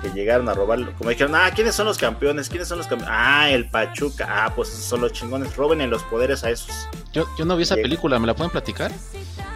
que 0.02 0.10
llegaron 0.10 0.48
a 0.48 0.54
robar, 0.54 0.92
como 0.98 1.10
dijeron, 1.10 1.34
ah, 1.34 1.50
¿quiénes 1.54 1.74
son 1.74 1.86
los 1.86 1.96
campeones? 1.96 2.48
¿Quiénes 2.48 2.68
son 2.68 2.78
los 2.78 2.88
campeones? 2.88 3.14
Ah, 3.16 3.48
el 3.50 3.70
Pachuca, 3.70 4.26
ah, 4.28 4.52
pues 4.54 4.68
esos 4.70 4.84
son 4.84 5.00
los 5.00 5.12
chingones, 5.12 5.56
roben 5.56 5.88
los 5.88 6.02
poderes 6.04 6.44
a 6.44 6.50
esos. 6.50 6.88
Yo, 7.12 7.26
yo 7.38 7.44
no 7.44 7.56
vi 7.56 7.62
esa 7.62 7.76
película, 7.76 8.18
¿me 8.18 8.26
la 8.26 8.34
pueden 8.34 8.50
platicar? 8.50 8.90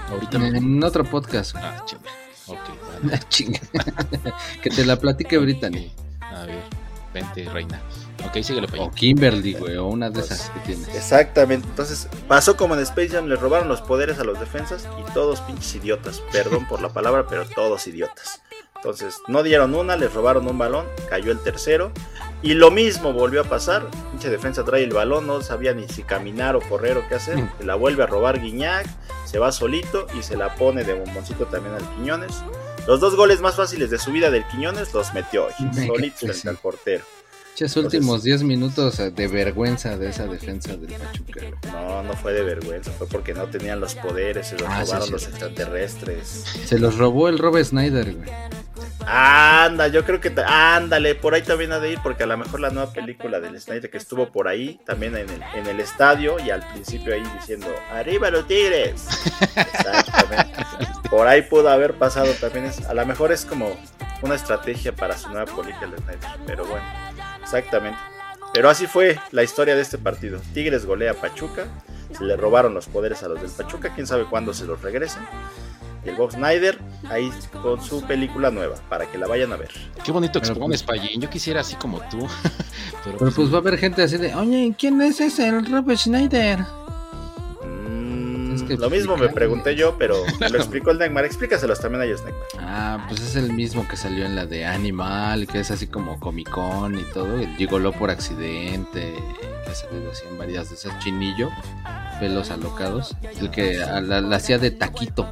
Ahorita 0.09 0.38
en 0.38 0.82
otro 0.84 1.04
podcast. 1.04 1.57
Ah, 1.57 1.82
chinga. 1.84 2.26
Ok, 2.47 2.59
vale. 3.03 3.20
chinga. 3.28 3.61
que 4.62 4.70
te 4.70 4.84
la 4.84 4.97
platique 4.97 5.38
Brittany. 5.38 5.92
A 6.20 6.44
ver, 6.44 6.62
vente, 7.12 7.44
reina. 7.49 7.80
Ok, 8.26 8.42
síguele, 8.42 8.66
O 8.78 8.90
Kimberly, 8.90 9.55
güey, 9.55 9.76
o 9.76 9.86
una 9.86 10.11
de 10.11 10.20
esas 10.20 10.51
que 10.51 10.61
tienes. 10.61 10.88
Exactamente. 10.88 11.66
Entonces, 11.68 12.09
pasó 12.26 12.57
como 12.57 12.74
en 12.74 12.80
Space 12.80 13.11
Jam, 13.11 13.26
le 13.26 13.36
robaron 13.36 13.68
los 13.68 13.82
poderes 13.82 14.18
a 14.18 14.24
los 14.24 14.40
defensas 14.40 14.88
y 14.99 15.12
todos 15.12 15.40
pinches 15.42 15.74
idiotas. 15.76 16.22
Perdón 16.32 16.66
por 16.66 16.80
la 16.80 16.88
palabra, 16.88 17.26
pero 17.28 17.47
todos 17.49 17.86
idiotas. 17.86 18.42
Entonces, 18.76 19.16
no 19.28 19.42
dieron 19.42 19.74
una, 19.74 19.97
les 19.97 20.12
robaron 20.12 20.47
un 20.49 20.59
balón, 20.59 20.86
cayó 21.09 21.32
el 21.32 21.40
tercero. 21.40 21.92
Y 22.43 22.55
lo 22.55 22.70
mismo 22.70 23.12
volvió 23.12 23.41
a 23.41 23.45
pasar. 23.45 23.87
Pinche 24.11 24.30
defensa 24.30 24.64
trae 24.64 24.84
el 24.84 24.93
balón, 24.93 25.26
no 25.26 25.41
sabía 25.41 25.72
ni 25.72 25.89
si 25.89 26.03
caminar 26.03 26.55
o 26.55 26.61
correr 26.61 26.97
o 26.97 27.09
qué 27.09 27.16
hacer. 27.16 27.49
Se 27.59 27.64
la 27.64 27.74
vuelve 27.74 28.03
a 28.03 28.07
robar 28.07 28.41
Guiñac, 28.41 28.87
se 29.24 29.39
va 29.39 29.51
solito 29.53 30.07
y 30.16 30.22
se 30.22 30.37
la 30.37 30.55
pone 30.55 30.84
de 30.84 30.95
bomboncito 30.95 31.47
también 31.47 31.74
al 31.74 31.89
Quiñones. 31.97 32.43
Los 32.87 33.01
dos 33.01 33.16
goles 33.16 33.41
más 33.41 33.57
fáciles 33.57 33.91
de 33.91 33.99
su 33.99 34.12
vida 34.12 34.30
del 34.30 34.47
Quiñones 34.47 34.95
los 34.95 35.12
metió 35.12 35.47
hoy, 35.47 35.87
solito 35.87 36.18
frente 36.18 36.49
al 36.49 36.57
portero. 36.57 37.05
Esos 37.59 37.84
últimos 37.84 38.22
10 38.22 38.42
minutos 38.42 38.98
de 38.98 39.28
vergüenza 39.28 39.96
de 39.96 40.11
esa 40.11 40.26
defensa 40.26 40.76
del 40.76 40.92
Pachuca. 40.92 41.40
No, 41.72 42.02
no 42.02 42.12
fue 42.12 42.34
de 42.34 42.42
vergüenza, 42.42 42.90
fue 42.92 43.07
porque 43.07 43.32
no 43.32 43.46
tenían 43.46 43.80
los 43.80 43.94
poderes, 43.94 44.48
se 44.48 44.59
los 44.59 44.68
ah, 44.68 44.82
robaron 44.82 45.11
los 45.11 45.26
extraterrestres. 45.26 46.44
Se 46.66 46.78
los 46.78 46.98
robó 46.98 47.28
el 47.28 47.38
Rob 47.38 47.62
Snyder, 47.64 48.14
güey. 48.14 48.28
Anda, 49.07 49.86
yo 49.88 50.04
creo 50.04 50.20
que 50.20 50.34
ándale, 50.46 51.14
por 51.14 51.34
ahí 51.34 51.42
también 51.42 51.72
ha 51.72 51.78
de 51.78 51.92
ir, 51.92 52.00
porque 52.02 52.24
a 52.24 52.26
lo 52.26 52.36
mejor 52.36 52.61
la 52.61 52.70
nueva 52.70 52.92
película 52.92 53.40
del 53.40 53.59
Snyder 53.59 53.88
que 53.88 53.98
estuvo 53.98 54.32
por 54.32 54.48
ahí, 54.48 54.80
también 54.84 55.16
en 55.16 55.30
el, 55.30 55.42
en 55.54 55.66
el 55.66 55.80
estadio, 55.80 56.36
y 56.44 56.50
al 56.50 56.66
principio 56.72 57.14
ahí 57.14 57.22
diciendo, 57.38 57.68
¡Arriba 57.92 58.30
los 58.30 58.46
tigres! 58.46 59.07
Exactamente. 59.57 60.52
Por 61.09 61.26
ahí 61.28 61.42
pudo 61.42 61.70
haber 61.70 61.94
pasado 61.94 62.32
también, 62.40 62.70
a 62.86 62.94
lo 62.94 63.07
mejor 63.07 63.32
es 63.32 63.46
como 63.46 63.76
una 64.22 64.34
estrategia 64.34 64.94
para 64.94 65.16
su 65.16 65.28
nueva 65.30 65.44
película 65.44 65.88
del 65.88 66.00
Snyder, 66.00 66.30
pero 66.46 66.66
bueno. 66.66 66.84
Exactamente. 67.47 67.99
Pero 68.53 68.68
así 68.68 68.88
fue 68.88 69.20
la 69.30 69.44
historia 69.44 69.76
de 69.76 69.82
este 69.82 69.99
partido. 69.99 70.40
Tigres 70.53 70.84
golea 70.84 71.12
a 71.12 71.14
Pachuca. 71.14 71.66
Se 72.16 72.24
le 72.24 72.36
robaron 72.36 72.74
los 72.74 72.86
poderes 72.86 73.22
a 73.22 73.28
los 73.28 73.40
del 73.40 73.51
Pachuca. 73.51 73.94
Quién 73.94 74.07
sabe 74.07 74.24
cuándo 74.24 74.53
se 74.53 74.64
los 74.64 74.82
regresan. 74.82 75.24
Y 76.05 76.09
el 76.09 76.16
Bob 76.16 76.32
Snyder 76.32 76.78
ahí 77.09 77.30
con 77.62 77.80
su 77.80 78.03
película 78.03 78.51
nueva 78.51 78.76
para 78.88 79.07
que 79.07 79.18
la 79.18 79.28
vayan 79.28 79.53
a 79.53 79.57
ver. 79.57 79.70
Qué 80.05 80.11
bonito 80.11 80.38
expones, 80.40 80.82
pues, 80.82 81.01
Payín. 81.01 81.20
Yo 81.20 81.30
quisiera 81.30 81.61
así 81.61 81.76
como 81.76 82.01
tú. 82.09 82.26
pero, 83.05 83.18
pues, 83.18 83.34
pues, 83.34 83.53
va 83.53 83.59
a 83.59 83.61
haber 83.61 83.78
gente 83.78 84.03
así 84.03 84.16
de, 84.16 84.34
oye, 84.34 84.74
¿quién 84.76 85.01
es 85.03 85.20
ese? 85.20 85.49
El 85.49 85.70
Rob 85.70 85.94
Schneider 85.97 86.64
lo 88.68 88.90
mismo 88.90 89.16
me 89.16 89.28
pregunté 89.28 89.74
yo, 89.76 89.96
pero 89.98 90.16
me 90.40 90.48
lo 90.48 90.58
explicó 90.58 90.90
el 90.90 90.98
Neymar. 90.98 91.24
Explícaselos 91.24 91.80
también 91.80 92.02
a 92.02 92.04
ellos, 92.04 92.22
Neymar. 92.22 92.42
Ah, 92.58 93.06
pues 93.08 93.20
es 93.20 93.36
el 93.36 93.52
mismo 93.52 93.86
que 93.88 93.96
salió 93.96 94.24
en 94.24 94.34
la 94.34 94.46
de 94.46 94.64
Animal, 94.64 95.46
que 95.46 95.60
es 95.60 95.70
así 95.70 95.86
como 95.86 96.18
Comic 96.20 96.50
Con 96.50 96.98
y 96.98 97.02
todo. 97.04 97.38
Gigoló 97.56 97.92
por 97.92 98.10
accidente, 98.10 99.14
que 99.66 100.28
en 100.28 100.38
varias 100.38 100.70
de 100.70 100.76
esas 100.76 100.98
chinillo 101.00 101.50
pelos 102.18 102.50
alocados. 102.50 103.16
El 103.40 103.50
que 103.50 103.76
la, 103.76 104.36
hacía 104.36 104.58
de 104.58 104.70
taquito. 104.70 105.28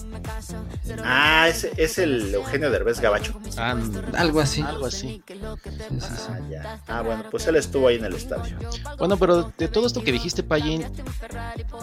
Ah, 1.03 1.47
es, 1.49 1.65
es 1.77 1.99
el 1.99 2.35
Eugenio 2.35 2.71
Derbez 2.71 3.01
Gabacho. 3.01 3.41
Ah, 3.57 3.77
algo 4.17 4.41
así. 4.41 4.63
Algo 4.63 4.87
así. 4.87 5.23
ah, 5.29 6.39
ya. 6.51 6.81
ah, 6.87 7.03
bueno, 7.03 7.25
pues 7.31 7.47
él 7.47 7.57
estuvo 7.57 7.89
ahí 7.89 7.97
en 7.97 8.05
el 8.05 8.15
estadio. 8.15 8.59
Bueno, 8.99 9.17
pero 9.17 9.53
de 9.57 9.69
todo 9.69 9.87
esto 9.87 10.03
que 10.03 10.13
dijiste, 10.13 10.43
Payin, 10.43 10.85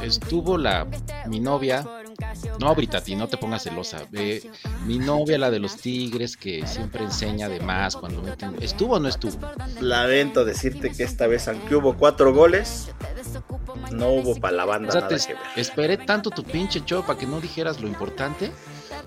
estuvo 0.01 0.57
la 0.57 0.87
mi 1.27 1.39
novia. 1.39 1.85
No, 2.59 2.75
Britati, 2.75 3.15
no 3.15 3.27
te 3.27 3.37
pongas 3.37 3.63
celosa. 3.63 3.99
mi 4.85 4.99
novia, 4.99 5.37
la 5.37 5.51
de 5.51 5.59
los 5.59 5.77
tigres, 5.77 6.37
que 6.37 6.65
siempre 6.67 7.03
enseña 7.03 7.49
de 7.49 7.59
más 7.59 7.95
cuando 7.95 8.21
meten. 8.21 8.55
¿Estuvo 8.61 8.95
o 8.95 8.99
no 8.99 9.07
estuvo? 9.07 9.37
Lamento 9.79 10.45
decirte 10.45 10.91
que 10.91 11.03
esta 11.03 11.27
vez, 11.27 11.47
aunque 11.47 11.75
hubo 11.75 11.95
cuatro 11.95 12.33
goles, 12.33 12.89
no 13.91 14.09
hubo 14.09 14.35
para 14.39 14.57
la 14.57 14.65
banda 14.65 14.93
nada 14.93 15.07
que 15.07 15.33
ver. 15.33 15.43
Esperé 15.55 15.97
tanto 15.97 16.29
tu 16.29 16.43
pinche 16.43 16.83
show 16.85 17.03
para 17.05 17.17
que 17.17 17.25
no 17.25 17.39
dijeras 17.39 17.81
lo 17.81 17.87
importante. 17.87 18.51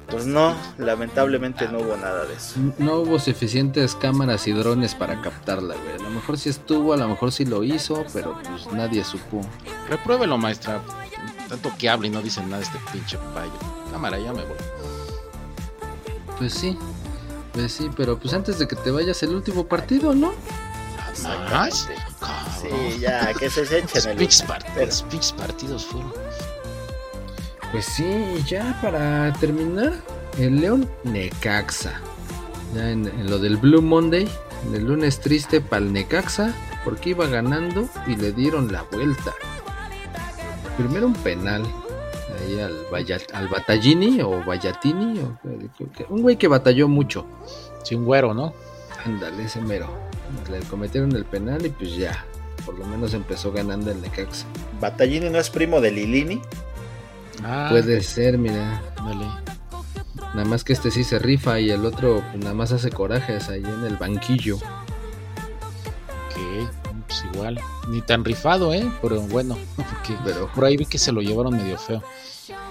Pues 0.08 0.26
no, 0.26 0.54
lamentablemente 0.78 1.66
no 1.68 1.78
hubo 1.78 1.96
nada 1.96 2.24
de 2.24 2.34
eso. 2.34 2.60
No 2.78 3.00
hubo 3.00 3.18
suficientes 3.18 3.94
cámaras 3.94 4.46
y 4.46 4.52
drones 4.52 4.94
para 4.94 5.20
captarla, 5.22 5.74
güey. 5.74 5.94
A 5.94 6.02
lo 6.02 6.10
mejor 6.10 6.38
sí 6.38 6.50
estuvo, 6.50 6.92
a 6.92 6.96
lo 6.96 7.08
mejor 7.08 7.32
sí 7.32 7.44
lo 7.44 7.64
hizo, 7.64 8.04
pero 8.12 8.38
pues 8.42 8.72
nadie 8.72 9.02
supo. 9.04 9.40
Repruébelo, 9.88 10.36
maestra. 10.36 10.82
Tanto 11.48 11.72
que 11.78 11.88
habla 11.88 12.06
y 12.06 12.10
no 12.10 12.22
dice 12.22 12.42
nada 12.42 12.62
este 12.62 12.78
pinche 12.92 13.18
payo. 13.34 13.52
Cámara, 13.90 14.18
ya 14.18 14.32
me 14.32 14.44
voy. 14.44 14.56
Pues 16.38 16.52
sí, 16.52 16.76
pues 17.52 17.72
sí, 17.72 17.90
pero 17.96 18.18
pues 18.18 18.34
antes 18.34 18.58
de 18.58 18.66
que 18.66 18.76
te 18.76 18.90
vayas 18.90 19.22
el 19.22 19.34
último 19.34 19.66
partido, 19.66 20.14
¿no? 20.14 20.32
¿Más? 21.22 21.88
Sí, 22.60 22.98
ya, 22.98 23.32
que 23.34 23.48
se 23.48 23.62
echen 23.62 24.18
el 24.18 24.28
partidos, 24.46 25.32
partidos 25.32 25.84
fueron. 25.84 26.12
Pues 27.70 27.86
sí, 27.86 28.04
ya 28.46 28.78
para 28.82 29.32
terminar, 29.34 29.94
el 30.38 30.60
León 30.60 30.90
Necaxa. 31.04 32.00
Ya 32.74 32.90
en, 32.90 33.30
lo 33.30 33.38
del 33.38 33.56
Blue 33.56 33.82
Monday, 33.82 34.28
en 34.66 34.74
el 34.74 34.84
lunes 34.84 35.20
triste 35.20 35.60
para 35.60 35.84
el 35.84 35.92
Necaxa, 35.92 36.52
porque 36.84 37.10
iba 37.10 37.26
ganando 37.26 37.88
y 38.06 38.16
le 38.16 38.32
dieron 38.32 38.72
la 38.72 38.82
vuelta. 38.82 39.32
Primero 40.76 41.06
un 41.06 41.14
penal 41.14 41.62
ahí 42.40 42.60
al, 42.60 42.74
al 43.32 43.48
Battaglini 43.48 44.20
o 44.22 44.44
Vallatini, 44.44 45.20
un 46.08 46.22
güey 46.22 46.36
que 46.36 46.48
batalló 46.48 46.88
mucho. 46.88 47.24
Sí, 47.84 47.94
un 47.94 48.04
güero, 48.04 48.34
¿no? 48.34 48.52
Ándale, 49.04 49.44
ese 49.44 49.60
mero. 49.60 49.88
Le 50.50 50.60
cometieron 50.60 51.14
el 51.14 51.24
penal 51.24 51.64
y 51.64 51.68
pues 51.68 51.96
ya, 51.96 52.24
por 52.64 52.78
lo 52.78 52.86
menos 52.86 53.14
empezó 53.14 53.52
ganando 53.52 53.90
el 53.90 54.00
Necaxa. 54.00 54.46
¿Battaglini 54.80 55.30
no 55.30 55.38
es 55.38 55.50
primo 55.50 55.80
de 55.80 55.92
Lilini? 55.92 56.40
Ah, 57.44 57.68
Puede 57.70 58.00
ser, 58.02 58.38
mira. 58.38 58.82
Vale. 59.02 59.26
Nada 60.34 60.46
más 60.46 60.64
que 60.64 60.72
este 60.72 60.90
sí 60.90 61.04
se 61.04 61.18
rifa 61.20 61.60
y 61.60 61.70
el 61.70 61.84
otro 61.84 62.22
pues, 62.32 62.42
nada 62.42 62.54
más 62.54 62.72
hace 62.72 62.90
corajes 62.90 63.48
ahí 63.48 63.62
en 63.62 63.84
el 63.84 63.96
banquillo. 63.96 64.58
Pues 67.06 67.24
igual. 67.32 67.60
Ni 67.88 68.00
tan 68.02 68.24
rifado, 68.24 68.72
¿eh? 68.72 68.90
Pero 69.02 69.20
bueno, 69.22 69.58
porque 69.76 70.16
Pero, 70.24 70.50
por 70.52 70.64
ahí 70.64 70.76
vi 70.76 70.86
que 70.86 70.98
se 70.98 71.12
lo 71.12 71.20
llevaron 71.20 71.56
medio 71.56 71.78
feo. 71.78 72.02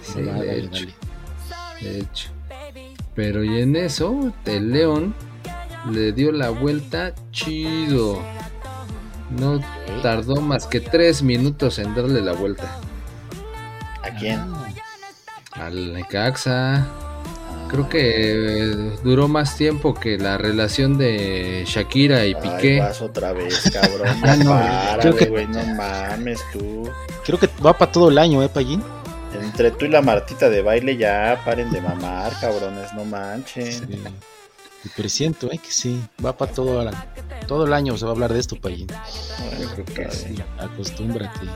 Sí, 0.01 0.21
de, 0.21 0.59
hecho. 0.59 0.85
de 1.81 1.99
hecho. 1.99 2.29
Pero 3.15 3.43
y 3.43 3.61
en 3.61 3.75
eso, 3.75 4.33
el 4.45 4.71
León 4.71 5.13
le 5.91 6.11
dio 6.11 6.31
la 6.31 6.49
vuelta 6.49 7.13
chido. 7.31 8.21
No 9.39 9.59
tardó 10.01 10.41
más 10.41 10.67
que 10.67 10.79
tres 10.79 11.23
minutos 11.23 11.79
en 11.79 11.95
darle 11.95 12.21
la 12.21 12.33
vuelta. 12.33 12.77
¿A 14.03 14.09
quién? 14.17 14.41
Al 15.53 15.93
Necaxa. 15.93 17.02
Creo 17.73 17.89
que 17.89 18.71
duró 19.03 19.27
más 19.27 19.57
tiempo 19.57 19.95
que 19.95 20.19
la 20.19 20.37
relación 20.37 20.95
de 20.95 21.63
Shakira 21.65 22.23
y 22.27 22.35
Piqué. 22.35 22.73
Ay, 22.73 22.79
vas 22.79 23.01
otra 23.01 23.33
vez, 23.33 23.63
cabrón. 23.73 24.15
Ah, 24.21 24.35
no, 24.35 24.51
Párale, 24.51 25.25
güey, 25.25 25.47
no 25.47 25.65
mames 25.75 26.39
tú. 26.53 26.87
Creo 27.25 27.39
que 27.39 27.49
va 27.65 27.75
para 27.75 27.91
todo 27.91 28.09
el 28.09 28.19
año, 28.19 28.43
¿eh, 28.43 28.49
Payín? 28.49 28.83
Entre 29.41 29.71
tú 29.71 29.85
y 29.85 29.87
la 29.87 30.03
Martita 30.03 30.51
de 30.51 30.61
baile 30.61 30.97
ya 30.97 31.41
paren 31.43 31.71
de 31.71 31.81
mamar, 31.81 32.31
cabrones, 32.39 32.93
no 32.93 33.05
manchen. 33.05 33.71
Sí. 33.71 34.03
Y 34.85 34.89
presiento, 34.89 35.51
¿eh? 35.51 35.57
Que 35.57 35.71
sí, 35.71 35.99
va 36.23 36.37
para 36.37 36.51
todo, 36.51 36.91
todo 37.47 37.65
el 37.65 37.73
año 37.73 37.97
se 37.97 38.05
va 38.05 38.11
a 38.11 38.13
hablar 38.13 38.33
de 38.33 38.39
esto, 38.39 38.55
Payín. 38.55 38.85
creo 39.73 39.85
que 39.85 40.11
sí. 40.11 40.35
Acostúmbrate. 40.59 41.47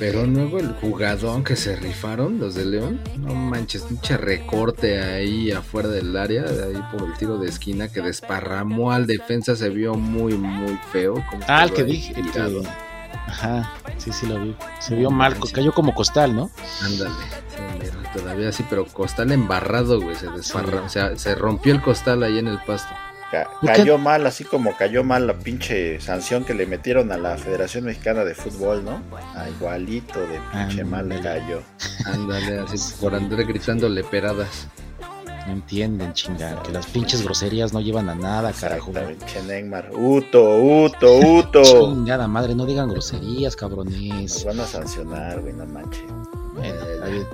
Pero 0.00 0.24
luego 0.24 0.58
el 0.58 0.72
jugadón 0.72 1.44
que 1.44 1.56
se 1.56 1.76
rifaron, 1.76 2.40
los 2.40 2.54
de 2.54 2.64
León, 2.64 2.98
no 3.18 3.34
manches, 3.34 3.82
pinche 3.82 4.16
recorte 4.16 4.98
ahí 4.98 5.52
afuera 5.52 5.90
del 5.90 6.16
área, 6.16 6.44
ahí 6.44 6.82
por 6.90 7.06
el 7.06 7.14
tiro 7.18 7.36
de 7.36 7.50
esquina 7.50 7.88
que 7.88 8.00
desparramó 8.00 8.92
al 8.92 9.06
defensa, 9.06 9.54
se 9.54 9.68
vio 9.68 9.96
muy, 9.96 10.32
muy 10.32 10.78
feo. 10.90 11.22
ah, 11.46 11.64
el 11.64 11.74
que 11.74 11.84
dije. 11.84 12.14
Ajá, 13.26 13.74
sí, 13.98 14.10
sí 14.10 14.26
lo 14.26 14.42
vi. 14.42 14.56
Se 14.78 14.94
vio 14.94 15.10
mal, 15.10 15.36
cayó 15.52 15.72
como 15.72 15.94
costal, 15.94 16.34
¿no? 16.34 16.50
Ándale, 16.82 17.14
todavía 18.14 18.48
así, 18.48 18.64
pero 18.70 18.86
costal 18.86 19.30
embarrado, 19.32 20.00
güey, 20.00 20.16
se 20.16 20.28
desparramó, 20.28 20.86
o 20.86 20.88
sea, 20.88 21.14
se 21.18 21.34
rompió 21.34 21.74
el 21.74 21.82
costal 21.82 22.22
ahí 22.22 22.38
en 22.38 22.48
el 22.48 22.58
pasto 22.60 22.94
cayó 23.64 23.98
mal, 23.98 24.26
así 24.26 24.44
como 24.44 24.76
cayó 24.76 25.04
mal 25.04 25.26
la 25.26 25.34
pinche 25.34 26.00
sanción 26.00 26.44
que 26.44 26.54
le 26.54 26.66
metieron 26.66 27.10
a 27.12 27.16
la 27.16 27.36
Federación 27.36 27.84
Mexicana 27.84 28.24
de 28.24 28.34
Fútbol, 28.34 28.84
¿no? 28.84 29.00
Ah, 29.34 29.48
igualito 29.48 30.18
de 30.20 30.40
pinche 30.52 30.84
mal 30.84 31.08
le 31.08 31.20
cayó. 31.20 31.62
Ándale, 32.06 32.60
así 32.60 32.94
por 33.00 33.14
andar 33.14 33.44
gritándole 33.44 34.02
peradas. 34.04 34.66
No 35.46 35.54
entienden, 35.54 36.12
chingar, 36.12 36.62
que 36.62 36.70
las 36.70 36.86
pinches 36.86 37.22
groserías 37.24 37.72
no 37.72 37.80
llevan 37.80 38.10
a 38.10 38.14
nada, 38.14 38.52
carajo. 38.52 38.92
Neymar. 39.46 39.90
Uto, 39.94 40.58
Uto, 40.60 41.16
Uto. 41.18 41.62
Chingada 41.62 42.28
madre, 42.28 42.54
no 42.54 42.66
digan 42.66 42.90
groserías, 42.90 43.54
Nos 43.54 43.56
cabrones. 43.56 44.44
van 44.44 44.60
a 44.60 44.66
sancionar, 44.66 45.40
güey, 45.40 45.54
no 45.54 45.64
manches. 45.66 46.02
Bueno, 46.54 46.74
bien. 47.10 47.26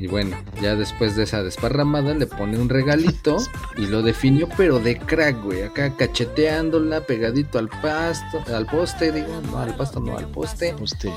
Y 0.00 0.06
bueno, 0.06 0.34
ya 0.62 0.76
después 0.76 1.14
de 1.14 1.24
esa 1.24 1.42
desparramada 1.42 2.14
le 2.14 2.26
pone 2.26 2.58
un 2.58 2.70
regalito 2.70 3.36
y 3.76 3.84
lo 3.86 4.00
definió, 4.00 4.48
pero 4.56 4.78
de 4.78 4.98
crack, 4.98 5.42
güey. 5.44 5.62
Acá 5.62 5.94
cacheteándola, 5.94 7.02
pegadito 7.02 7.58
al 7.58 7.68
pasto, 7.68 8.42
al 8.54 8.64
poste, 8.64 9.12
digo, 9.12 9.28
no, 9.50 9.58
al 9.58 9.76
pasto, 9.76 10.00
no, 10.00 10.16
al 10.16 10.26
poste. 10.28 10.74
Usted, 10.80 11.10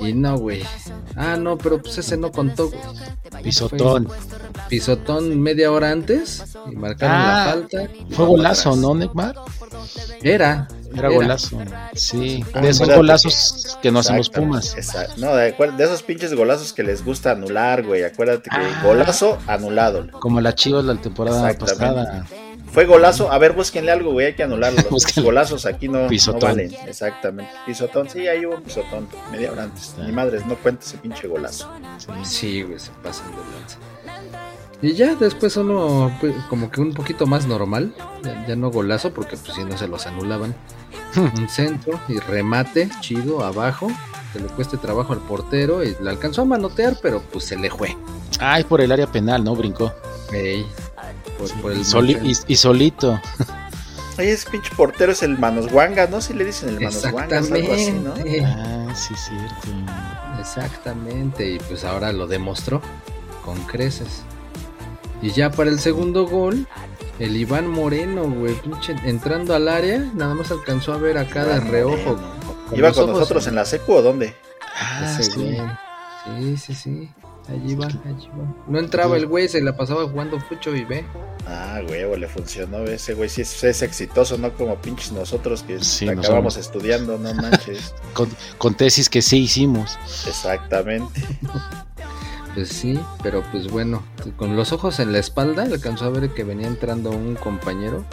Y 0.00 0.12
no, 0.12 0.38
güey. 0.38 0.62
Ah, 1.16 1.36
no, 1.36 1.58
pero 1.58 1.82
pues 1.82 1.98
ese 1.98 2.16
no 2.16 2.30
contó, 2.30 2.70
güey. 2.70 3.42
pisotón. 3.42 4.08
Pisotón 4.68 5.40
media 5.40 5.72
hora 5.72 5.90
antes 5.90 6.44
y 6.70 6.76
marcaron 6.76 7.16
Ah, 7.16 7.44
la 7.46 7.52
falta. 7.52 7.90
Fue 8.10 8.24
golazo, 8.24 8.76
¿no, 8.76 8.94
Neymar? 8.94 9.34
Era. 10.22 10.68
Era 10.94 11.08
golazo. 11.08 11.58
Sí, 11.94 12.44
Ah, 12.54 12.60
de 12.60 12.68
esos 12.70 12.88
golazos 12.88 13.78
que 13.82 13.90
no 13.90 14.00
hacen 14.00 14.16
los 14.16 14.30
Pumas. 14.30 14.74
exacto. 14.76 15.14
No, 15.18 15.34
de, 15.34 15.54
esos 15.78 16.02
pinches 16.02 16.34
golazos 16.34 16.72
que 16.72 16.82
les 16.82 17.04
gusta 17.04 17.32
anular, 17.32 17.82
güey. 17.84 18.04
Acuérdate 18.04 18.50
que 18.50 18.56
Ah. 18.56 18.80
golazo, 18.84 19.38
anulado. 19.46 20.06
Como 20.20 20.40
la 20.40 20.54
Chivas 20.54 20.84
la 20.84 20.96
temporada 20.96 21.52
pasada. 21.54 22.26
Fue 22.72 22.86
golazo, 22.86 23.30
a 23.30 23.36
ver, 23.36 23.52
búsquenle 23.52 23.92
algo, 23.92 24.12
güey, 24.12 24.28
hay 24.28 24.34
que 24.34 24.44
anularlo. 24.44 24.80
Los 24.90 25.04
golazos 25.22 25.66
aquí 25.66 25.88
no, 25.88 26.04
no 26.04 26.08
Pisotón. 26.08 26.40
valen. 26.40 26.74
Exactamente. 26.86 27.52
Pisotón, 27.66 28.08
sí, 28.08 28.26
ahí 28.28 28.46
hubo 28.46 28.54
un 28.56 28.62
pisotón, 28.62 29.08
media 29.30 29.52
hora 29.52 29.64
antes. 29.64 29.94
Ah. 29.98 30.04
Ni 30.06 30.12
madres, 30.12 30.46
no 30.46 30.56
cuenta 30.56 30.82
ese 30.82 30.96
pinche 30.96 31.28
golazo. 31.28 31.70
Sí. 31.98 32.12
Sí, 32.24 32.62
güey, 32.62 32.78
se 32.80 32.90
pasan 33.02 33.30
de 33.30 33.36
lanza. 33.36 33.76
Y 34.82 34.94
ya 34.94 35.14
después 35.14 35.56
uno, 35.56 36.14
pues, 36.20 36.34
como 36.48 36.70
que 36.70 36.80
un 36.80 36.92
poquito 36.92 37.26
más 37.26 37.46
normal. 37.46 37.94
Ya, 38.24 38.46
ya 38.48 38.56
no 38.56 38.70
golazo, 38.70 39.14
porque 39.14 39.36
pues 39.36 39.54
si 39.54 39.64
no 39.64 39.78
se 39.78 39.86
los 39.88 40.06
anulaban. 40.06 40.54
un 41.16 41.48
centro 41.48 42.00
y 42.08 42.18
remate, 42.18 42.90
chido, 43.00 43.44
abajo. 43.44 43.88
Que 44.32 44.40
le 44.40 44.46
cueste 44.46 44.78
trabajo 44.78 45.12
al 45.12 45.20
portero 45.20 45.84
y 45.84 45.94
le 46.00 46.10
alcanzó 46.10 46.42
a 46.42 46.44
manotear, 46.46 46.96
pero 47.02 47.20
pues 47.20 47.44
se 47.44 47.56
le 47.56 47.70
fue. 47.70 47.96
Ay, 48.40 48.64
por 48.64 48.80
el 48.80 48.90
área 48.90 49.06
penal, 49.06 49.44
¿no? 49.44 49.54
Brincó. 49.54 49.92
Ey, 50.32 50.66
por, 51.38 51.50
por 51.60 51.72
el 51.72 51.84
Soli- 51.84 52.14
Manchester. 52.14 52.46
y, 52.48 52.52
y 52.54 52.56
solito. 52.56 53.20
Oye, 54.18 54.32
ese 54.32 54.48
pinche 54.50 54.74
portero 54.74 55.12
es 55.12 55.22
el 55.22 55.38
Manos 55.38 55.70
Guanga, 55.70 56.06
¿no? 56.06 56.20
Si 56.22 56.32
le 56.32 56.44
dicen 56.46 56.70
el 56.70 56.80
Manos 56.80 57.10
Guanga, 57.10 57.38
algo 57.38 57.72
así, 57.74 57.92
¿no? 57.92 58.14
Ah, 58.46 58.94
sí, 58.94 59.14
cierto. 59.14 59.68
Exactamente, 60.40 61.50
y 61.52 61.58
pues 61.58 61.84
ahora 61.84 62.12
lo 62.12 62.26
demostró 62.26 62.80
con 63.44 63.56
creces. 63.64 64.22
Y 65.22 65.30
ya 65.30 65.50
para 65.52 65.70
el 65.70 65.78
segundo 65.78 66.26
gol, 66.26 66.66
el 67.20 67.36
Iván 67.36 67.68
Moreno, 67.68 68.28
güey, 68.28 68.54
pinche, 68.56 68.96
entrando 69.04 69.54
al 69.54 69.68
área, 69.68 69.98
nada 70.14 70.34
más 70.34 70.50
alcanzó 70.50 70.92
a 70.92 70.98
ver 70.98 71.16
acá 71.16 71.44
de 71.44 71.60
reojo. 71.60 72.18
Con 72.68 72.78
¿Iba 72.78 72.92
con 72.92 73.04
ojos 73.04 73.20
nosotros 73.20 73.46
en 73.46 73.54
la 73.54 73.64
secu 73.64 73.92
o 73.92 74.02
dónde? 74.02 74.34
Ah, 74.76 75.16
ese 75.18 75.30
sí. 75.30 75.56
Sí, 76.24 76.56
sí, 76.56 76.74
sí. 76.74 77.10
Allí 77.48 77.74
va, 77.74 77.86
allí 77.86 78.28
va. 78.28 78.54
No 78.68 78.78
entraba 78.78 79.16
el 79.16 79.26
güey, 79.26 79.48
se 79.48 79.60
la 79.60 79.76
pasaba 79.76 80.08
jugando 80.08 80.40
fucho 80.40 80.74
y 80.74 80.84
ve. 80.84 81.04
Ah, 81.46 81.80
huevo, 81.88 82.16
le 82.16 82.28
funcionó. 82.28 82.78
Ese 82.84 83.14
güey 83.14 83.28
sí 83.28 83.42
es, 83.42 83.64
es 83.64 83.82
exitoso, 83.82 84.38
no 84.38 84.52
como 84.54 84.76
pinches 84.76 85.12
nosotros 85.12 85.64
que 85.64 85.82
Sí, 85.82 86.08
acabamos 86.08 86.56
estudiando, 86.56 87.18
no 87.18 87.34
manches. 87.34 87.94
Con, 88.14 88.28
con 88.58 88.74
tesis 88.74 89.08
que 89.08 89.22
sí 89.22 89.38
hicimos. 89.40 89.98
Exactamente. 90.26 91.20
Pues 92.54 92.68
sí, 92.68 93.00
pero 93.22 93.42
pues 93.50 93.68
bueno, 93.68 94.02
con 94.36 94.56
los 94.56 94.72
ojos 94.72 95.00
en 95.00 95.12
la 95.12 95.18
espalda 95.18 95.62
alcanzó 95.62 96.04
a 96.04 96.10
ver 96.10 96.30
que 96.30 96.44
venía 96.44 96.66
entrando 96.66 97.10
un 97.10 97.34
compañero 97.34 98.04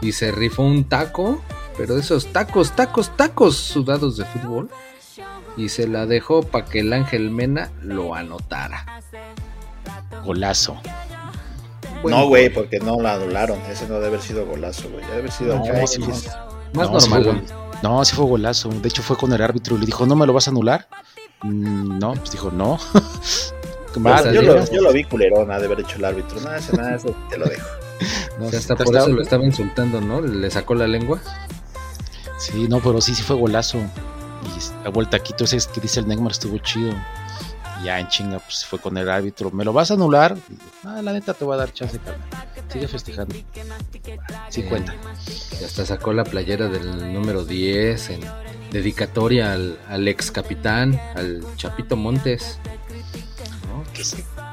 y 0.00 0.12
se 0.12 0.32
rifó 0.32 0.62
un 0.62 0.84
taco, 0.88 1.40
pero 1.76 1.96
esos 1.96 2.26
tacos, 2.32 2.72
tacos, 2.72 3.16
tacos 3.16 3.56
sudados 3.56 4.16
de 4.16 4.24
fútbol 4.24 4.68
y 5.56 5.68
se 5.68 5.86
la 5.86 6.06
dejó 6.06 6.42
para 6.42 6.64
que 6.64 6.80
el 6.80 6.92
Ángel 6.92 7.30
Mena 7.30 7.70
lo 7.82 8.14
anotara. 8.16 8.84
Golazo. 10.24 10.76
No, 12.04 12.26
güey, 12.26 12.48
gol. 12.48 12.52
porque 12.54 12.80
no 12.80 13.00
lo 13.00 13.08
anularon. 13.08 13.58
Ese 13.70 13.86
no 13.88 13.94
debe 13.94 14.08
haber 14.08 14.20
sido 14.20 14.44
golazo, 14.46 14.88
güey. 14.90 15.04
Debe 15.06 15.18
haber 15.18 15.30
sido 15.32 15.56
No, 15.56 15.64
acá 15.64 15.86
sí, 15.86 16.02
X. 16.02 16.28
Más 16.74 16.90
No, 16.90 17.00
sí 17.00 17.08
fue 17.08 17.20
normal. 17.20 17.44
No, 17.82 18.04
sí 18.04 18.14
fue 18.14 18.24
golazo. 18.26 18.68
De 18.68 18.88
hecho, 18.88 19.02
fue 19.02 19.16
con 19.16 19.32
el 19.32 19.40
árbitro 19.40 19.76
y 19.76 19.80
le 19.80 19.86
dijo, 19.86 20.04
¿no 20.04 20.16
me 20.16 20.26
lo 20.26 20.32
vas 20.32 20.48
a 20.48 20.50
anular? 20.50 20.88
Mm, 21.42 21.98
No, 21.98 22.14
pues 22.14 22.30
dijo, 22.32 22.50
no. 22.50 22.78
Yo, 24.32 24.42
lo, 24.42 24.64
yo 24.70 24.80
lo 24.82 24.92
vi 24.92 25.04
culerón, 25.04 25.50
ha 25.50 25.58
de 25.58 25.66
haber 25.66 25.80
hecho 25.80 25.96
el 25.96 26.04
árbitro. 26.04 26.40
No, 26.40 26.54
ese 26.54 26.76
nada, 26.76 26.96
ese 26.96 27.14
te 27.30 27.38
lo 27.38 27.46
dejo. 27.46 27.66
No, 28.38 28.46
O 28.46 28.50
sea, 28.50 28.58
hasta 28.58 28.72
está- 28.74 28.84
por 28.84 28.96
eso 28.96 29.08
lo 29.10 29.22
estaba 29.22 29.44
insultando, 29.44 30.00
¿no? 30.00 30.20
Le 30.20 30.50
sacó 30.50 30.74
la 30.74 30.88
lengua. 30.88 31.20
Sí, 32.38 32.66
no, 32.68 32.80
pero 32.80 33.00
sí, 33.00 33.14
sí 33.14 33.22
fue 33.22 33.36
golazo. 33.36 33.78
Y 33.78 34.84
la 34.84 34.90
vuelta 34.90 35.18
quito 35.20 35.44
ese 35.44 35.58
que 35.72 35.80
dice 35.80 36.00
el 36.00 36.08
Neymar 36.08 36.32
estuvo 36.32 36.58
chido. 36.58 36.92
Y 37.80 37.84
ya 37.84 38.00
en 38.00 38.08
chinga, 38.08 38.40
pues 38.40 38.64
fue 38.66 38.80
con 38.80 38.98
el 38.98 39.08
árbitro. 39.08 39.50
¿Me 39.52 39.64
lo 39.64 39.72
vas 39.72 39.90
a 39.90 39.94
anular? 39.94 40.36
Ah, 40.84 41.00
la 41.02 41.12
neta 41.12 41.32
te 41.34 41.44
voy 41.44 41.54
a 41.54 41.58
dar 41.58 41.72
chance, 41.72 41.98
carnal. 41.98 42.28
Sigue 42.72 42.88
festejando. 42.88 43.34
Sí 43.34 43.44
Sí. 44.50 44.62
cuenta. 44.64 44.94
Y 45.60 45.64
hasta 45.64 45.86
sacó 45.86 46.12
la 46.12 46.24
playera 46.24 46.66
del 46.68 47.12
número 47.14 47.44
10 47.44 48.10
en 48.10 48.20
dedicatoria 48.72 49.52
al, 49.52 49.78
al 49.88 50.08
ex 50.08 50.30
capitán, 50.32 51.00
al 51.14 51.44
Chapito 51.56 51.96
Montes. 51.96 52.58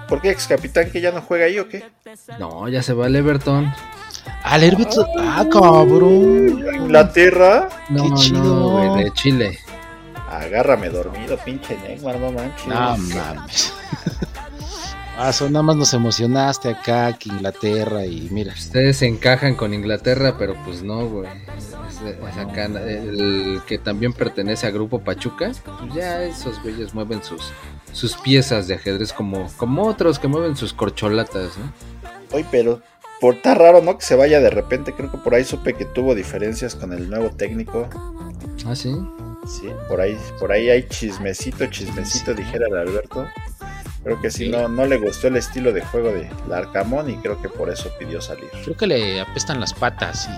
¿Por 0.07 0.21
qué 0.21 0.31
ex 0.31 0.47
capitán 0.47 0.91
que 0.91 1.01
ya 1.01 1.11
no 1.11 1.21
juega 1.21 1.45
ahí 1.45 1.57
o 1.59 1.67
qué? 1.69 1.83
No, 2.39 2.67
ya 2.67 2.81
se 2.83 2.93
va 2.93 3.05
al 3.05 3.15
Everton. 3.15 3.71
Al 4.43 4.63
árbitro. 4.63 5.05
Ah, 5.19 5.45
cabrón. 5.51 6.63
Inglaterra, 6.75 7.69
No, 7.89 8.03
Qué 8.03 8.15
chido. 8.15 8.43
no, 8.43 8.69
güey, 8.89 9.03
de 9.05 9.13
Chile. 9.13 9.59
agárrame 10.29 10.89
dormido, 10.89 11.37
pinche 11.43 11.77
Neymar, 11.77 12.19
no 12.19 12.31
manches. 12.31 12.67
No 12.67 12.97
mames. 12.97 13.73
Ah, 15.17 15.31
son 15.33 15.51
nada 15.53 15.61
más 15.61 15.75
nos 15.75 15.93
emocionaste 15.93 16.69
acá 16.69 17.13
que 17.13 17.29
Inglaterra 17.29 18.05
y 18.07 18.27
mira. 18.31 18.53
Ustedes 18.53 18.97
se 18.97 19.05
encajan 19.05 19.53
con 19.55 19.71
Inglaterra, 19.71 20.35
pero 20.39 20.55
pues 20.65 20.81
no, 20.81 21.05
güey. 21.07 21.29
Es, 21.57 21.75
es 22.07 22.37
acá, 22.37 22.65
el 22.65 23.61
que 23.67 23.77
también 23.77 24.13
pertenece 24.13 24.65
a 24.65 24.71
Grupo 24.71 24.99
Pachuca, 25.01 25.51
pues 25.79 25.93
ya 25.93 26.23
esos 26.23 26.59
güeyes 26.63 26.95
mueven 26.95 27.21
sus, 27.23 27.51
sus 27.93 28.15
piezas 28.17 28.67
de 28.67 28.75
ajedrez 28.75 29.13
como, 29.13 29.49
como 29.57 29.83
otros 29.87 30.19
que 30.19 30.27
mueven 30.27 30.55
sus 30.55 30.73
corcholatas, 30.73 31.57
¿no? 31.57 31.71
Oye, 32.31 32.45
pero 32.51 32.81
por 33.19 33.41
tan 33.41 33.57
raro, 33.57 33.81
¿no? 33.81 33.97
Que 33.97 34.05
se 34.05 34.15
vaya 34.15 34.39
de 34.39 34.49
repente. 34.49 34.93
Creo 34.93 35.11
que 35.11 35.17
por 35.17 35.35
ahí 35.35 35.43
supe 35.43 35.73
que 35.73 35.85
tuvo 35.85 36.15
diferencias 36.15 36.73
con 36.75 36.93
el 36.93 37.09
nuevo 37.09 37.29
técnico. 37.29 37.87
Ah, 38.65 38.75
sí. 38.75 38.95
Sí, 39.47 39.69
por 39.89 39.99
ahí, 40.01 40.17
por 40.39 40.51
ahí 40.51 40.69
hay 40.69 40.87
chismecito, 40.87 41.65
chismecito, 41.67 42.33
dijera 42.33 42.67
el 42.67 42.77
Alberto. 42.77 43.27
Creo 44.03 44.19
que 44.21 44.31
sí, 44.31 44.45
Sí. 44.45 44.49
no, 44.49 44.67
no 44.67 44.85
le 44.87 44.97
gustó 44.97 45.27
el 45.27 45.35
estilo 45.35 45.71
de 45.73 45.81
juego 45.81 46.09
de 46.11 46.27
Larcamón 46.47 47.09
y 47.09 47.17
creo 47.17 47.39
que 47.41 47.49
por 47.49 47.69
eso 47.69 47.91
pidió 47.99 48.19
salir. 48.21 48.49
Creo 48.63 48.75
que 48.77 48.87
le 48.87 49.19
apestan 49.21 49.59
las 49.59 49.73
patas 49.73 50.27
y. 50.27 50.31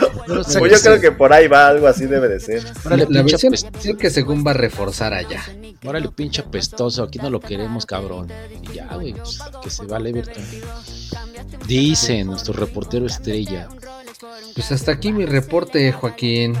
Pues 0.27 0.47
yo 0.71 0.79
creo 0.81 1.01
que 1.01 1.11
por 1.11 1.33
ahí 1.33 1.47
va, 1.47 1.67
algo 1.67 1.87
así 1.87 2.05
debe 2.05 2.27
de 2.27 2.39
ser. 2.39 2.63
Órale, 2.85 3.07
la 3.09 3.23
versión 3.23 3.53
que 3.97 4.09
según 4.09 4.45
va 4.45 4.51
a 4.51 4.55
reforzar 4.55 5.13
allá. 5.13 5.41
órale, 5.85 6.09
pinche 6.09 6.41
apestoso. 6.41 7.03
Aquí 7.03 7.19
no 7.19 7.29
lo 7.29 7.39
queremos, 7.39 7.85
cabrón. 7.85 8.27
Y 8.61 8.75
ya, 8.75 8.87
güey, 8.93 9.13
pues, 9.13 9.39
que 9.63 9.69
se 9.69 9.85
va 9.85 9.97
al 9.97 10.07
Everton. 10.07 10.43
Dice 11.67 12.23
nuestro 12.23 12.53
reportero 12.53 13.05
estrella. 13.05 13.67
Pues 14.55 14.71
hasta 14.71 14.91
aquí 14.91 15.11
mi 15.11 15.25
reporte, 15.25 15.91
Joaquín. 15.91 16.55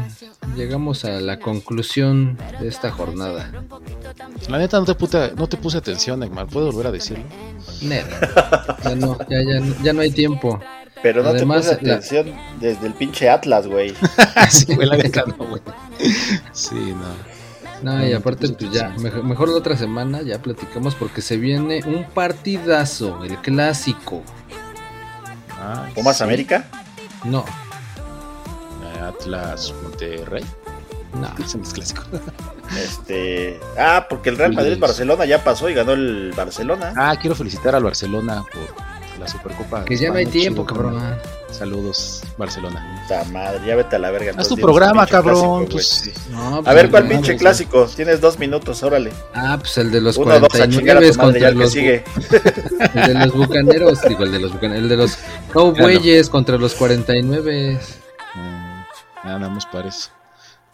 Llegamos 0.55 1.05
a 1.05 1.21
la 1.21 1.39
conclusión 1.39 2.37
de 2.59 2.67
esta 2.67 2.89
jornada. 2.91 3.51
La 4.49 4.57
neta, 4.57 4.79
no 4.79 4.85
te, 4.85 4.95
puta- 4.95 5.31
no 5.35 5.47
te 5.47 5.57
puse 5.57 5.77
atención, 5.77 6.19
Neymar. 6.19 6.47
¿Puedo 6.47 6.71
volver 6.71 6.87
a 6.87 6.91
decirlo? 6.91 7.23
Neta. 7.81 8.77
Ya 8.83 8.95
no, 8.95 9.17
ya, 9.29 9.41
ya, 9.43 9.61
ya 9.83 9.93
no 9.93 10.01
hay 10.01 10.11
tiempo. 10.11 10.59
Pero 11.03 11.23
no 11.23 11.29
Además, 11.29 11.67
te 11.67 11.75
puse 11.77 11.85
la- 11.87 11.93
atención 11.95 12.35
desde 12.59 12.87
el 12.87 12.93
pinche 12.93 13.29
Atlas, 13.29 13.67
güey. 13.67 13.93
sí, 14.49 14.73
güey, 14.75 14.87
la 14.87 14.97
neta 14.97 15.23
no, 15.25 15.35
güey. 15.45 15.61
Sí, 16.51 16.75
no. 16.95 17.31
No, 17.83 18.05
y 18.05 18.13
aparte, 18.13 18.47
pues, 18.49 18.71
ya, 18.71 18.89
mejor, 18.99 19.23
mejor 19.23 19.49
la 19.49 19.57
otra 19.57 19.75
semana 19.75 20.21
ya 20.21 20.39
platicamos 20.39 20.93
porque 20.93 21.21
se 21.23 21.37
viene 21.37 21.81
un 21.87 22.03
partidazo, 22.05 23.23
el 23.23 23.37
clásico. 23.39 24.21
Ah, 25.59 25.87
¿Pumas 25.95 26.17
sí. 26.17 26.23
América? 26.23 26.65
No, 27.23 27.43
Atlas 29.01 29.73
Monterrey. 29.81 30.43
no. 31.19 31.27
Ese 31.43 31.57
no 31.57 31.63
es 31.63 31.73
clásico. 31.73 32.03
Este. 32.77 33.59
Ah, 33.77 34.05
porque 34.09 34.29
el 34.29 34.37
Real 34.37 34.53
Madrid 34.53 34.77
Barcelona 34.79 35.25
ya 35.25 35.43
pasó 35.43 35.67
y 35.69 35.73
ganó 35.73 35.93
el 35.93 36.33
Barcelona. 36.37 36.93
Ah, 36.95 37.15
quiero 37.19 37.35
felicitar 37.35 37.75
al 37.75 37.83
Barcelona 37.83 38.43
por 38.53 38.90
la 39.21 39.27
Supercopa. 39.27 39.85
Que 39.85 39.95
ya 39.95 40.09
no 40.09 40.15
hay 40.15 40.25
tiempo, 40.25 40.63
chido, 40.63 40.73
cabrón. 40.73 40.99
Saludos, 41.51 42.23
Barcelona. 42.37 43.03
Puta 43.03 43.23
madre, 43.25 43.59
ya 43.67 43.75
vete 43.75 43.95
a 43.95 43.99
la 43.99 44.09
verga. 44.09 44.33
Haz 44.35 44.47
tu 44.47 44.57
programa, 44.57 45.05
clásico, 45.05 45.31
cabrón. 45.31 45.55
güey. 45.57 45.67
pues, 45.67 46.11
No, 46.31 46.57
A 46.57 46.63
pues, 46.63 46.75
ver, 46.75 46.89
¿cuál 46.89 47.07
pinche 47.07 47.33
pues, 47.33 47.41
clásico? 47.41 47.85
Tienes 47.95 48.19
dos 48.19 48.39
minutos, 48.39 48.81
órale. 48.81 49.11
Ah, 49.35 49.57
pues 49.59 49.77
el 49.77 49.91
de 49.91 50.01
los 50.01 50.17
Uno, 50.17 50.39
dos, 50.39 50.43
a 50.43 50.45
a 50.45 50.49
49 50.49 50.99
madre, 50.99 51.17
contra 51.17 51.49
el 51.49 51.53
que 51.53 51.59
los, 51.59 51.71
sigue. 51.71 52.03
el 52.95 53.07
de 53.07 53.13
los 53.13 53.35
bucaneros, 53.35 54.01
digo, 54.07 54.23
el 54.23 54.31
de 54.31 54.39
los 54.39 54.53
bucaneros, 54.53 54.83
el 54.83 54.89
de 54.89 54.97
los 54.97 55.17
Cowboys 55.53 56.29
contra 56.29 56.57
los 56.57 56.73
49. 56.73 57.79
mm, 58.33 59.27
nada 59.27 59.49
más 59.49 59.65
para 59.67 59.89
eso. 59.89 60.09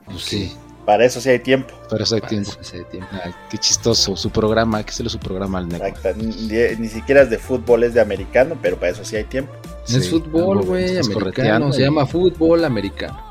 Pues 0.05 0.21
sí, 0.21 0.55
Para 0.87 1.03
eso 1.03 1.19
sí 1.19 1.27
hay 1.29 1.39
tiempo. 1.39 1.73
Pero 1.89 2.05
eso 2.05 2.15
hay 2.15 2.21
para 2.21 2.29
tiempo. 2.29 2.49
eso 2.49 2.59
sí 2.63 2.77
hay 2.77 2.83
tiempo. 2.85 3.09
Ay, 3.21 3.33
qué 3.49 3.57
chistoso. 3.57 4.15
Su 4.15 4.29
programa, 4.29 4.81
que 4.83 4.91
hacerle 4.91 5.09
su 5.09 5.19
programa 5.19 5.57
al 5.57 5.67
negro. 5.67 5.85
Exacto. 5.85 6.23
Ni, 6.23 6.31
ni 6.79 6.87
siquiera 6.87 7.23
es 7.23 7.29
de 7.29 7.37
fútbol, 7.37 7.83
es 7.83 7.93
de 7.93 7.99
americano, 7.99 8.57
pero 8.61 8.77
para 8.77 8.93
eso 8.93 9.03
sí 9.03 9.17
hay 9.17 9.25
tiempo. 9.25 9.51
es 9.85 10.09
fútbol, 10.09 10.61
güey, 10.63 10.97
americano, 10.97 11.73
se 11.73 11.81
y- 11.81 11.83
llama 11.83 12.05
fútbol 12.07 12.63
americano. 12.63 13.21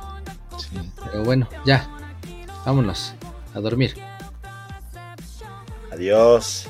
Sí. 0.58 0.76
Pero 1.10 1.24
bueno, 1.24 1.48
ya, 1.64 1.88
vámonos 2.66 3.14
a 3.54 3.60
dormir. 3.60 3.94
Adiós. 5.90 6.68